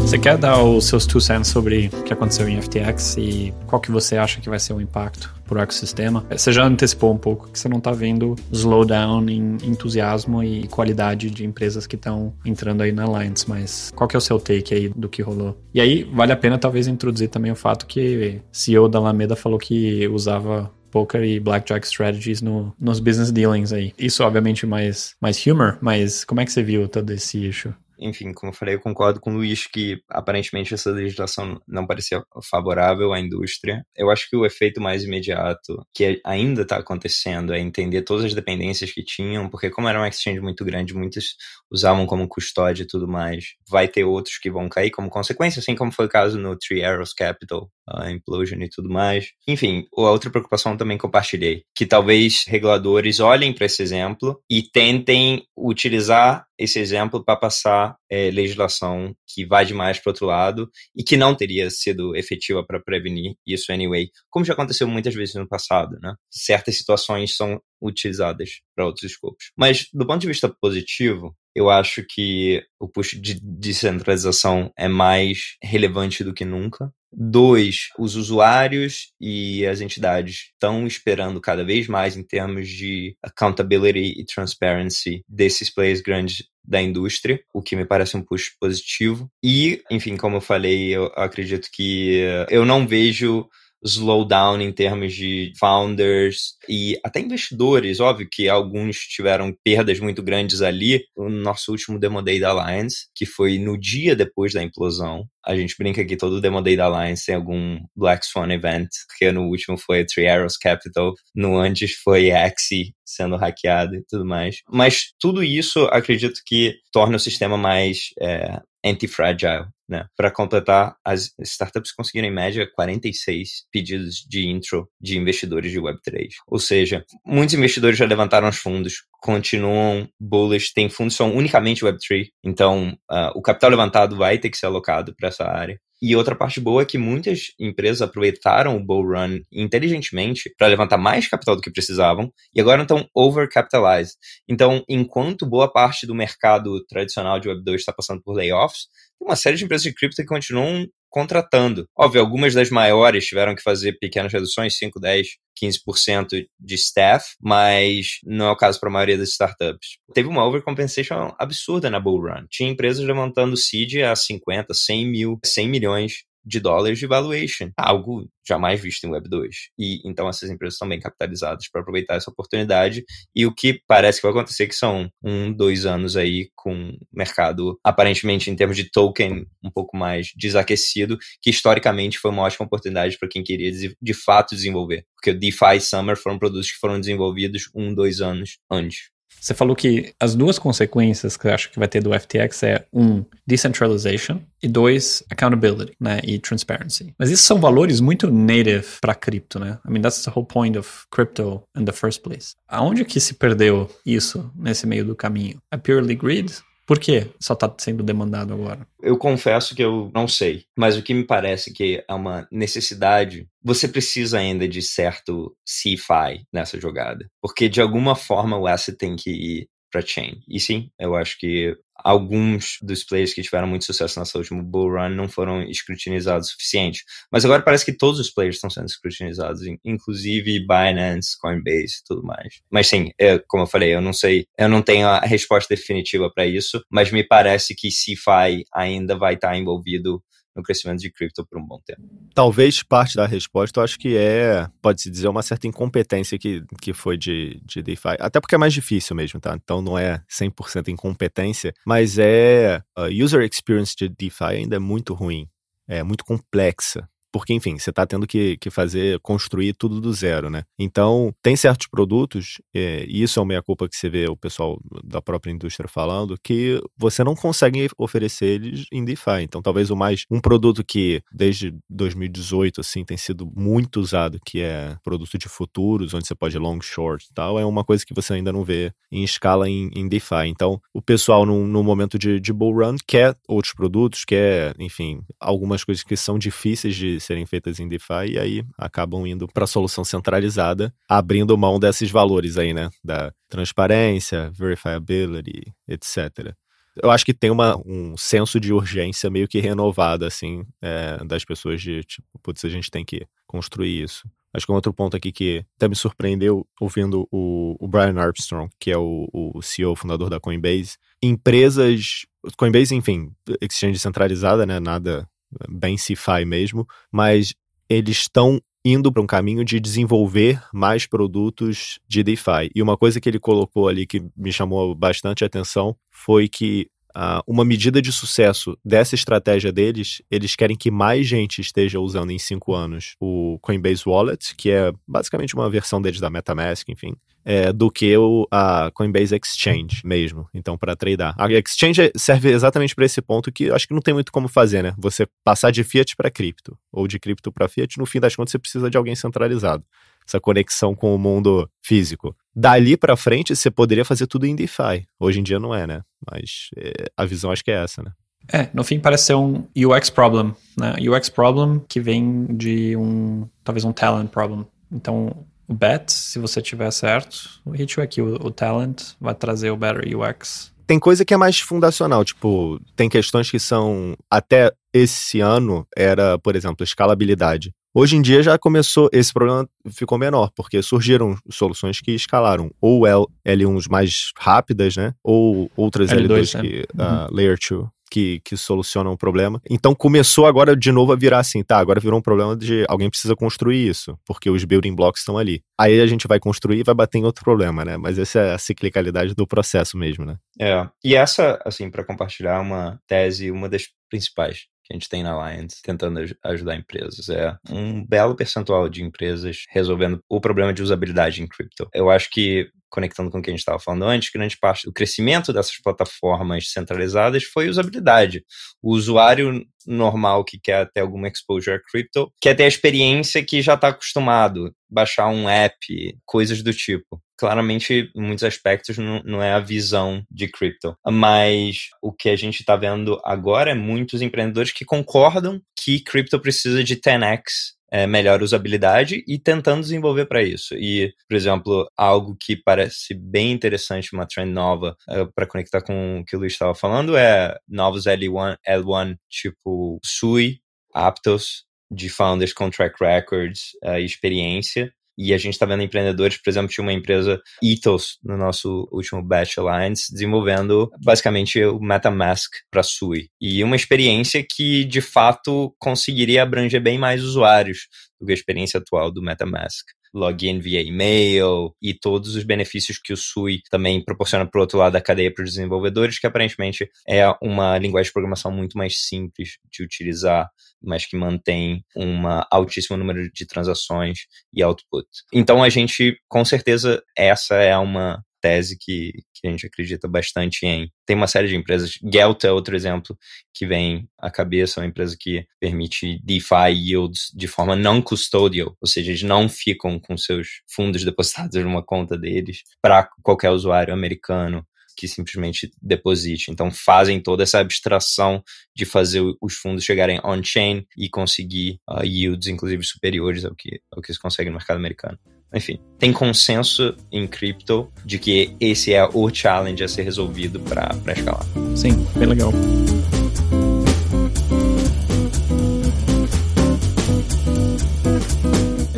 Você 0.05 0.19
quer 0.19 0.37
dar 0.37 0.63
os 0.63 0.85
seus 0.85 1.07
two 1.07 1.21
cents 1.21 1.49
sobre 1.49 1.91
o 1.93 2.03
que 2.03 2.13
aconteceu 2.13 2.47
em 2.47 2.61
FTX 2.61 3.17
e 3.17 3.55
qual 3.67 3.81
que 3.81 3.91
você 3.91 4.17
acha 4.17 4.39
que 4.39 4.51
vai 4.51 4.61
ser 4.61 4.75
o 4.75 4.81
impacto 4.81 5.35
para 5.45 5.59
o 5.59 5.61
ecossistema? 5.63 6.25
Você 6.31 6.53
já 6.53 6.63
antecipou 6.63 7.13
um 7.13 7.17
pouco 7.17 7.51
que 7.51 7.59
você 7.59 7.69
não 7.69 7.79
está 7.79 7.91
vendo 7.91 8.37
slowdown 8.53 9.29
em 9.29 9.57
entusiasmo 9.65 10.45
e 10.45 10.69
qualidade 10.69 11.31
de 11.31 11.45
empresas 11.45 11.87
que 11.87 11.97
estão 11.97 12.35
entrando 12.45 12.83
aí 12.83 12.93
na 12.93 13.05
Alliance, 13.05 13.49
mas 13.49 13.91
qual 13.97 14.07
que 14.07 14.15
é 14.15 14.19
o 14.19 14.21
seu 14.21 14.39
take 14.39 14.75
aí 14.75 14.89
do 14.91 15.09
que 15.09 15.23
rolou? 15.23 15.59
E 15.73 15.81
aí 15.81 16.05
vale 16.05 16.33
a 16.33 16.37
pena 16.37 16.59
talvez 16.59 16.87
introduzir 16.87 17.29
também 17.29 17.51
o 17.51 17.57
fato 17.57 17.87
que 17.87 18.41
CEO 18.53 18.89
da 18.89 18.99
Alameda 18.99 19.35
falou 19.35 19.59
que 19.59 20.07
usava 20.09 20.71
poker 20.95 21.25
e 21.25 21.41
blackjack 21.41 21.85
strategies 21.85 22.41
no, 22.41 22.73
nos 22.79 23.01
business 23.01 23.33
dealings 23.33 23.73
aí. 23.73 23.93
Isso, 23.99 24.23
obviamente, 24.23 24.65
mais, 24.65 25.17
mais 25.21 25.45
humor, 25.45 25.77
mas 25.81 26.25
como 26.25 26.41
é 26.41 26.45
que 26.45 26.53
você 26.53 26.63
viu 26.63 26.87
todo 26.87 27.11
esse 27.11 27.49
issue? 27.49 27.75
Enfim, 28.05 28.33
como 28.33 28.51
eu 28.51 28.55
falei, 28.55 28.75
eu 28.75 28.81
concordo 28.81 29.19
com 29.19 29.31
o 29.31 29.35
Luiz 29.35 29.67
que 29.67 30.03
aparentemente 30.09 30.75
essa 30.75 30.91
legislação 30.91 31.61
não 31.67 31.87
parecia 31.87 32.23
favorável 32.43 33.13
à 33.13 33.19
indústria. 33.19 33.85
Eu 33.97 34.11
acho 34.11 34.29
que 34.29 34.37
o 34.37 34.45
efeito 34.45 34.81
mais 34.81 35.05
imediato 35.05 35.85
que 35.95 36.21
ainda 36.25 36.63
está 36.63 36.77
acontecendo 36.77 37.55
é 37.55 37.59
entender 37.59 38.03
todas 38.03 38.27
as 38.27 38.35
dependências 38.35 38.93
que 38.93 39.03
tinham, 39.03 39.49
porque 39.49 39.71
como 39.71 39.89
era 39.89 40.01
um 40.01 40.07
exchange 40.07 40.41
muito 40.41 40.65
grande, 40.65 40.95
muitos 40.95 41.37
usavam 41.71 42.07
como 42.07 42.29
custódia 42.29 42.83
e 42.83 42.87
tudo 42.87 43.09
mais. 43.09 43.55
Vai 43.69 43.89
ter 43.89 44.05
outros 44.05 44.39
que 44.39 44.51
vão 44.51 44.69
cair 44.69 44.91
como 44.91 45.09
consequência, 45.09 45.61
assim 45.61 45.75
como 45.75 45.91
foi 45.91 46.07
o 46.07 46.11
caso 46.11 46.39
no 46.39 46.57
Three 46.57 46.85
Arrows 46.85 47.15
Capital, 47.15 47.71
a 47.87 48.11
Implosion 48.11 48.61
e 48.63 48.69
tudo 48.69 48.89
mais. 48.89 49.29
Enfim, 49.47 49.87
a 49.97 50.11
outra 50.11 50.31
preocupação 50.31 50.77
também 50.77 50.99
compartilhei, 50.99 51.65
que 51.75 51.87
talvez 51.87 52.45
reguladores 52.47 53.21
olhem 53.21 53.53
para 53.53 53.67
esse 53.67 53.83
exemplo 53.83 54.41
e 54.51 54.63
tentem 54.63 55.45
utilizar 55.57 56.47
esse 56.59 56.79
exemplo 56.79 57.25
para 57.25 57.37
passar 57.37 57.97
é, 58.11 58.31
legislação 58.31 59.15
que 59.27 59.45
vai 59.45 59.65
demais 59.65 59.99
para 59.99 60.11
outro 60.11 60.27
lado 60.27 60.71
e 60.95 61.03
que 61.03 61.17
não 61.17 61.35
teria 61.35 61.69
sido 61.69 62.15
efetiva 62.17 62.65
para 62.65 62.81
prevenir 62.81 63.35
isso 63.47 63.73
anyway, 63.73 64.09
como 64.31 64.45
já 64.45 64.53
aconteceu 64.53 64.87
muitas 64.87 65.15
vezes 65.15 65.35
no 65.35 65.49
passado, 65.49 65.99
né? 66.01 66.15
Certas 66.31 66.77
situações 66.77 67.37
são 67.37 67.61
utilizadas 67.83 68.61
para 68.75 68.87
outros 68.87 69.11
escopos. 69.11 69.51
Mas 69.57 69.89
do 69.93 70.07
ponto 70.07 70.21
de 70.21 70.29
vista 70.29 70.49
positivo, 70.49 71.37
eu 71.55 71.71
acho 71.71 72.05
que 72.09 72.65
o 72.81 72.89
push 72.89 73.21
de 73.21 73.39
descentralização 73.41 74.73
é 74.77 74.89
mais 74.89 75.57
relevante 75.63 76.25
do 76.25 76.35
que 76.35 76.45
nunca. 76.45 76.93
Dois, 77.17 77.91
os 77.97 78.17
usuários 78.17 79.13
e 79.21 79.65
as 79.67 79.81
entidades 79.81 80.51
estão 80.53 80.85
esperando 80.87 81.41
cada 81.41 81.65
vez 81.65 81.87
mais 81.87 82.17
em 82.17 82.25
termos 82.25 82.69
de 82.69 83.17
accountability 83.23 84.21
e 84.21 84.25
transparency 84.25 85.23
desses 85.29 85.73
players 85.73 86.01
grandes 86.01 86.45
da 86.65 86.83
indústria, 86.83 87.41
o 87.53 87.63
que 87.63 87.77
me 87.77 87.85
parece 87.85 88.17
um 88.17 88.23
push 88.23 88.51
positivo. 88.59 89.31
E, 89.45 89.83
enfim, 89.91 90.17
como 90.17 90.39
eu 90.39 90.41
falei, 90.41 90.89
eu 90.89 91.07
acredito 91.15 91.69
que 91.73 92.21
eu 92.51 92.65
não 92.65 92.87
vejo 92.87 93.47
slowdown 93.85 94.61
em 94.63 94.73
termos 94.73 95.13
de 95.13 95.53
founders 95.59 96.55
e 96.69 96.99
até 97.05 97.21
investidores. 97.21 98.01
Óbvio 98.01 98.27
que 98.31 98.49
alguns 98.49 98.97
tiveram 99.01 99.55
perdas 99.63 100.01
muito 100.01 100.23
grandes 100.23 100.63
ali. 100.63 101.05
O 101.15 101.29
nosso 101.29 101.71
último 101.71 101.99
Demo 101.99 102.23
Day 102.23 102.41
da 102.41 102.51
Alliance, 102.51 103.09
que 103.15 103.27
foi 103.27 103.59
no 103.59 103.79
dia 103.79 104.17
depois 104.17 104.53
da 104.53 104.63
implosão. 104.63 105.29
A 105.47 105.55
gente 105.57 105.75
brinca 105.79 106.05
que 106.05 106.17
todo 106.17 106.41
Demo 106.41 106.63
Day 106.63 106.77
da 106.77 106.87
Alliance 106.87 107.27
tem 107.27 107.35
algum 107.35 107.79
Black 107.95 108.25
Swan 108.25 108.51
event, 108.51 108.89
porque 109.07 109.31
no 109.31 109.43
último 109.49 109.77
foi 109.77 110.05
Three 110.05 110.27
Arrows 110.27 110.57
Capital, 110.57 111.13
no 111.35 111.59
antes 111.59 111.95
foi 112.03 112.31
Axie 112.31 112.95
sendo 113.05 113.37
hackeado 113.37 113.95
e 113.95 114.05
tudo 114.09 114.25
mais. 114.25 114.63
Mas 114.69 115.13
tudo 115.21 115.43
isso 115.43 115.85
acredito 115.87 116.41
que 116.47 116.75
torna 116.93 117.17
o 117.17 117.21
sistema 117.21 117.57
mais 117.57 118.11
é, 118.21 118.61
anti-fragile. 118.85 119.67
Né? 119.87 120.07
Para 120.17 120.31
completar, 120.31 120.97
as 121.05 121.35
startups 121.41 121.93
conseguiram 121.93 122.29
em 122.29 122.35
média 122.35 122.67
46 122.75 123.67
pedidos 123.71 124.25
de 124.27 124.47
intro 124.47 124.89
de 124.99 125.19
investidores 125.19 125.71
de 125.71 125.79
Web3. 125.79 126.29
Ou 126.49 126.59
seja, 126.59 127.05
muitos 127.25 127.55
investidores 127.55 127.99
já 127.99 128.07
levantaram 128.07 128.49
os 128.49 128.57
fundos, 128.57 129.05
continuam 129.25 130.07
bullish, 130.21 130.75
tem 130.75 130.91
fundos 130.91 131.17
são 131.17 131.35
unicamente 131.35 131.83
Web3, 131.83 132.27
então 132.45 132.91
uh, 133.11 133.33
o 133.35 133.41
capital 133.41 133.71
levantado 133.71 134.17
vai 134.17 134.37
ter 134.37 134.51
que 134.51 134.59
ser 134.59 134.67
alocado 134.67 135.17
para 135.17 135.29
essa 135.29 135.45
área. 135.45 135.81
E 136.03 136.15
outra 136.15 136.37
parte 136.37 136.61
boa 136.61 136.83
é 136.83 136.85
que 136.85 136.99
muitas 136.99 137.55
empresas 137.59 138.03
aproveitaram 138.03 138.77
o 138.77 138.85
bull 138.85 139.15
run 139.15 139.41
inteligentemente 139.51 140.53
para 140.59 140.67
levantar 140.67 140.99
mais 140.99 141.27
capital 141.27 141.57
do 141.57 141.63
que 141.63 141.71
precisavam 141.71 142.31
e 142.55 142.61
agora 142.61 142.83
estão 142.83 143.09
overcapitalized. 143.15 144.15
Então, 144.47 144.85
enquanto 144.87 145.47
boa 145.47 145.73
parte 145.73 146.07
do 146.07 146.15
mercado 146.15 146.85
tradicional 146.85 147.41
de 147.41 147.49
Web2 147.49 147.77
está 147.77 147.95
passando 147.95 148.21
por 148.23 148.35
layoffs, 148.37 148.89
tem 149.19 149.27
uma 149.27 149.37
série 149.37 149.57
de 149.57 149.65
empresas 149.65 149.85
de 149.85 149.95
cripto 149.95 150.17
que 150.17 150.29
continuam 150.29 150.87
contratando. 151.15 151.89
Óbvio, 151.97 152.21
algumas 152.21 152.55
das 152.55 152.71
maiores 152.71 153.25
tiveram 153.25 153.55
que 153.55 153.63
fazer 153.63 153.93
pequenas 154.01 154.33
reduções, 154.33 154.77
5, 154.77 154.99
10, 154.99 155.29
15% 155.63 156.45
de 156.59 156.75
staff, 156.75 157.37
mas 157.41 158.19
não 158.25 158.47
é 158.47 158.51
o 158.51 158.57
caso 158.57 158.81
para 158.81 158.89
a 158.89 158.93
maioria 158.93 159.17
das 159.17 159.29
startups. 159.29 159.99
Teve 160.13 160.29
uma 160.29 160.45
overcompensation 160.45 161.33
absurda 161.39 161.89
na 161.89 162.01
Bull 162.01 162.23
Run. 162.23 162.47
Tinha 162.51 162.69
empresas 162.69 163.07
levantando 163.07 163.57
seed 163.57 164.03
a 164.03 164.17
50, 164.17 164.75
100 164.75 165.07
mil, 165.07 165.39
100 165.45 165.69
milhões 165.69 166.25
de 166.45 166.61
dólares 166.61 166.99
de 166.99 167.07
valuation, 167.07 167.71
algo 167.77 168.29
jamais 168.47 168.81
visto 168.81 169.05
em 169.05 169.11
Web 169.11 169.29
2. 169.29 169.57
E 169.79 170.01
então 170.05 170.29
essas 170.29 170.51
empresas 170.51 170.75
estão 170.75 170.89
bem 170.89 171.01
capitalizadas 171.01 171.69
para 171.69 171.81
aproveitar 171.81 172.17
essa 172.17 172.31
oportunidade. 172.31 173.05
E 173.35 173.47
o 173.47 173.55
que 173.55 173.81
parece 173.87 174.21
que 174.21 174.27
vai 174.27 174.33
acontecer 174.33 174.67
que 174.67 174.75
são 174.75 175.09
um, 175.23 175.53
dois 175.53 175.87
anos 175.87 176.17
aí 176.17 176.51
com 176.55 176.93
mercado 177.13 177.79
aparentemente 177.83 178.51
em 178.51 178.57
termos 178.57 178.77
de 178.77 178.91
token 178.91 179.47
um 179.63 179.71
pouco 179.71 179.97
mais 179.97 180.31
desaquecido, 180.37 181.19
que 181.41 181.51
historicamente 181.51 182.19
foi 182.19 182.31
uma 182.31 182.43
ótima 182.43 182.67
oportunidade 182.67 183.19
para 183.19 183.29
quem 183.29 183.43
queria 183.43 183.71
de 184.01 184.15
fato 184.15 184.55
desenvolver. 184.55 185.05
Porque 185.15 185.31
o 185.31 185.39
DeFi 185.39 185.81
Summer 185.81 186.17
foram 186.17 186.39
produtos 186.39 186.71
que 186.71 186.79
foram 186.79 187.01
desenvolvidos 187.01 187.71
um, 187.75 187.95
dois 187.95 188.21
anos 188.21 188.59
antes. 188.71 189.14
Você 189.45 189.53
falou 189.53 189.77
que 189.77 190.15
as 190.19 190.35
duas 190.35 190.59
consequências 190.59 191.37
que 191.37 191.47
eu 191.47 191.53
acho 191.53 191.71
que 191.71 191.79
vai 191.79 191.87
ter 191.87 192.03
do 192.03 192.19
FTX 192.19 192.63
é 192.63 192.87
um, 192.91 193.23
decentralization 193.47 194.41
e 194.63 194.67
dois, 194.67 195.23
accountability, 195.31 195.93
né, 196.01 196.19
e 196.25 196.39
transparency. 196.39 197.15
Mas 197.19 197.31
esses 197.31 197.45
são 197.45 197.61
valores 197.61 198.01
muito 198.01 198.31
native 198.31 198.87
para 199.03 199.15
cripto, 199.15 199.59
né? 199.59 199.79
I 199.87 199.91
mean, 199.91 200.01
that's 200.01 200.25
the 200.25 200.31
whole 200.35 200.47
point 200.47 200.79
of 200.79 200.89
crypto 201.11 201.63
in 201.77 201.85
the 201.85 201.93
first 201.93 202.23
place. 202.23 202.55
Aonde 202.67 203.05
que 203.05 203.21
se 203.21 203.35
perdeu 203.35 203.91
isso 204.07 204.51
nesse 204.57 204.87
meio 204.87 205.05
do 205.05 205.15
caminho? 205.15 205.59
É 205.71 205.77
purely 205.77 206.15
greed? 206.15 206.51
Por 206.87 206.99
que 206.99 207.31
só 207.41 207.55
está 207.55 207.73
sendo 207.79 208.03
demandado 208.03 208.53
agora? 208.53 208.87
Eu 209.01 209.17
confesso 209.17 209.75
que 209.75 209.83
eu 209.83 210.11
não 210.15 210.29
sei, 210.29 210.65
mas 210.77 210.97
o 210.97 211.03
que 211.03 211.15
me 211.15 211.25
parece 211.25 211.73
que 211.73 212.05
é 212.09 212.15
uma 212.15 212.47
necessidade, 212.51 213.49
você 213.63 213.89
precisa 213.89 214.39
ainda 214.39 214.69
de 214.69 214.83
certo 214.83 215.57
CFI 215.65 216.47
nessa 216.53 216.79
jogada, 216.79 217.27
porque 217.41 217.69
de 217.69 217.81
alguma 217.81 218.15
forma 218.15 218.59
o 218.59 218.67
asset 218.67 218.97
tem 218.97 219.17
que 219.17 219.31
ir 219.31 219.69
para 219.91 220.03
chain. 220.05 220.41
E 220.49 220.59
sim, 220.59 220.91
eu 220.99 221.15
acho 221.15 221.39
que 221.39 221.77
alguns 221.97 222.79
dos 222.83 223.05
players 223.05 223.33
que 223.33 223.43
tiveram 223.43 223.67
muito 223.67 223.85
sucesso 223.85 224.19
nessa 224.19 224.37
última 224.39 224.63
bull 224.63 224.91
run 224.91 225.11
não 225.11 225.29
foram 225.29 225.63
escrutinizados 225.63 226.49
o 226.49 226.51
suficiente. 226.53 227.05
Mas 227.31 227.45
agora 227.45 227.63
parece 227.63 227.85
que 227.85 227.97
todos 227.97 228.19
os 228.21 228.31
players 228.31 228.57
estão 228.57 228.71
sendo 228.71 228.87
escrutinizados, 228.87 229.63
inclusive 229.85 230.61
Binance, 230.67 231.39
Coinbase 231.41 232.01
e 232.01 232.05
tudo 232.07 232.23
mais. 232.23 232.61
Mas 232.71 232.89
sim, 232.89 233.11
é, 233.19 233.39
como 233.47 233.63
eu 233.63 233.67
falei, 233.67 233.95
eu 233.95 234.01
não 234.01 234.13
sei, 234.13 234.47
eu 234.59 234.69
não 234.69 234.83
tenho 234.83 235.07
a 235.07 235.21
resposta 235.21 235.75
definitiva 235.75 236.31
para 236.33 236.47
isso, 236.47 236.83
mas 236.91 237.11
me 237.11 237.23
parece 237.23 237.75
que 237.75 237.91
CeFi 237.91 238.65
ainda 238.73 239.17
vai 239.17 239.35
estar 239.35 239.57
envolvido 239.57 240.23
no 240.55 240.63
crescimento 240.63 241.01
de 241.01 241.11
cripto 241.11 241.45
por 241.47 241.59
um 241.59 241.67
bom 241.67 241.81
tempo. 241.85 242.03
Talvez 242.35 242.83
parte 242.83 243.17
da 243.17 243.27
resposta, 243.27 243.81
eu 243.81 243.85
acho 243.85 243.99
que 243.99 244.17
é, 244.17 244.69
pode-se 244.81 245.11
dizer, 245.11 245.29
uma 245.29 245.43
certa 245.43 245.67
incompetência 245.67 246.39
que, 246.39 246.63
que 246.81 246.93
foi 246.93 247.17
de, 247.17 247.61
de 247.65 247.83
DeFi. 247.83 248.17
Até 248.21 248.41
porque 248.41 248.55
é 248.55 248.59
mais 248.59 248.73
difícil 248.73 249.17
mesmo, 249.17 249.41
tá? 249.41 249.55
Então 249.55 249.83
não 249.83 249.99
é 249.99 250.23
100% 250.31 250.89
incompetência, 250.89 251.73
mas 251.87 252.19
é. 252.19 252.83
A 252.97 253.07
user 253.07 253.43
experience 253.43 253.95
de 253.97 254.09
DeFi 254.09 254.45
ainda 254.45 254.77
é 254.77 254.79
muito 254.79 255.15
ruim. 255.15 255.49
É 255.87 256.03
muito 256.03 256.25
complexa 256.25 257.09
porque, 257.35 257.53
enfim, 257.53 257.77
você 257.77 257.91
está 257.91 258.07
tendo 258.07 258.29
que, 258.29 258.57
que 258.59 258.71
fazer, 258.71 259.19
construir 259.19 259.73
tudo 259.73 260.01
do 260.01 260.13
zero, 260.13 260.49
né? 260.49 260.63
Então, 260.79 261.35
tem 261.43 261.57
certos 261.57 261.89
produtos, 261.89 262.63
é, 262.73 263.05
e 263.09 263.25
isso 263.25 263.41
é 263.41 263.43
uma 263.43 263.61
culpa 263.61 263.89
que 263.89 263.97
você 263.97 264.09
vê 264.09 264.29
o 264.29 264.37
pessoal 264.37 264.79
da 265.03 265.21
própria 265.21 265.51
indústria 265.51 265.89
falando, 265.89 266.39
que 266.41 266.81
você 266.97 267.25
não 267.25 267.35
consegue 267.35 267.89
oferecer 267.99 268.47
eles 268.47 268.87
em 268.93 269.05
DeFi. 269.05 269.43
Então, 269.43 269.61
talvez 269.61 269.91
o 269.91 269.97
mais, 269.97 270.25
um 270.31 270.41
produto 270.41 270.85
que 270.85 271.23
desde 271.33 271.75
2018, 271.91 272.81
assim, 272.81 273.05
tem 273.05 273.17
sido 273.17 273.51
muito 273.53 273.99
usado, 273.99 274.39
que 274.47 274.61
é 274.61 274.97
produto 275.03 275.37
de 275.37 275.49
futuros, 275.49 276.15
onde 276.15 276.29
você 276.29 276.37
pode 276.37 276.57
long, 276.57 276.81
short 276.81 277.27
e 277.29 277.35
tal, 277.35 277.59
é 277.59 277.65
uma 277.65 277.83
coisa 277.83 278.07
que 278.07 278.15
você 278.15 278.35
ainda 278.35 278.53
não 278.53 278.63
vê 278.63 278.93
em 279.11 279.25
escala 279.25 279.69
em, 279.69 279.91
em 279.93 280.07
DeFi. 280.07 280.47
Então, 280.47 280.81
o 280.93 281.03
pessoal, 281.03 281.45
no, 281.45 281.67
no 281.67 281.83
momento 281.83 282.17
de, 282.17 282.39
de 282.39 282.53
bull 282.53 282.77
run, 282.77 282.95
quer 283.05 283.37
outros 283.49 283.75
produtos, 283.75 284.25
quer, 284.25 284.77
enfim, 284.79 285.21
algumas 285.41 285.83
coisas 285.83 286.05
que 286.05 286.17
são 286.17 286.39
difíceis 286.39 286.95
de 286.95 287.24
serem 287.25 287.47
feitas 287.47 287.81
em 287.81 287.89
DeFi 287.89 288.33
e 288.33 288.39
aí 288.39 288.65
acabam 288.79 289.27
indo 289.27 289.47
para 289.49 289.65
a 289.65 289.67
solução 289.67 290.05
centralizada, 290.05 290.95
abrindo 291.09 291.57
mão 291.59 291.79
desses 291.79 292.11
valores 292.11 292.57
aí, 292.57 292.73
né? 292.75 292.91
Da 293.03 293.33
transparência, 293.49 294.51
verifiability, 294.55 295.73
etc. 295.89 296.55
Eu 297.03 297.11
acho 297.11 297.25
que 297.25 297.35
tem 297.35 297.51
uma, 297.51 297.77
um 297.85 298.17
senso 298.17 298.61
de 298.61 298.73
urgência 298.73 299.29
meio 299.29 299.49
que 299.49 299.59
renovado, 299.59 300.25
assim, 300.25 300.65
é, 300.81 301.19
das 301.25 301.45
pessoas 301.45 301.83
de, 301.83 302.05
tipo, 302.05 302.27
putz, 302.41 302.65
a 302.65 302.69
gente 302.69 302.91
tem 302.91 303.05
que 303.05 303.27
construir 303.47 304.03
isso. 304.03 304.29
Acho 304.55 304.67
que 304.67 304.71
um 304.71 304.77
outro 304.77 304.95
ponto 304.95 305.17
aqui 305.17 305.33
que 305.33 305.65
até 305.77 305.89
me 305.89 305.97
surpreendeu 305.97 306.65
ouvindo 306.81 307.27
o, 307.33 307.77
o 307.81 307.89
Brian 307.89 308.17
Armstrong, 308.17 308.71
que 308.79 308.93
é 308.93 308.97
o, 308.97 309.29
o 309.33 309.61
CEO, 309.61 309.97
fundador 309.97 310.31
da 310.31 310.39
Coinbase. 310.39 310.97
Empresas, 311.21 312.25
Coinbase, 312.57 312.95
enfim, 312.95 313.33
exchange 313.61 313.99
centralizada, 313.99 314.65
né? 314.65 314.79
Nada 314.79 315.29
bem 315.69 315.97
CeFi 315.97 316.45
mesmo, 316.45 316.87
mas 317.11 317.55
eles 317.89 318.19
estão 318.19 318.61
indo 318.85 319.11
para 319.11 319.23
um 319.23 319.27
caminho 319.27 319.65
de 319.65 319.81
desenvolver 319.81 320.63
mais 320.73 321.07
produtos 321.07 321.99
de 322.07 322.23
DeFi. 322.23 322.71
E 322.75 322.83
uma 322.83 322.99
coisa 322.99 323.19
que 323.19 323.29
ele 323.29 323.41
colocou 323.41 323.89
ali 323.89 324.07
que 324.07 324.23
me 324.37 324.53
chamou 324.53 324.95
bastante 324.95 325.45
atenção 325.45 325.97
foi 326.11 326.49
que 326.49 326.89
uh, 327.17 327.43
uma 327.47 327.65
medida 327.65 328.01
de 328.01 328.13
sucesso 328.13 328.79
dessa 328.85 329.15
estratégia 329.15 329.73
deles, 329.73 330.23
eles 330.31 330.57
querem 330.57 330.77
que 330.77 330.91
mais 330.91 331.27
gente 331.27 331.61
esteja 331.61 332.01
usando 332.01 332.31
em 332.31 332.39
cinco 332.39 332.75
anos 332.75 333.17
o 333.21 333.59
Coinbase 333.61 334.03
Wallet, 334.07 334.55
que 334.57 334.71
é 334.71 334.93
basicamente 335.07 335.55
uma 335.55 335.71
versão 335.71 336.01
deles 336.01 336.21
da 336.21 336.31
MetaMask, 336.31 336.89
enfim 336.89 337.15
é, 337.45 337.73
do 337.73 337.91
que 337.91 338.17
o, 338.17 338.49
a 338.51 338.91
Coinbase 338.93 339.37
Exchange 339.37 340.01
mesmo, 340.05 340.49
então, 340.55 340.79
para 340.79 340.97
tradear. 340.97 341.35
A 341.39 341.47
Exchange 341.53 342.11
serve 342.17 342.51
exatamente 342.51 342.95
para 342.95 343.05
esse 343.05 343.21
ponto 343.21 343.53
que 343.53 343.71
acho 343.71 343.87
que 343.87 343.95
não 343.95 344.01
tem 344.01 344.15
muito 344.15 344.33
como 344.33 344.49
fazer, 344.49 344.83
né? 344.83 344.95
Você 344.97 345.27
passar 345.45 345.71
de 345.71 345.85
fiat 345.85 346.17
para 346.17 346.31
cripto, 346.31 346.77
ou 346.91 347.07
de 347.07 347.19
cripto 347.19 347.53
para 347.53 347.69
fiat, 347.69 347.99
no 347.99 348.07
fim 348.07 348.19
das 348.19 348.35
contas 348.35 348.53
você 348.53 348.59
precisa 348.59 348.89
de 348.89 348.97
alguém 348.97 349.15
centralizado. 349.15 349.85
Essa 350.27 350.41
conexão 350.41 350.95
com 350.95 351.15
o 351.15 351.19
mundo 351.19 351.69
físico. 351.83 352.35
Dali 352.55 352.97
para 352.97 353.17
frente, 353.17 353.55
você 353.55 353.71
poderia 353.71 354.05
fazer 354.05 354.27
tudo 354.27 354.47
em 354.47 354.55
DeFi. 354.55 355.07
Hoje 355.19 355.41
em 355.41 355.43
dia 355.43 355.59
não 355.59 355.75
é, 355.75 355.87
né? 355.87 356.03
Mas 356.31 356.69
é, 356.77 357.11
a 357.17 357.25
visão 357.25 357.51
acho 357.51 357.65
que 357.65 357.71
é 357.71 357.83
essa, 357.83 358.03
né? 358.03 358.13
É, 358.53 358.69
no 358.75 358.85
fim 358.85 359.01
parece 359.01 359.27
ser 359.27 359.35
um 359.35 359.67
UX 359.75 360.11
problem, 360.11 360.55
né? 360.79 360.95
UX 361.01 361.29
problem 361.29 361.83
que 361.89 361.99
vem 362.01 362.47
de 362.47 362.97
um, 362.97 363.49
talvez 363.63 363.85
um 363.85 363.93
talent 363.93 364.29
problem. 364.29 364.67
Então, 364.93 365.45
o 365.67 365.75
bet, 365.75 366.13
se 366.13 366.39
você 366.39 366.61
tiver 366.61 366.91
certo, 366.91 367.61
o 367.65 367.71
hit 367.71 368.01
aqui, 368.01 368.21
o, 368.21 368.35
o 368.35 368.51
talent, 368.51 369.03
vai 369.21 369.35
trazer 369.35 369.71
o 369.71 369.77
better 369.77 370.05
UX. 370.17 370.73
Tem 370.87 370.99
coisa 370.99 371.25
que 371.25 371.33
é 371.33 371.37
mais 371.37 371.59
fundacional, 371.59 372.23
tipo, 372.25 372.79
tem 372.95 373.09
questões 373.09 373.51
que 373.51 373.59
são 373.59 374.15
até 374.31 374.71
esse 374.93 375.41
ano 375.41 375.87
era, 375.97 376.39
por 376.39 376.55
exemplo, 376.55 376.85
escalabilidade. 376.85 377.73
Hoje 377.97 378.17
em 378.17 378.23
dia 378.23 378.43
já 378.43 378.59
começou, 378.59 379.09
esse 379.13 379.33
problema 379.33 379.69
ficou 379.93 380.19
menor, 380.19 380.51
porque 380.57 380.83
surgiram 380.83 381.37
soluções 381.49 382.01
que 382.01 382.11
escalaram 382.11 382.69
ou 382.81 383.03
L1s 383.47 383.89
mais 383.89 384.33
rápidas, 384.37 384.97
né? 384.97 385.15
Ou 385.23 385.71
outras 385.77 386.11
L2, 386.11 386.27
L2 386.27 386.55
né? 386.55 386.61
que, 386.61 386.81
uh, 386.95 387.33
Layer 387.33 387.57
2 387.57 387.89
que, 388.11 388.41
que 388.45 388.57
solucionam 388.57 389.13
o 389.13 389.17
problema. 389.17 389.61
Então 389.69 389.95
começou 389.95 390.47
agora 390.47 390.77
de 390.77 390.93
novo 390.93 391.13
a 391.13 391.17
virar 391.17 391.39
assim, 391.39 391.63
tá, 391.63 391.79
agora 391.79 392.01
virou 392.01 392.19
um 392.19 392.23
problema 392.23 392.57
de 392.57 392.85
alguém 392.89 393.09
precisa 393.09 393.35
construir 393.35 393.89
isso, 393.89 394.19
porque 394.25 394.51
os 394.51 394.65
building 394.65 394.95
blocks 394.95 395.21
estão 395.21 395.39
ali. 395.39 395.63
Aí 395.79 396.01
a 396.01 396.07
gente 396.07 396.29
vai 396.29 396.39
construir 396.39 396.81
e 396.81 396.85
vai 396.85 396.95
bater 396.95 397.19
em 397.19 397.25
outro 397.25 397.45
problema, 397.45 397.85
né? 397.85 397.97
Mas 397.97 398.19
essa 398.19 398.41
é 398.41 398.55
a 398.55 398.59
ciclicalidade 398.59 399.35
do 399.35 399.47
processo 399.47 399.97
mesmo, 399.97 400.25
né? 400.25 400.37
É. 400.61 400.89
E 401.05 401.15
essa, 401.15 401.61
assim, 401.65 401.91
para 401.91 402.05
compartilhar 402.05 402.61
uma 402.61 403.01
tese, 403.07 403.51
uma 403.51 403.69
das 403.69 403.89
principais 404.09 404.67
que 404.85 404.93
a 404.93 404.97
gente 404.97 405.09
tem 405.09 405.23
na 405.23 405.33
Alliance 405.33 405.83
tentando 405.83 406.21
ajudar 406.45 406.77
empresas. 406.77 407.29
É 407.29 407.57
um 407.71 408.05
belo 408.05 408.37
percentual 408.37 408.89
de 408.89 409.03
empresas 409.03 409.65
resolvendo 409.71 410.21
o 410.29 410.41
problema 410.41 410.73
de 410.73 410.83
usabilidade 410.83 411.43
em 411.43 411.47
cripto. 411.47 411.89
Eu 411.95 412.11
acho 412.11 412.29
que 412.31 412.71
conectando 412.91 413.29
com 413.29 413.39
o 413.39 413.43
que 413.43 413.51
a 413.51 413.53
gente 413.53 413.59
estava 413.59 413.81
falando 413.81 414.05
antes, 414.05 414.31
grande 414.31 414.57
parte 414.57 414.85
do 414.85 414.93
crescimento 414.93 415.53
dessas 415.53 415.77
plataformas 415.83 416.71
centralizadas 416.71 417.43
foi 417.43 417.69
usabilidade. 417.69 418.45
O 418.81 418.93
usuário 418.93 419.67
normal 419.85 420.45
que 420.45 420.61
quer 420.61 420.89
ter 420.93 421.01
alguma 421.01 421.27
exposure 421.27 421.77
a 421.77 421.81
crypto 421.81 422.33
quer 422.41 422.55
ter 422.55 422.63
a 422.65 422.69
experiência 422.69 423.45
que 423.45 423.61
já 423.61 423.75
está 423.75 423.89
acostumado, 423.89 424.73
baixar 424.89 425.27
um 425.27 425.49
app, 425.49 425.77
coisas 426.25 426.63
do 426.63 426.73
tipo. 426.73 427.21
Claramente, 427.39 428.11
em 428.15 428.23
muitos 428.23 428.45
aspectos, 428.45 428.99
não, 428.99 429.23
não 429.25 429.43
é 429.43 429.53
a 429.53 429.61
visão 429.61 430.25
de 430.31 430.49
crypto. 430.49 430.97
Mas 431.07 431.89
o 432.03 432.13
que 432.13 432.29
a 432.29 432.37
gente 432.37 432.61
está 432.61 432.77
vendo 432.77 433.21
agora 433.25 433.71
é 433.71 433.75
muitos 433.75 434.23
empreendedores 434.23 434.73
que 434.73 434.85
concordam 434.85 435.61
que 435.77 436.01
crypto 436.01 436.39
precisa 436.41 436.83
de 436.83 436.97
10x 436.97 437.75
é, 437.95 438.09
melhor 438.09 438.43
usabilidade 438.43 439.23
e 439.25 439.39
tentando 439.39 439.83
desenvolver 439.83 440.27
para 440.27 440.43
isso. 440.43 440.75
E, 440.75 441.15
por 441.29 441.37
exemplo, 441.37 441.89
algo 441.97 442.37
que 442.41 442.57
parece 442.57 443.15
bem 443.15 443.53
interessante, 443.53 444.13
uma 444.13 444.27
trend 444.27 444.51
nova, 444.51 444.97
é, 445.09 445.25
para 445.27 445.47
conectar 445.47 445.81
com 445.81 446.19
o 446.19 446.25
que 446.25 446.35
o 446.35 446.41
Luiz 446.41 446.55
estava 446.55 446.75
falando, 446.75 447.17
é 447.17 447.57
novos 447.69 448.07
L1, 448.07 448.57
L1 448.69 449.17
tipo 449.31 450.01
SUI, 450.05 450.59
Aptos, 450.93 451.65
de 451.89 452.09
founders 452.09 452.53
com 452.53 452.71
track 452.71 452.97
records 453.01 453.71
uh, 453.85 453.99
experiência. 453.99 454.93
E 455.17 455.33
a 455.33 455.39
gente 455.39 455.55
está 455.55 455.67
vendo 455.67 455.83
empreendedores, 455.83 456.37
por 456.37 456.51
exemplo, 456.51 456.69
tinha 456.69 456.83
uma 456.85 456.93
empresa 456.93 457.41
Ethos 457.63 458.19
no 458.23 458.37
nosso 458.37 458.89
último 458.93 459.23
Batch 459.23 459.59
Alliance, 459.59 460.13
desenvolvendo 460.13 460.91
basicamente 461.03 461.63
o 461.65 461.81
MetaMask 461.81 462.51
para 462.71 462.83
Sui. 462.83 463.29
E 463.41 463.63
uma 463.63 463.77
experiência 463.77 464.45
que, 464.49 464.85
de 464.85 465.01
fato, 465.01 465.75
conseguiria 465.79 466.43
abranger 466.43 466.81
bem 466.81 466.99
mais 466.99 467.23
usuários 467.23 467.87
do 468.21 468.27
que 468.27 468.33
a 468.33 468.35
experiência 468.35 468.79
atual 468.79 469.11
do 469.11 469.23
MetaMask 469.23 469.85
login 470.15 470.61
via 470.61 470.81
e-mail 470.81 471.75
e 471.83 471.93
todos 471.93 472.37
os 472.37 472.45
benefícios 472.45 472.99
que 472.99 473.13
o 473.13 473.17
SUI 473.17 473.61
também 473.69 474.03
proporciona 474.03 474.47
para 474.47 474.59
o 474.59 474.63
outro 474.63 474.79
lado 474.79 474.93
da 474.93 475.01
cadeia 475.01 475.33
para 475.33 475.43
os 475.43 475.51
desenvolvedores, 475.51 476.19
que 476.19 476.27
aparentemente 476.27 476.89
é 477.07 477.25
uma 477.43 477.77
linguagem 477.77 478.09
de 478.09 478.13
programação 478.13 478.53
muito 478.53 478.79
mais 478.79 479.07
simples 479.07 479.59
de 479.71 479.83
utilizar, 479.83 480.49
mas 480.83 481.05
que 481.05 481.17
mantém 481.17 481.85
um 481.97 482.23
altíssimo 482.51 482.97
número 482.97 483.31
de 483.33 483.47
transações 483.47 484.21
e 484.53 484.63
output. 484.63 485.09
Então 485.33 485.63
a 485.63 485.69
gente, 485.69 486.17
com 486.29 486.45
certeza, 486.45 487.03
essa 487.17 487.57
é 487.57 487.77
uma 487.77 488.23
tese 488.45 488.77
que, 488.79 489.13
que 489.35 489.49
a 489.49 489.51
gente 489.51 489.67
acredita 489.67 490.07
bastante 490.07 490.67
em. 490.67 490.93
Tem 491.07 491.17
uma 491.17 491.27
série 491.27 491.49
de 491.49 491.57
empresas, 491.57 491.93
Gelt 492.13 492.45
é 492.45 492.53
outro 492.53 492.77
exemplo 492.77 493.17
que 493.55 493.67
vem 493.67 494.07
à 494.21 494.31
cabeça, 494.31 494.81
uma 494.81 494.87
empresa 494.87 495.17
que 495.19 495.47
permite 495.59 496.21
DeFi 496.23 496.71
yields 496.75 497.31
de 497.35 497.49
forma 497.49 497.75
não 497.75 498.03
custodial, 498.03 498.77
ou 498.79 498.87
seja, 498.87 499.11
eles 499.11 499.23
não 499.23 499.49
ficam 499.49 499.99
com 499.99 500.15
seus 500.19 500.61
fundos 500.69 501.03
depositados 501.03 501.57
numa 501.65 501.83
conta 501.83 502.19
deles 502.19 502.59
para 502.83 503.09
qualquer 503.23 503.49
usuário 503.49 503.95
americano 503.95 504.63
que 504.95 505.09
simplesmente 505.09 505.71
deposite. 505.81 506.51
Então 506.51 506.71
fazem 506.71 507.21
toda 507.21 507.45
essa 507.45 507.61
abstração 507.61 508.45
de 508.77 508.85
fazer 508.85 509.23
os 509.41 509.55
fundos 509.55 509.85
chegarem 509.85 510.21
on-chain 510.23 510.87
e 510.99 511.09
conseguir 511.09 511.81
uh, 511.89 512.05
yields, 512.05 512.47
inclusive, 512.47 512.85
superiores 512.85 513.45
ao 513.45 513.55
que, 513.55 513.81
ao 513.91 514.03
que 514.03 514.13
se 514.13 514.21
consegue 514.21 514.51
no 514.51 514.57
mercado 514.57 514.77
americano. 514.77 515.19
Enfim, 515.55 515.79
tem 515.99 516.13
consenso 516.13 516.95
em 517.13 517.27
cripto 517.27 517.89
de 518.05 518.19
que 518.19 518.55
esse 518.59 518.93
é 518.93 519.09
o 519.13 519.33
challenge 519.33 519.85
a 519.85 519.89
ser 519.89 520.03
resolvido 520.03 520.59
para 520.61 520.95
escalar. 521.13 521.47
Sim, 521.77 522.05
bem 522.17 522.29
legal. 522.29 522.53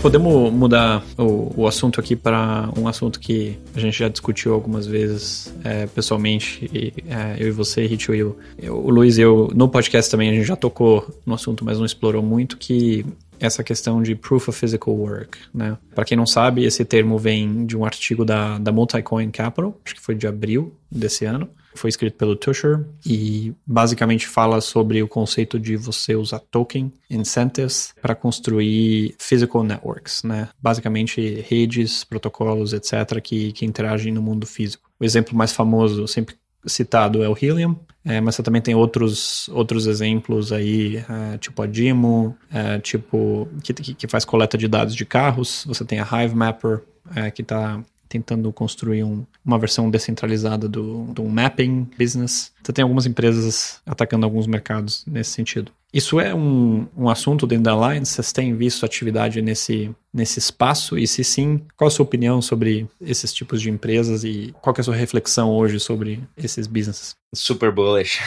Podemos 0.06 0.52
mudar 0.52 1.04
o, 1.18 1.62
o 1.62 1.66
assunto 1.66 1.98
aqui 1.98 2.14
para 2.14 2.70
um 2.78 2.86
assunto 2.86 3.18
que 3.18 3.58
a 3.74 3.80
gente 3.80 3.98
já 3.98 4.08
discutiu 4.08 4.54
algumas 4.54 4.86
vezes 4.86 5.52
é, 5.64 5.86
pessoalmente, 5.88 6.70
e, 6.72 6.92
é, 7.08 7.34
eu 7.42 7.48
e 7.48 7.50
você, 7.50 7.84
Rich, 7.84 8.12
eu, 8.12 8.38
eu, 8.56 8.76
o 8.76 8.88
Luiz 8.88 9.18
e 9.18 9.22
eu, 9.22 9.50
no 9.52 9.68
podcast 9.68 10.08
também 10.08 10.30
a 10.30 10.32
gente 10.32 10.44
já 10.44 10.54
tocou 10.54 11.04
no 11.26 11.34
assunto, 11.34 11.64
mas 11.64 11.78
não 11.78 11.84
explorou 11.84 12.22
muito, 12.22 12.56
que 12.56 13.04
essa 13.40 13.62
questão 13.62 14.02
de 14.02 14.14
Proof 14.14 14.48
of 14.48 14.58
Physical 14.58 14.94
Work, 14.94 15.38
né? 15.54 15.76
Para 15.94 16.04
quem 16.04 16.16
não 16.16 16.26
sabe, 16.26 16.64
esse 16.64 16.84
termo 16.84 17.18
vem 17.18 17.66
de 17.66 17.76
um 17.76 17.84
artigo 17.84 18.24
da, 18.24 18.58
da 18.58 18.72
Multicoin 18.72 19.30
Capital, 19.30 19.78
acho 19.84 19.94
que 19.94 20.00
foi 20.00 20.14
de 20.14 20.26
abril 20.26 20.74
desse 20.90 21.24
ano. 21.24 21.48
Foi 21.74 21.90
escrito 21.90 22.16
pelo 22.16 22.34
Tusher 22.34 22.86
e 23.04 23.52
basicamente 23.66 24.26
fala 24.26 24.62
sobre 24.62 25.02
o 25.02 25.08
conceito 25.08 25.60
de 25.60 25.76
você 25.76 26.16
usar 26.16 26.38
token 26.38 26.90
incentives 27.10 27.94
para 28.00 28.14
construir 28.14 29.14
physical 29.18 29.62
networks, 29.62 30.22
né? 30.22 30.48
Basicamente 30.60 31.44
redes, 31.46 32.02
protocolos, 32.02 32.72
etc., 32.72 33.20
que, 33.22 33.52
que 33.52 33.66
interagem 33.66 34.10
no 34.12 34.22
mundo 34.22 34.46
físico. 34.46 34.90
O 34.98 35.04
exemplo 35.04 35.36
mais 35.36 35.52
famoso, 35.52 36.08
sempre 36.08 36.36
citado, 36.66 37.22
é 37.22 37.28
o 37.28 37.36
Helium, 37.40 37.76
é, 38.04 38.20
mas 38.20 38.36
você 38.36 38.42
também 38.42 38.62
tem 38.62 38.74
outros, 38.74 39.48
outros 39.48 39.86
exemplos 39.86 40.52
aí, 40.52 40.98
é, 40.98 41.38
tipo 41.38 41.60
a 41.60 41.66
Dimo, 41.66 42.36
é, 42.52 42.78
tipo, 42.78 43.48
que, 43.62 43.72
que 43.72 44.06
faz 44.06 44.24
coleta 44.24 44.56
de 44.56 44.68
dados 44.68 44.94
de 44.94 45.04
carros. 45.04 45.64
Você 45.66 45.84
tem 45.84 45.98
a 45.98 46.04
Hive 46.04 46.36
Mapper, 46.36 46.82
é, 47.14 47.30
que 47.32 47.42
está 47.42 47.82
tentando 48.08 48.52
construir 48.52 49.02
um, 49.02 49.24
uma 49.44 49.58
versão 49.58 49.90
descentralizada 49.90 50.68
do, 50.68 51.04
do 51.06 51.24
mapping 51.24 51.88
business. 51.98 52.52
Você 52.62 52.72
tem 52.72 52.82
algumas 52.82 53.06
empresas 53.06 53.80
atacando 53.84 54.24
alguns 54.24 54.46
mercados 54.46 55.04
nesse 55.06 55.30
sentido. 55.30 55.72
Isso 55.92 56.20
é 56.20 56.34
um, 56.34 56.86
um 56.96 57.08
assunto 57.08 57.46
dentro 57.46 57.64
da 57.64 57.72
Alliance? 57.72 58.12
Vocês 58.12 58.32
têm 58.32 58.54
visto 58.54 58.84
atividade 58.84 59.40
nesse, 59.40 59.94
nesse 60.12 60.38
espaço? 60.38 60.98
E 60.98 61.06
se 61.06 61.24
sim, 61.24 61.64
qual 61.76 61.88
a 61.88 61.90
sua 61.90 62.04
opinião 62.04 62.42
sobre 62.42 62.86
esses 63.00 63.32
tipos 63.32 63.62
de 63.62 63.70
empresas 63.70 64.24
e 64.24 64.54
qual 64.60 64.74
é 64.76 64.80
a 64.80 64.84
sua 64.84 64.96
reflexão 64.96 65.50
hoje 65.50 65.80
sobre 65.80 66.22
esses 66.36 66.66
businesses? 66.66 67.14
Super 67.34 67.72
bullish. 67.72 68.18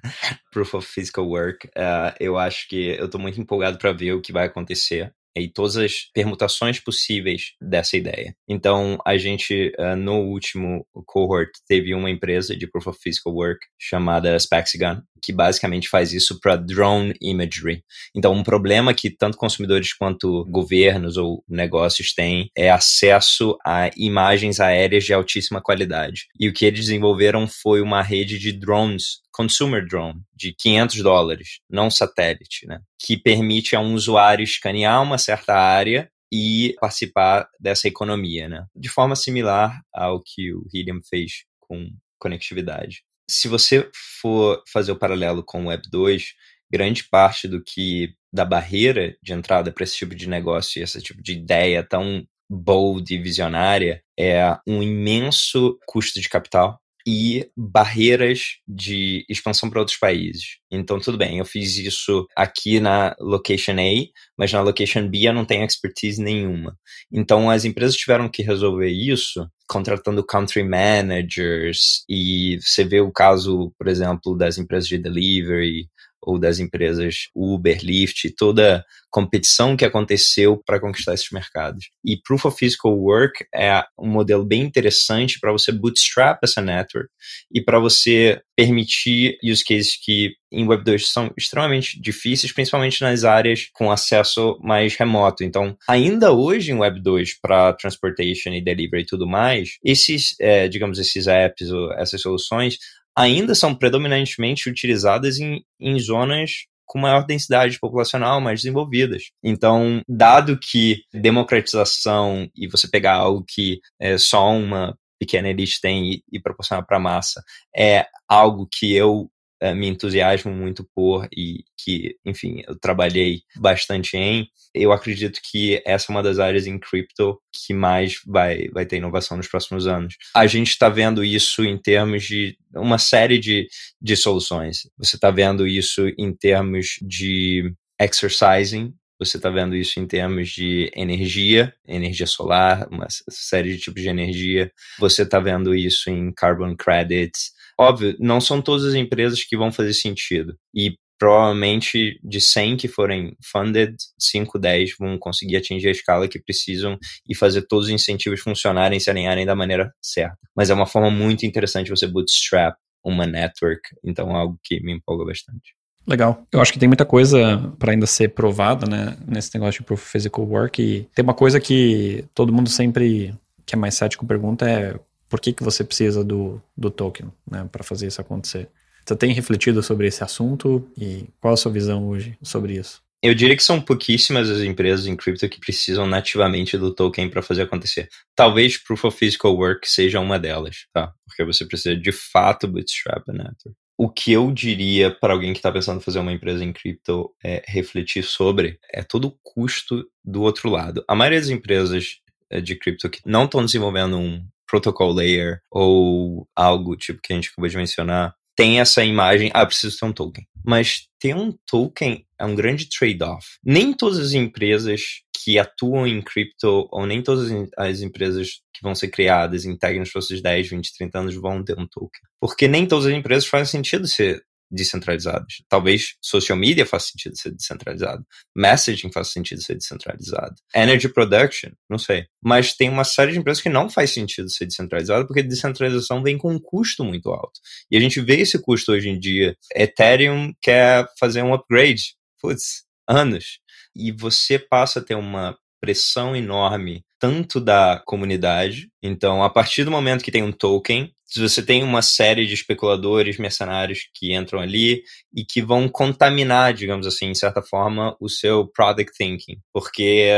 Proof 0.52 0.74
of 0.74 0.86
Physical 0.86 1.26
Work. 1.28 1.66
Uh, 1.68 2.14
eu 2.20 2.38
acho 2.38 2.68
que 2.68 2.96
eu 2.98 3.06
estou 3.06 3.20
muito 3.20 3.40
empolgado 3.40 3.78
para 3.78 3.92
ver 3.92 4.12
o 4.12 4.20
que 4.20 4.32
vai 4.32 4.46
acontecer 4.46 5.12
e 5.40 5.48
todas 5.48 5.76
as 5.76 6.10
permutações 6.12 6.80
possíveis 6.80 7.52
dessa 7.60 7.96
ideia. 7.96 8.34
Então, 8.48 8.98
a 9.04 9.16
gente, 9.16 9.72
uh, 9.78 9.96
no 9.96 10.20
último 10.20 10.86
cohort, 11.06 11.50
teve 11.66 11.94
uma 11.94 12.10
empresa 12.10 12.56
de 12.56 12.66
Proof 12.66 12.88
of 12.88 12.98
Physical 13.00 13.34
Work 13.34 13.60
chamada 13.78 14.38
Spexigun, 14.38 15.02
que 15.20 15.32
basicamente 15.32 15.88
faz 15.88 16.12
isso 16.12 16.38
para 16.40 16.56
drone 16.56 17.14
imagery. 17.20 17.82
Então, 18.14 18.32
um 18.32 18.42
problema 18.42 18.94
que 18.94 19.10
tanto 19.10 19.36
consumidores 19.36 19.92
quanto 19.92 20.44
governos 20.46 21.16
ou 21.16 21.44
negócios 21.48 22.12
têm 22.14 22.50
é 22.56 22.70
acesso 22.70 23.56
a 23.64 23.90
imagens 23.96 24.60
aéreas 24.60 25.04
de 25.04 25.12
altíssima 25.12 25.60
qualidade. 25.60 26.26
E 26.38 26.48
o 26.48 26.52
que 26.52 26.64
eles 26.64 26.80
desenvolveram 26.80 27.46
foi 27.46 27.80
uma 27.80 28.02
rede 28.02 28.38
de 28.38 28.52
drones 28.52 29.20
consumer 29.38 29.86
drone 29.86 30.20
de 30.34 30.52
500 30.52 31.00
dólares, 31.00 31.60
não 31.70 31.88
satélite, 31.88 32.66
né? 32.66 32.80
Que 33.00 33.16
permite 33.16 33.76
a 33.76 33.80
um 33.80 33.94
usuário 33.94 34.42
escanear 34.42 35.00
uma 35.00 35.16
certa 35.16 35.54
área 35.54 36.10
e 36.32 36.74
participar 36.80 37.48
dessa 37.60 37.86
economia, 37.86 38.48
né? 38.48 38.66
De 38.74 38.88
forma 38.88 39.14
similar 39.14 39.80
ao 39.94 40.20
que 40.20 40.52
o 40.52 40.64
Helium 40.74 40.98
fez 41.08 41.44
com 41.60 41.88
conectividade. 42.18 43.04
Se 43.30 43.48
você 43.48 43.88
for 44.20 44.62
fazer 44.66 44.92
o 44.92 44.98
paralelo 44.98 45.42
com 45.44 45.64
o 45.64 45.68
Web 45.68 45.88
2, 45.90 46.34
grande 46.70 47.04
parte 47.04 47.46
do 47.46 47.62
que 47.62 48.14
da 48.32 48.44
barreira 48.44 49.16
de 49.22 49.32
entrada 49.32 49.72
para 49.72 49.84
esse 49.84 49.96
tipo 49.96 50.14
de 50.14 50.28
negócio 50.28 50.78
e 50.78 50.82
esse 50.82 51.00
tipo 51.02 51.22
de 51.22 51.32
ideia 51.32 51.82
tão 51.82 52.26
bold 52.50 53.12
e 53.12 53.18
visionária 53.18 54.02
é 54.18 54.56
um 54.66 54.82
imenso 54.82 55.78
custo 55.86 56.20
de 56.20 56.28
capital 56.28 56.80
e 57.10 57.50
barreiras 57.56 58.58
de 58.68 59.24
expansão 59.30 59.70
para 59.70 59.78
outros 59.78 59.96
países. 59.96 60.58
Então, 60.70 61.00
tudo 61.00 61.16
bem, 61.16 61.38
eu 61.38 61.44
fiz 61.46 61.78
isso 61.78 62.28
aqui 62.36 62.80
na 62.80 63.16
location 63.18 63.72
A, 63.72 64.04
mas 64.36 64.52
na 64.52 64.60
location 64.60 65.08
B 65.08 65.26
eu 65.26 65.32
não 65.32 65.46
tenho 65.46 65.64
expertise 65.64 66.22
nenhuma. 66.22 66.76
Então, 67.10 67.48
as 67.48 67.64
empresas 67.64 67.96
tiveram 67.96 68.28
que 68.28 68.42
resolver 68.42 68.90
isso 68.90 69.48
contratando 69.66 70.22
country 70.22 70.62
managers 70.62 72.04
e 72.10 72.58
você 72.60 72.84
vê 72.84 73.00
o 73.00 73.10
caso, 73.10 73.72
por 73.78 73.88
exemplo, 73.88 74.36
das 74.36 74.58
empresas 74.58 74.86
de 74.86 74.98
delivery 74.98 75.88
ou 76.28 76.38
das 76.38 76.58
empresas 76.58 77.30
Uber, 77.34 77.78
Lyft, 77.82 78.34
toda 78.36 78.84
competição 79.10 79.74
que 79.74 79.84
aconteceu 79.86 80.62
para 80.66 80.78
conquistar 80.78 81.14
esses 81.14 81.30
mercados. 81.30 81.88
E 82.04 82.20
Proof 82.20 82.44
of 82.44 82.58
Physical 82.58 82.92
Work 82.92 83.46
é 83.54 83.82
um 83.98 84.08
modelo 84.08 84.44
bem 84.44 84.60
interessante 84.60 85.40
para 85.40 85.50
você 85.50 85.72
bootstrap 85.72 86.38
essa 86.44 86.60
network 86.60 87.08
e 87.50 87.64
para 87.64 87.78
você 87.78 88.42
permitir 88.54 89.38
use 89.42 89.64
cases 89.64 89.96
que 89.96 90.34
em 90.52 90.66
Web 90.66 90.84
2 90.84 91.08
são 91.08 91.32
extremamente 91.36 92.00
difíceis, 92.00 92.52
principalmente 92.52 93.00
nas 93.00 93.24
áreas 93.24 93.68
com 93.72 93.90
acesso 93.90 94.58
mais 94.62 94.96
remoto. 94.96 95.44
Então, 95.44 95.76
ainda 95.88 96.32
hoje 96.32 96.72
em 96.72 96.78
Web 96.78 97.00
2, 97.00 97.40
para 97.40 97.72
transportation 97.74 98.50
e 98.50 98.62
delivery 98.62 99.02
e 99.02 99.06
tudo 99.06 99.26
mais, 99.26 99.78
esses, 99.82 100.34
é, 100.40 100.68
digamos, 100.68 100.98
esses 100.98 101.26
apps 101.26 101.70
ou 101.70 101.92
essas 101.94 102.20
soluções 102.20 102.78
ainda 103.18 103.54
são 103.54 103.74
predominantemente 103.74 104.70
utilizadas 104.70 105.38
em, 105.38 105.64
em 105.80 105.98
zonas 105.98 106.66
com 106.86 106.98
maior 106.98 107.26
densidade 107.26 107.78
populacional, 107.78 108.40
mais 108.40 108.60
desenvolvidas. 108.60 109.24
Então, 109.44 110.00
dado 110.08 110.58
que 110.58 111.02
democratização 111.12 112.48
e 112.56 112.66
você 112.66 112.88
pegar 112.88 113.14
algo 113.14 113.44
que 113.46 113.78
é 114.00 114.16
só 114.16 114.50
uma 114.50 114.96
pequena 115.18 115.48
elite 115.48 115.80
tem 115.82 116.12
e, 116.12 116.22
e 116.32 116.40
proporcionar 116.40 116.86
para 116.86 116.96
a 116.96 117.00
massa 117.00 117.42
é 117.76 118.06
algo 118.28 118.66
que 118.72 118.94
eu 118.94 119.28
é, 119.60 119.74
me 119.74 119.88
entusiasmo 119.88 120.52
muito 120.52 120.88
por 120.94 121.28
e 121.36 121.64
que, 121.76 122.16
enfim, 122.24 122.62
eu 122.66 122.78
trabalhei 122.78 123.42
bastante 123.56 124.16
em. 124.16 124.48
Eu 124.74 124.92
acredito 124.92 125.40
que 125.42 125.82
essa 125.84 126.10
é 126.10 126.14
uma 126.14 126.22
das 126.22 126.38
áreas 126.38 126.66
em 126.66 126.78
cripto 126.78 127.40
que 127.52 127.74
mais 127.74 128.20
vai, 128.26 128.68
vai 128.68 128.86
ter 128.86 128.96
inovação 128.96 129.36
nos 129.36 129.48
próximos 129.48 129.86
anos. 129.86 130.16
A 130.34 130.46
gente 130.46 130.68
está 130.70 130.88
vendo 130.88 131.24
isso 131.24 131.64
em 131.64 131.76
termos 131.76 132.24
de 132.24 132.56
uma 132.74 132.98
série 132.98 133.38
de, 133.38 133.68
de 134.00 134.16
soluções. 134.16 134.88
Você 134.96 135.16
está 135.16 135.30
vendo 135.30 135.66
isso 135.66 136.06
em 136.16 136.32
termos 136.32 136.98
de 137.02 137.72
exercising, 138.00 138.94
você 139.18 139.36
está 139.36 139.50
vendo 139.50 139.74
isso 139.74 139.98
em 139.98 140.06
termos 140.06 140.50
de 140.50 140.92
energia, 140.94 141.74
energia 141.86 142.26
solar, 142.26 142.86
uma 142.88 143.08
série 143.28 143.74
de 143.74 143.80
tipos 143.80 144.00
de 144.00 144.08
energia. 144.08 144.70
Você 145.00 145.22
está 145.22 145.40
vendo 145.40 145.74
isso 145.74 146.08
em 146.08 146.32
carbon 146.32 146.76
credits, 146.76 147.50
Óbvio, 147.78 148.16
não 148.18 148.40
são 148.40 148.60
todas 148.60 148.84
as 148.84 148.94
empresas 148.94 149.44
que 149.44 149.56
vão 149.56 149.70
fazer 149.70 149.94
sentido. 149.94 150.56
E 150.74 150.96
provavelmente 151.18 152.18
de 152.22 152.40
100 152.40 152.76
que 152.76 152.88
forem 152.88 153.36
funded, 153.42 153.94
5, 154.18 154.58
10 154.58 154.94
vão 154.98 155.18
conseguir 155.18 155.56
atingir 155.56 155.88
a 155.88 155.92
escala 155.92 156.28
que 156.28 156.40
precisam 156.40 156.96
e 157.28 157.34
fazer 157.34 157.62
todos 157.62 157.86
os 157.86 157.92
incentivos 157.92 158.40
funcionarem, 158.40 159.00
se 159.00 159.10
alinharem 159.10 159.44
da 159.44 159.56
maneira 159.56 159.92
certa. 160.00 160.38
Mas 160.56 160.70
é 160.70 160.74
uma 160.74 160.86
forma 160.86 161.10
muito 161.10 161.44
interessante 161.44 161.90
você 161.90 162.06
bootstrap 162.06 162.76
uma 163.04 163.26
network, 163.26 163.80
então 164.04 164.30
é 164.30 164.34
algo 164.34 164.58
que 164.62 164.80
me 164.80 164.92
empolga 164.92 165.24
bastante. 165.24 165.74
Legal. 166.06 166.46
Eu 166.50 166.60
acho 166.60 166.72
que 166.72 166.78
tem 166.78 166.88
muita 166.88 167.04
coisa 167.04 167.58
para 167.78 167.92
ainda 167.92 168.06
ser 168.06 168.28
provada, 168.30 168.86
né, 168.86 169.16
nesse 169.26 169.54
negócio 169.54 169.80
de 169.80 169.86
Proof 169.86 170.02
of 170.02 170.10
Physical 170.10 170.44
Work. 170.44 170.80
E 170.80 171.06
tem 171.14 171.22
uma 171.22 171.34
coisa 171.34 171.60
que 171.60 172.24
todo 172.34 172.52
mundo 172.52 172.70
sempre 172.70 173.34
que 173.66 173.74
é 173.74 173.78
mais 173.78 173.94
cético 173.94 174.26
pergunta 174.26 174.68
é 174.68 174.98
por 175.28 175.40
que, 175.40 175.52
que 175.52 175.62
você 175.62 175.84
precisa 175.84 176.24
do, 176.24 176.60
do 176.76 176.90
token, 176.90 177.30
né, 177.50 177.68
para 177.70 177.84
fazer 177.84 178.06
isso 178.06 178.20
acontecer. 178.20 178.68
Você 179.06 179.16
tem 179.16 179.32
refletido 179.32 179.82
sobre 179.82 180.06
esse 180.06 180.22
assunto 180.22 180.86
e 180.96 181.26
qual 181.40 181.54
a 181.54 181.56
sua 181.56 181.72
visão 181.72 182.08
hoje 182.08 182.36
sobre 182.42 182.74
isso? 182.74 183.02
Eu 183.22 183.34
diria 183.34 183.56
que 183.56 183.64
são 183.64 183.80
pouquíssimas 183.80 184.48
as 184.48 184.60
empresas 184.60 185.06
em 185.06 185.16
cripto 185.16 185.48
que 185.48 185.58
precisam 185.58 186.06
nativamente 186.06 186.78
do 186.78 186.94
token 186.94 187.28
para 187.28 187.42
fazer 187.42 187.62
acontecer. 187.62 188.08
Talvez 188.36 188.76
Proof 188.76 189.04
of 189.04 189.18
Physical 189.18 189.56
Work 189.56 189.90
seja 189.90 190.20
uma 190.20 190.38
delas, 190.38 190.86
tá? 190.92 191.12
Porque 191.26 191.44
você 191.44 191.64
precisa 191.64 191.96
de 191.96 192.12
fato 192.12 192.68
bootstrap 192.68 193.28
a 193.28 193.32
network 193.32 193.76
o 193.98 194.08
que 194.08 194.30
eu 194.32 194.52
diria 194.52 195.10
para 195.10 195.32
alguém 195.32 195.52
que 195.52 195.58
está 195.58 195.72
pensando 195.72 195.98
em 195.98 196.04
fazer 196.04 196.20
uma 196.20 196.32
empresa 196.32 196.64
em 196.64 196.72
cripto 196.72 197.34
é 197.42 197.64
refletir 197.66 198.22
sobre 198.22 198.78
é 198.92 199.02
todo 199.02 199.26
o 199.26 199.38
custo 199.42 200.08
do 200.24 200.42
outro 200.42 200.70
lado. 200.70 201.04
A 201.08 201.16
maioria 201.16 201.40
das 201.40 201.50
empresas 201.50 202.20
é, 202.48 202.60
de 202.60 202.76
cripto 202.76 203.10
que 203.10 203.20
não 203.26 203.46
estão 203.46 203.64
desenvolvendo 203.64 204.16
um 204.16 204.46
protocol 204.68 205.12
layer 205.12 205.60
ou 205.70 206.46
algo 206.54 206.96
tipo 206.96 207.20
que 207.22 207.32
a 207.32 207.36
gente 207.36 207.48
acabou 207.48 207.68
de 207.68 207.76
mencionar, 207.76 208.34
tem 208.56 208.80
essa 208.80 209.04
imagem, 209.04 209.50
ah, 209.54 209.64
preciso 209.64 209.98
ter 209.98 210.04
um 210.04 210.12
token. 210.12 210.46
Mas 210.64 211.06
ter 211.20 211.34
um 211.34 211.56
token 211.66 212.26
é 212.38 212.44
um 212.44 212.54
grande 212.54 212.88
trade-off. 212.88 213.46
Nem 213.64 213.92
todas 213.92 214.18
as 214.18 214.32
empresas 214.32 215.22
que 215.32 215.58
atuam 215.58 216.06
em 216.06 216.20
cripto, 216.20 216.88
ou 216.90 217.06
nem 217.06 217.22
todas 217.22 217.50
as 217.76 218.00
empresas 218.00 218.60
que 218.74 218.82
vão 218.82 218.94
ser 218.94 219.08
criadas 219.08 219.64
em 219.64 219.76
tag 219.76 219.98
nos 219.98 220.10
próximos 220.10 220.42
10, 220.42 220.68
20, 220.70 220.96
30 220.96 221.18
anos 221.18 221.34
vão 221.36 221.64
ter 221.64 221.78
um 221.78 221.86
token. 221.86 222.20
Porque 222.40 222.66
nem 222.66 222.86
todas 222.86 223.06
as 223.06 223.12
empresas 223.12 223.46
fazem 223.46 223.66
sentido 223.66 224.06
ser 224.06 224.42
descentralizadas. 224.70 225.62
Talvez 225.68 226.14
social 226.20 226.56
media 226.56 226.86
faça 226.86 227.08
sentido 227.08 227.36
ser 227.36 227.52
descentralizado. 227.52 228.24
Messaging 228.56 229.10
faça 229.12 229.30
sentido 229.30 229.62
ser 229.62 229.74
descentralizado. 229.74 230.54
Energy 230.74 231.08
production, 231.08 231.70
não 231.88 231.98
sei. 231.98 232.26
Mas 232.42 232.74
tem 232.74 232.88
uma 232.88 233.04
série 233.04 233.32
de 233.32 233.38
empresas 233.38 233.62
que 233.62 233.68
não 233.68 233.88
faz 233.88 234.10
sentido 234.10 234.50
ser 234.50 234.66
descentralizado 234.66 235.26
porque 235.26 235.42
descentralização 235.42 236.22
vem 236.22 236.36
com 236.36 236.52
um 236.52 236.58
custo 236.58 237.04
muito 237.04 237.30
alto. 237.30 237.60
E 237.90 237.96
a 237.96 238.00
gente 238.00 238.20
vê 238.20 238.40
esse 238.40 238.60
custo 238.60 238.92
hoje 238.92 239.08
em 239.08 239.18
dia. 239.18 239.56
Ethereum 239.74 240.52
quer 240.60 241.06
fazer 241.18 241.42
um 241.42 241.54
upgrade. 241.54 242.14
Putz, 242.40 242.84
anos 243.08 243.58
e 243.98 244.12
você 244.12 244.58
passa 244.58 245.00
a 245.00 245.02
ter 245.02 245.16
uma 245.16 245.58
pressão 245.80 246.36
enorme 246.36 247.04
tanto 247.18 247.60
da 247.60 248.00
comunidade. 248.06 248.88
Então, 249.02 249.42
a 249.42 249.50
partir 249.50 249.84
do 249.84 249.90
momento 249.90 250.22
que 250.22 250.30
tem 250.30 250.42
um 250.42 250.52
token, 250.52 251.12
você 251.36 251.62
tem 251.62 251.82
uma 251.82 252.00
série 252.00 252.46
de 252.46 252.54
especuladores, 252.54 253.38
mercenários 253.38 254.08
que 254.14 254.34
entram 254.34 254.60
ali 254.60 255.02
e 255.34 255.44
que 255.44 255.60
vão 255.60 255.88
contaminar, 255.88 256.72
digamos 256.72 257.06
assim, 257.06 257.26
em 257.26 257.34
certa 257.34 257.62
forma, 257.62 258.16
o 258.18 258.28
seu 258.28 258.66
product 258.66 259.12
thinking, 259.16 259.60
porque 259.72 260.30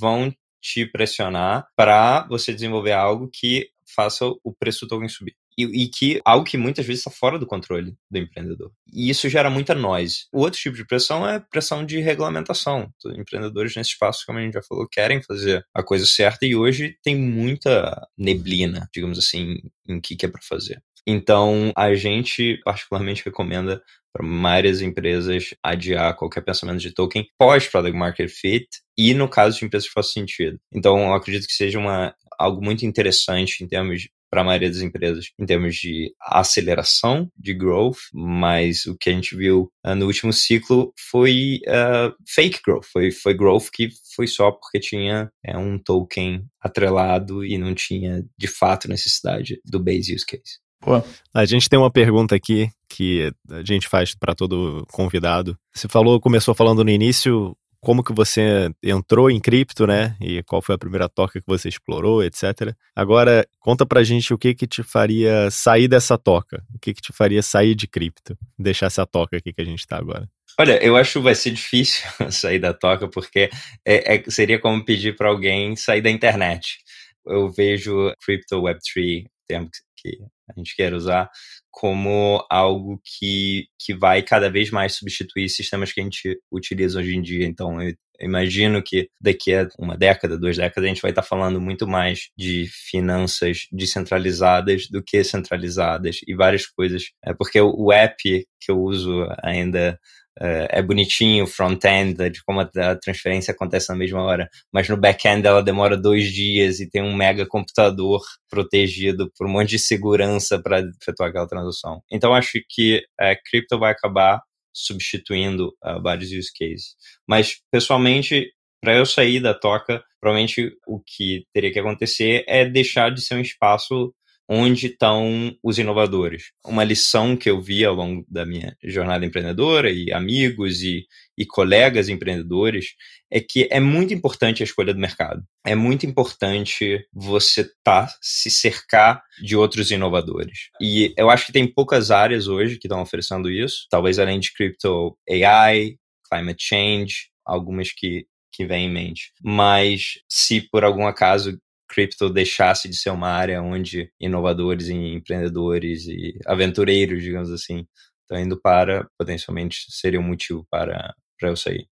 vão 0.00 0.34
te 0.60 0.86
pressionar 0.86 1.68
para 1.76 2.26
você 2.26 2.52
desenvolver 2.52 2.92
algo 2.92 3.30
que 3.32 3.68
faça 3.94 4.26
o 4.26 4.52
preço 4.52 4.86
do 4.86 4.88
token 4.88 5.08
subir 5.08 5.36
e, 5.56 5.84
e, 5.84 5.88
que 5.88 6.20
algo 6.24 6.44
que 6.44 6.56
muitas 6.56 6.84
vezes 6.84 7.00
está 7.00 7.10
fora 7.10 7.38
do 7.38 7.46
controle 7.46 7.94
do 8.10 8.18
empreendedor. 8.18 8.72
E 8.92 9.10
isso 9.10 9.28
gera 9.28 9.50
muita 9.50 9.74
noise. 9.74 10.26
O 10.32 10.40
outro 10.40 10.58
tipo 10.58 10.76
de 10.76 10.86
pressão 10.86 11.28
é 11.28 11.38
pressão 11.38 11.84
de 11.84 12.00
regulamentação. 12.00 12.92
Os 13.04 13.18
empreendedores 13.18 13.74
nesse 13.76 13.90
espaço, 13.90 14.24
como 14.26 14.38
a 14.38 14.42
gente 14.42 14.54
já 14.54 14.62
falou, 14.62 14.88
querem 14.88 15.22
fazer 15.22 15.64
a 15.74 15.82
coisa 15.82 16.06
certa 16.06 16.46
e 16.46 16.54
hoje 16.54 16.96
tem 17.02 17.16
muita 17.16 18.06
neblina, 18.16 18.88
digamos 18.92 19.18
assim, 19.18 19.58
em 19.88 20.00
que, 20.00 20.16
que 20.16 20.26
é 20.26 20.28
para 20.28 20.42
fazer. 20.42 20.82
Então, 21.06 21.72
a 21.76 21.94
gente 21.94 22.60
particularmente 22.64 23.24
recomenda 23.24 23.82
para 24.12 24.26
várias 24.26 24.80
empresas 24.80 25.54
adiar 25.62 26.16
qualquer 26.16 26.40
pensamento 26.40 26.80
de 26.80 26.92
token 26.92 27.26
pós-product 27.36 27.96
market 27.96 28.30
fit 28.30 28.68
e 28.96 29.12
no 29.12 29.28
caso 29.28 29.58
de 29.58 29.64
empresas 29.66 29.88
que 29.88 29.92
faça 29.92 30.12
sentido. 30.12 30.58
Então, 30.72 30.98
eu 30.98 31.12
acredito 31.12 31.46
que 31.46 31.52
seja 31.52 31.78
uma, 31.78 32.14
algo 32.38 32.64
muito 32.64 32.86
interessante 32.86 33.62
em 33.62 33.66
termos 33.68 34.08
para 34.34 34.40
a 34.40 34.44
maioria 34.44 34.68
das 34.68 34.80
empresas 34.80 35.26
em 35.38 35.46
termos 35.46 35.76
de 35.76 36.12
aceleração 36.20 37.30
de 37.38 37.54
growth, 37.54 37.98
mas 38.12 38.84
o 38.84 38.96
que 38.98 39.08
a 39.08 39.12
gente 39.12 39.36
viu 39.36 39.70
uh, 39.86 39.94
no 39.94 40.06
último 40.06 40.32
ciclo 40.32 40.92
foi 41.08 41.60
uh, 41.68 42.12
fake 42.26 42.58
growth, 42.66 42.84
foi, 42.92 43.12
foi 43.12 43.32
growth 43.32 43.68
que 43.72 43.90
foi 44.16 44.26
só 44.26 44.50
porque 44.50 44.80
tinha 44.80 45.30
é, 45.46 45.56
um 45.56 45.78
token 45.78 46.44
atrelado 46.60 47.44
e 47.44 47.56
não 47.56 47.76
tinha 47.76 48.24
de 48.36 48.48
fato 48.48 48.88
necessidade 48.88 49.60
do 49.64 49.78
base 49.78 50.12
use 50.12 50.26
case. 50.26 50.58
Pô, 50.80 51.00
a 51.32 51.44
gente 51.44 51.68
tem 51.68 51.78
uma 51.78 51.92
pergunta 51.92 52.34
aqui 52.34 52.68
que 52.88 53.32
a 53.48 53.62
gente 53.62 53.88
faz 53.88 54.16
para 54.16 54.34
todo 54.34 54.84
convidado. 54.90 55.56
Você 55.72 55.86
falou, 55.86 56.20
começou 56.20 56.56
falando 56.56 56.82
no 56.82 56.90
início 56.90 57.56
como 57.84 58.02
que 58.02 58.12
você 58.12 58.70
entrou 58.82 59.30
em 59.30 59.38
cripto, 59.38 59.86
né? 59.86 60.16
E 60.20 60.42
qual 60.42 60.62
foi 60.62 60.74
a 60.74 60.78
primeira 60.78 61.08
toca 61.08 61.40
que 61.40 61.46
você 61.46 61.68
explorou, 61.68 62.24
etc. 62.24 62.74
Agora, 62.96 63.46
conta 63.60 63.86
pra 63.86 64.02
gente 64.02 64.32
o 64.32 64.38
que 64.38 64.54
que 64.54 64.66
te 64.66 64.82
faria 64.82 65.50
sair 65.50 65.86
dessa 65.86 66.18
toca. 66.18 66.64
O 66.74 66.78
que 66.78 66.94
que 66.94 67.02
te 67.02 67.12
faria 67.12 67.42
sair 67.42 67.74
de 67.74 67.86
cripto? 67.86 68.36
Deixar 68.58 68.86
essa 68.86 69.06
toca 69.06 69.36
aqui 69.36 69.52
que 69.52 69.60
a 69.60 69.64
gente 69.64 69.86
tá 69.86 69.98
agora. 69.98 70.28
Olha, 70.58 70.82
eu 70.84 70.96
acho 70.96 71.18
que 71.18 71.24
vai 71.24 71.34
ser 71.34 71.50
difícil 71.50 72.04
sair 72.30 72.58
da 72.58 72.72
toca, 72.72 73.08
porque 73.08 73.50
é, 73.84 74.16
é, 74.16 74.24
seria 74.30 74.58
como 74.58 74.84
pedir 74.84 75.16
para 75.16 75.28
alguém 75.28 75.76
sair 75.76 76.00
da 76.00 76.10
internet. 76.10 76.78
Eu 77.26 77.50
vejo 77.50 78.12
Crypto 78.24 78.62
Web3, 78.62 79.26
termo 79.46 79.68
que 79.96 80.18
a 80.48 80.58
gente 80.58 80.76
quer 80.76 80.92
usar, 80.94 81.28
como 81.74 82.46
algo 82.48 83.00
que, 83.04 83.66
que 83.76 83.92
vai 83.92 84.22
cada 84.22 84.48
vez 84.48 84.70
mais 84.70 84.94
substituir 84.94 85.48
sistemas 85.48 85.92
que 85.92 86.00
a 86.00 86.04
gente 86.04 86.38
utiliza 86.50 87.00
hoje 87.00 87.16
em 87.16 87.20
dia. 87.20 87.44
Então, 87.44 87.82
eu 87.82 87.92
imagino 88.20 88.80
que 88.80 89.08
daqui 89.20 89.52
a 89.52 89.68
uma 89.76 89.96
década, 89.96 90.38
duas 90.38 90.56
décadas, 90.56 90.84
a 90.84 90.88
gente 90.88 91.02
vai 91.02 91.10
estar 91.10 91.24
falando 91.24 91.60
muito 91.60 91.84
mais 91.84 92.28
de 92.38 92.68
finanças 92.68 93.66
descentralizadas 93.72 94.86
do 94.88 95.02
que 95.02 95.24
centralizadas 95.24 96.20
e 96.28 96.32
várias 96.32 96.64
coisas. 96.64 97.10
É 97.24 97.34
porque 97.34 97.60
o 97.60 97.92
app 97.92 98.22
que 98.22 98.70
eu 98.70 98.80
uso 98.80 99.26
ainda 99.42 99.98
é, 100.40 100.78
é 100.78 100.82
bonitinho 100.82 101.46
front-end, 101.46 102.30
de 102.30 102.42
como 102.44 102.60
a 102.60 102.96
transferência 102.96 103.52
acontece 103.52 103.88
na 103.90 103.96
mesma 103.96 104.22
hora, 104.22 104.48
mas 104.72 104.88
no 104.88 104.96
back-end 104.96 105.46
ela 105.46 105.62
demora 105.62 105.96
dois 105.96 106.32
dias 106.32 106.80
e 106.80 106.88
tem 106.88 107.02
um 107.02 107.14
mega 107.14 107.46
computador 107.46 108.22
protegido 108.50 109.30
por 109.36 109.46
um 109.46 109.50
monte 109.50 109.70
de 109.70 109.78
segurança 109.78 110.60
para 110.60 110.80
efetuar 110.80 111.30
aquela 111.30 111.48
transação. 111.48 112.02
Então 112.10 112.34
acho 112.34 112.58
que 112.68 113.02
é, 113.20 113.36
cripto 113.36 113.78
vai 113.78 113.92
acabar 113.92 114.40
substituindo 114.72 115.68
uh, 115.84 116.02
vários 116.02 116.30
use 116.32 116.52
cases. 116.52 116.96
Mas, 117.28 117.60
pessoalmente, 117.70 118.50
para 118.82 118.96
eu 118.96 119.06
sair 119.06 119.40
da 119.40 119.54
toca, 119.54 120.02
provavelmente 120.20 120.72
o 120.86 121.00
que 121.00 121.44
teria 121.54 121.72
que 121.72 121.78
acontecer 121.78 122.44
é 122.48 122.64
deixar 122.68 123.10
de 123.10 123.22
ser 123.22 123.36
um 123.36 123.40
espaço 123.40 124.12
onde 124.48 124.88
estão 124.88 125.56
os 125.62 125.78
inovadores. 125.78 126.52
Uma 126.64 126.84
lição 126.84 127.36
que 127.36 127.48
eu 127.48 127.60
vi 127.60 127.84
ao 127.84 127.94
longo 127.94 128.24
da 128.28 128.44
minha 128.44 128.76
jornada 128.82 129.24
empreendedora 129.24 129.90
e 129.90 130.12
amigos 130.12 130.82
e, 130.82 131.06
e 131.36 131.46
colegas 131.46 132.08
empreendedores 132.08 132.94
é 133.30 133.40
que 133.40 133.68
é 133.70 133.80
muito 133.80 134.12
importante 134.12 134.62
a 134.62 134.64
escolha 134.64 134.92
do 134.92 135.00
mercado. 135.00 135.42
É 135.66 135.74
muito 135.74 136.06
importante 136.06 137.04
você 137.12 137.68
tá, 137.82 138.08
se 138.20 138.50
cercar 138.50 139.22
de 139.42 139.56
outros 139.56 139.90
inovadores. 139.90 140.68
E 140.80 141.12
eu 141.16 141.30
acho 141.30 141.46
que 141.46 141.52
tem 141.52 141.66
poucas 141.66 142.10
áreas 142.10 142.46
hoje 142.46 142.78
que 142.78 142.86
estão 142.86 143.00
oferecendo 143.00 143.50
isso, 143.50 143.86
talvez 143.90 144.18
além 144.18 144.38
de 144.38 144.52
crypto 144.52 145.16
AI, 145.28 145.96
climate 146.30 146.62
change, 146.62 147.14
algumas 147.44 147.92
que 147.92 148.26
que 148.54 148.64
vem 148.64 148.86
em 148.86 148.92
mente. 148.92 149.32
Mas 149.42 150.20
se 150.30 150.60
por 150.60 150.84
algum 150.84 151.06
acaso 151.06 151.58
cripto 151.94 152.28
deixasse 152.28 152.88
de 152.88 152.96
ser 152.96 153.10
uma 153.10 153.28
área 153.28 153.62
onde 153.62 154.10
inovadores 154.20 154.88
e 154.88 154.94
empreendedores 154.94 156.06
e 156.06 156.38
aventureiros, 156.46 157.22
digamos 157.22 157.50
assim, 157.50 157.86
estão 158.22 158.38
indo 158.38 158.60
para, 158.60 159.06
potencialmente 159.18 159.86
seria 159.90 160.20
um 160.20 160.24
motivo 160.24 160.66
para, 160.70 161.14
para 161.38 161.48
eu 161.50 161.56
sair. 161.56 161.86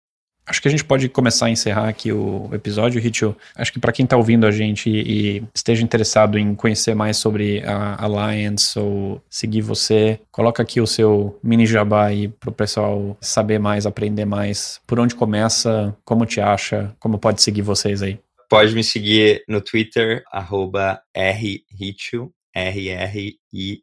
Acho 0.45 0.61
que 0.61 0.67
a 0.67 0.71
gente 0.71 0.85
pode 0.85 1.09
começar 1.09 1.47
a 1.47 1.51
encerrar 1.51 1.89
aqui 1.89 2.11
o 2.11 2.51
episódio, 2.53 3.01
Ritio. 3.01 3.37
Acho 3.55 3.73
que 3.73 3.79
para 3.79 3.93
quem 3.93 4.03
está 4.03 4.17
ouvindo 4.17 4.45
a 4.45 4.51
gente 4.51 4.91
e 4.91 5.45
esteja 5.55 5.85
interessado 5.85 6.37
em 6.37 6.53
conhecer 6.53 6.97
mais 6.97 7.17
sobre 7.17 7.63
a 7.65 8.03
Alliance 8.03 8.77
ou 8.77 9.23
seguir 9.31 9.61
você, 9.61 10.19
coloca 10.33 10.61
aqui 10.61 10.81
o 10.81 10.87
seu 10.87 11.39
mini 11.45 11.65
jabá 11.65 12.07
aí 12.07 12.27
para 12.27 12.51
o 12.51 12.53
pessoal 12.53 13.17
saber 13.21 13.61
mais, 13.61 13.87
aprender 13.87 14.25
mais. 14.25 14.81
Por 14.85 14.99
onde 14.99 15.15
começa, 15.15 15.97
como 16.05 16.27
te 16.27 16.41
acha, 16.41 16.93
como 16.99 17.21
pode 17.21 17.41
seguir 17.41 17.63
vocês 17.63 18.03
aí. 18.03 18.19
Pode 18.53 18.75
me 18.75 18.85
seguir 18.85 19.43
no 19.49 19.63
Twitter, 19.63 20.23
arroba 20.31 21.03
rricio, 21.17 22.31
R-R-I-C-C-I-O. 22.55 23.81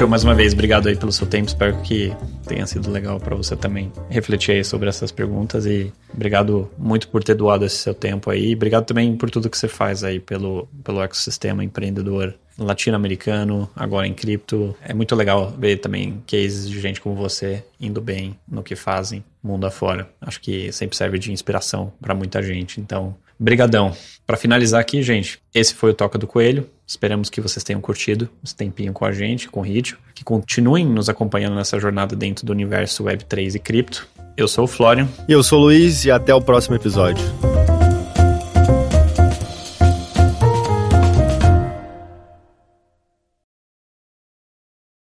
Tio, 0.00 0.08
mais 0.08 0.24
uma 0.24 0.34
vez, 0.34 0.54
obrigado 0.54 0.88
aí 0.88 0.96
pelo 0.96 1.12
seu 1.12 1.26
tempo. 1.26 1.48
Espero 1.48 1.76
que 1.82 2.10
tenha 2.46 2.66
sido 2.66 2.90
legal 2.90 3.20
para 3.20 3.36
você 3.36 3.54
também 3.54 3.92
refletir 4.08 4.52
aí 4.52 4.64
sobre 4.64 4.88
essas 4.88 5.12
perguntas 5.12 5.66
e 5.66 5.92
obrigado 6.10 6.70
muito 6.78 7.06
por 7.08 7.22
ter 7.22 7.34
doado 7.34 7.66
esse 7.66 7.76
seu 7.76 7.92
tempo 7.92 8.30
aí. 8.30 8.54
Obrigado 8.54 8.86
também 8.86 9.14
por 9.14 9.30
tudo 9.30 9.50
que 9.50 9.58
você 9.58 9.68
faz 9.68 10.02
aí 10.02 10.18
pelo, 10.18 10.66
pelo 10.82 11.02
ecossistema 11.02 11.62
empreendedor 11.62 12.34
latino-americano, 12.56 13.68
agora 13.76 14.06
em 14.06 14.14
cripto. 14.14 14.74
É 14.82 14.94
muito 14.94 15.14
legal 15.14 15.50
ver 15.58 15.76
também 15.76 16.22
cases 16.26 16.66
de 16.66 16.80
gente 16.80 16.98
como 16.98 17.14
você 17.14 17.62
indo 17.78 18.00
bem 18.00 18.34
no 18.48 18.62
que 18.62 18.74
fazem 18.74 19.22
mundo 19.42 19.66
afora. 19.66 20.08
Acho 20.18 20.40
que 20.40 20.72
sempre 20.72 20.96
serve 20.96 21.18
de 21.18 21.30
inspiração 21.30 21.92
para 22.00 22.14
muita 22.14 22.42
gente. 22.42 22.80
Então, 22.80 23.14
brigadão. 23.40 23.92
Para 24.26 24.36
finalizar 24.36 24.80
aqui, 24.80 25.02
gente, 25.02 25.40
esse 25.52 25.74
foi 25.74 25.90
o 25.90 25.94
Toca 25.94 26.18
do 26.18 26.26
Coelho. 26.26 26.68
Esperamos 26.86 27.30
que 27.30 27.40
vocês 27.40 27.64
tenham 27.64 27.80
curtido 27.80 28.28
esse 28.44 28.54
tempinho 28.54 28.92
com 28.92 29.04
a 29.04 29.12
gente, 29.12 29.48
com 29.48 29.60
o 29.60 29.62
Ritio, 29.62 29.96
que 30.14 30.22
continuem 30.22 30.86
nos 30.86 31.08
acompanhando 31.08 31.56
nessa 31.56 31.80
jornada 31.80 32.14
dentro 32.14 32.44
do 32.44 32.52
universo 32.52 33.02
Web3 33.02 33.56
e 33.56 33.58
cripto. 33.58 34.06
Eu 34.36 34.46
sou 34.46 34.64
o 34.64 34.68
Florian. 34.68 35.08
E 35.28 35.32
eu 35.32 35.42
sou 35.42 35.58
o 35.58 35.62
Luiz 35.62 36.04
e 36.04 36.10
até 36.10 36.34
o 36.34 36.40
próximo 36.40 36.76
episódio. 36.76 37.24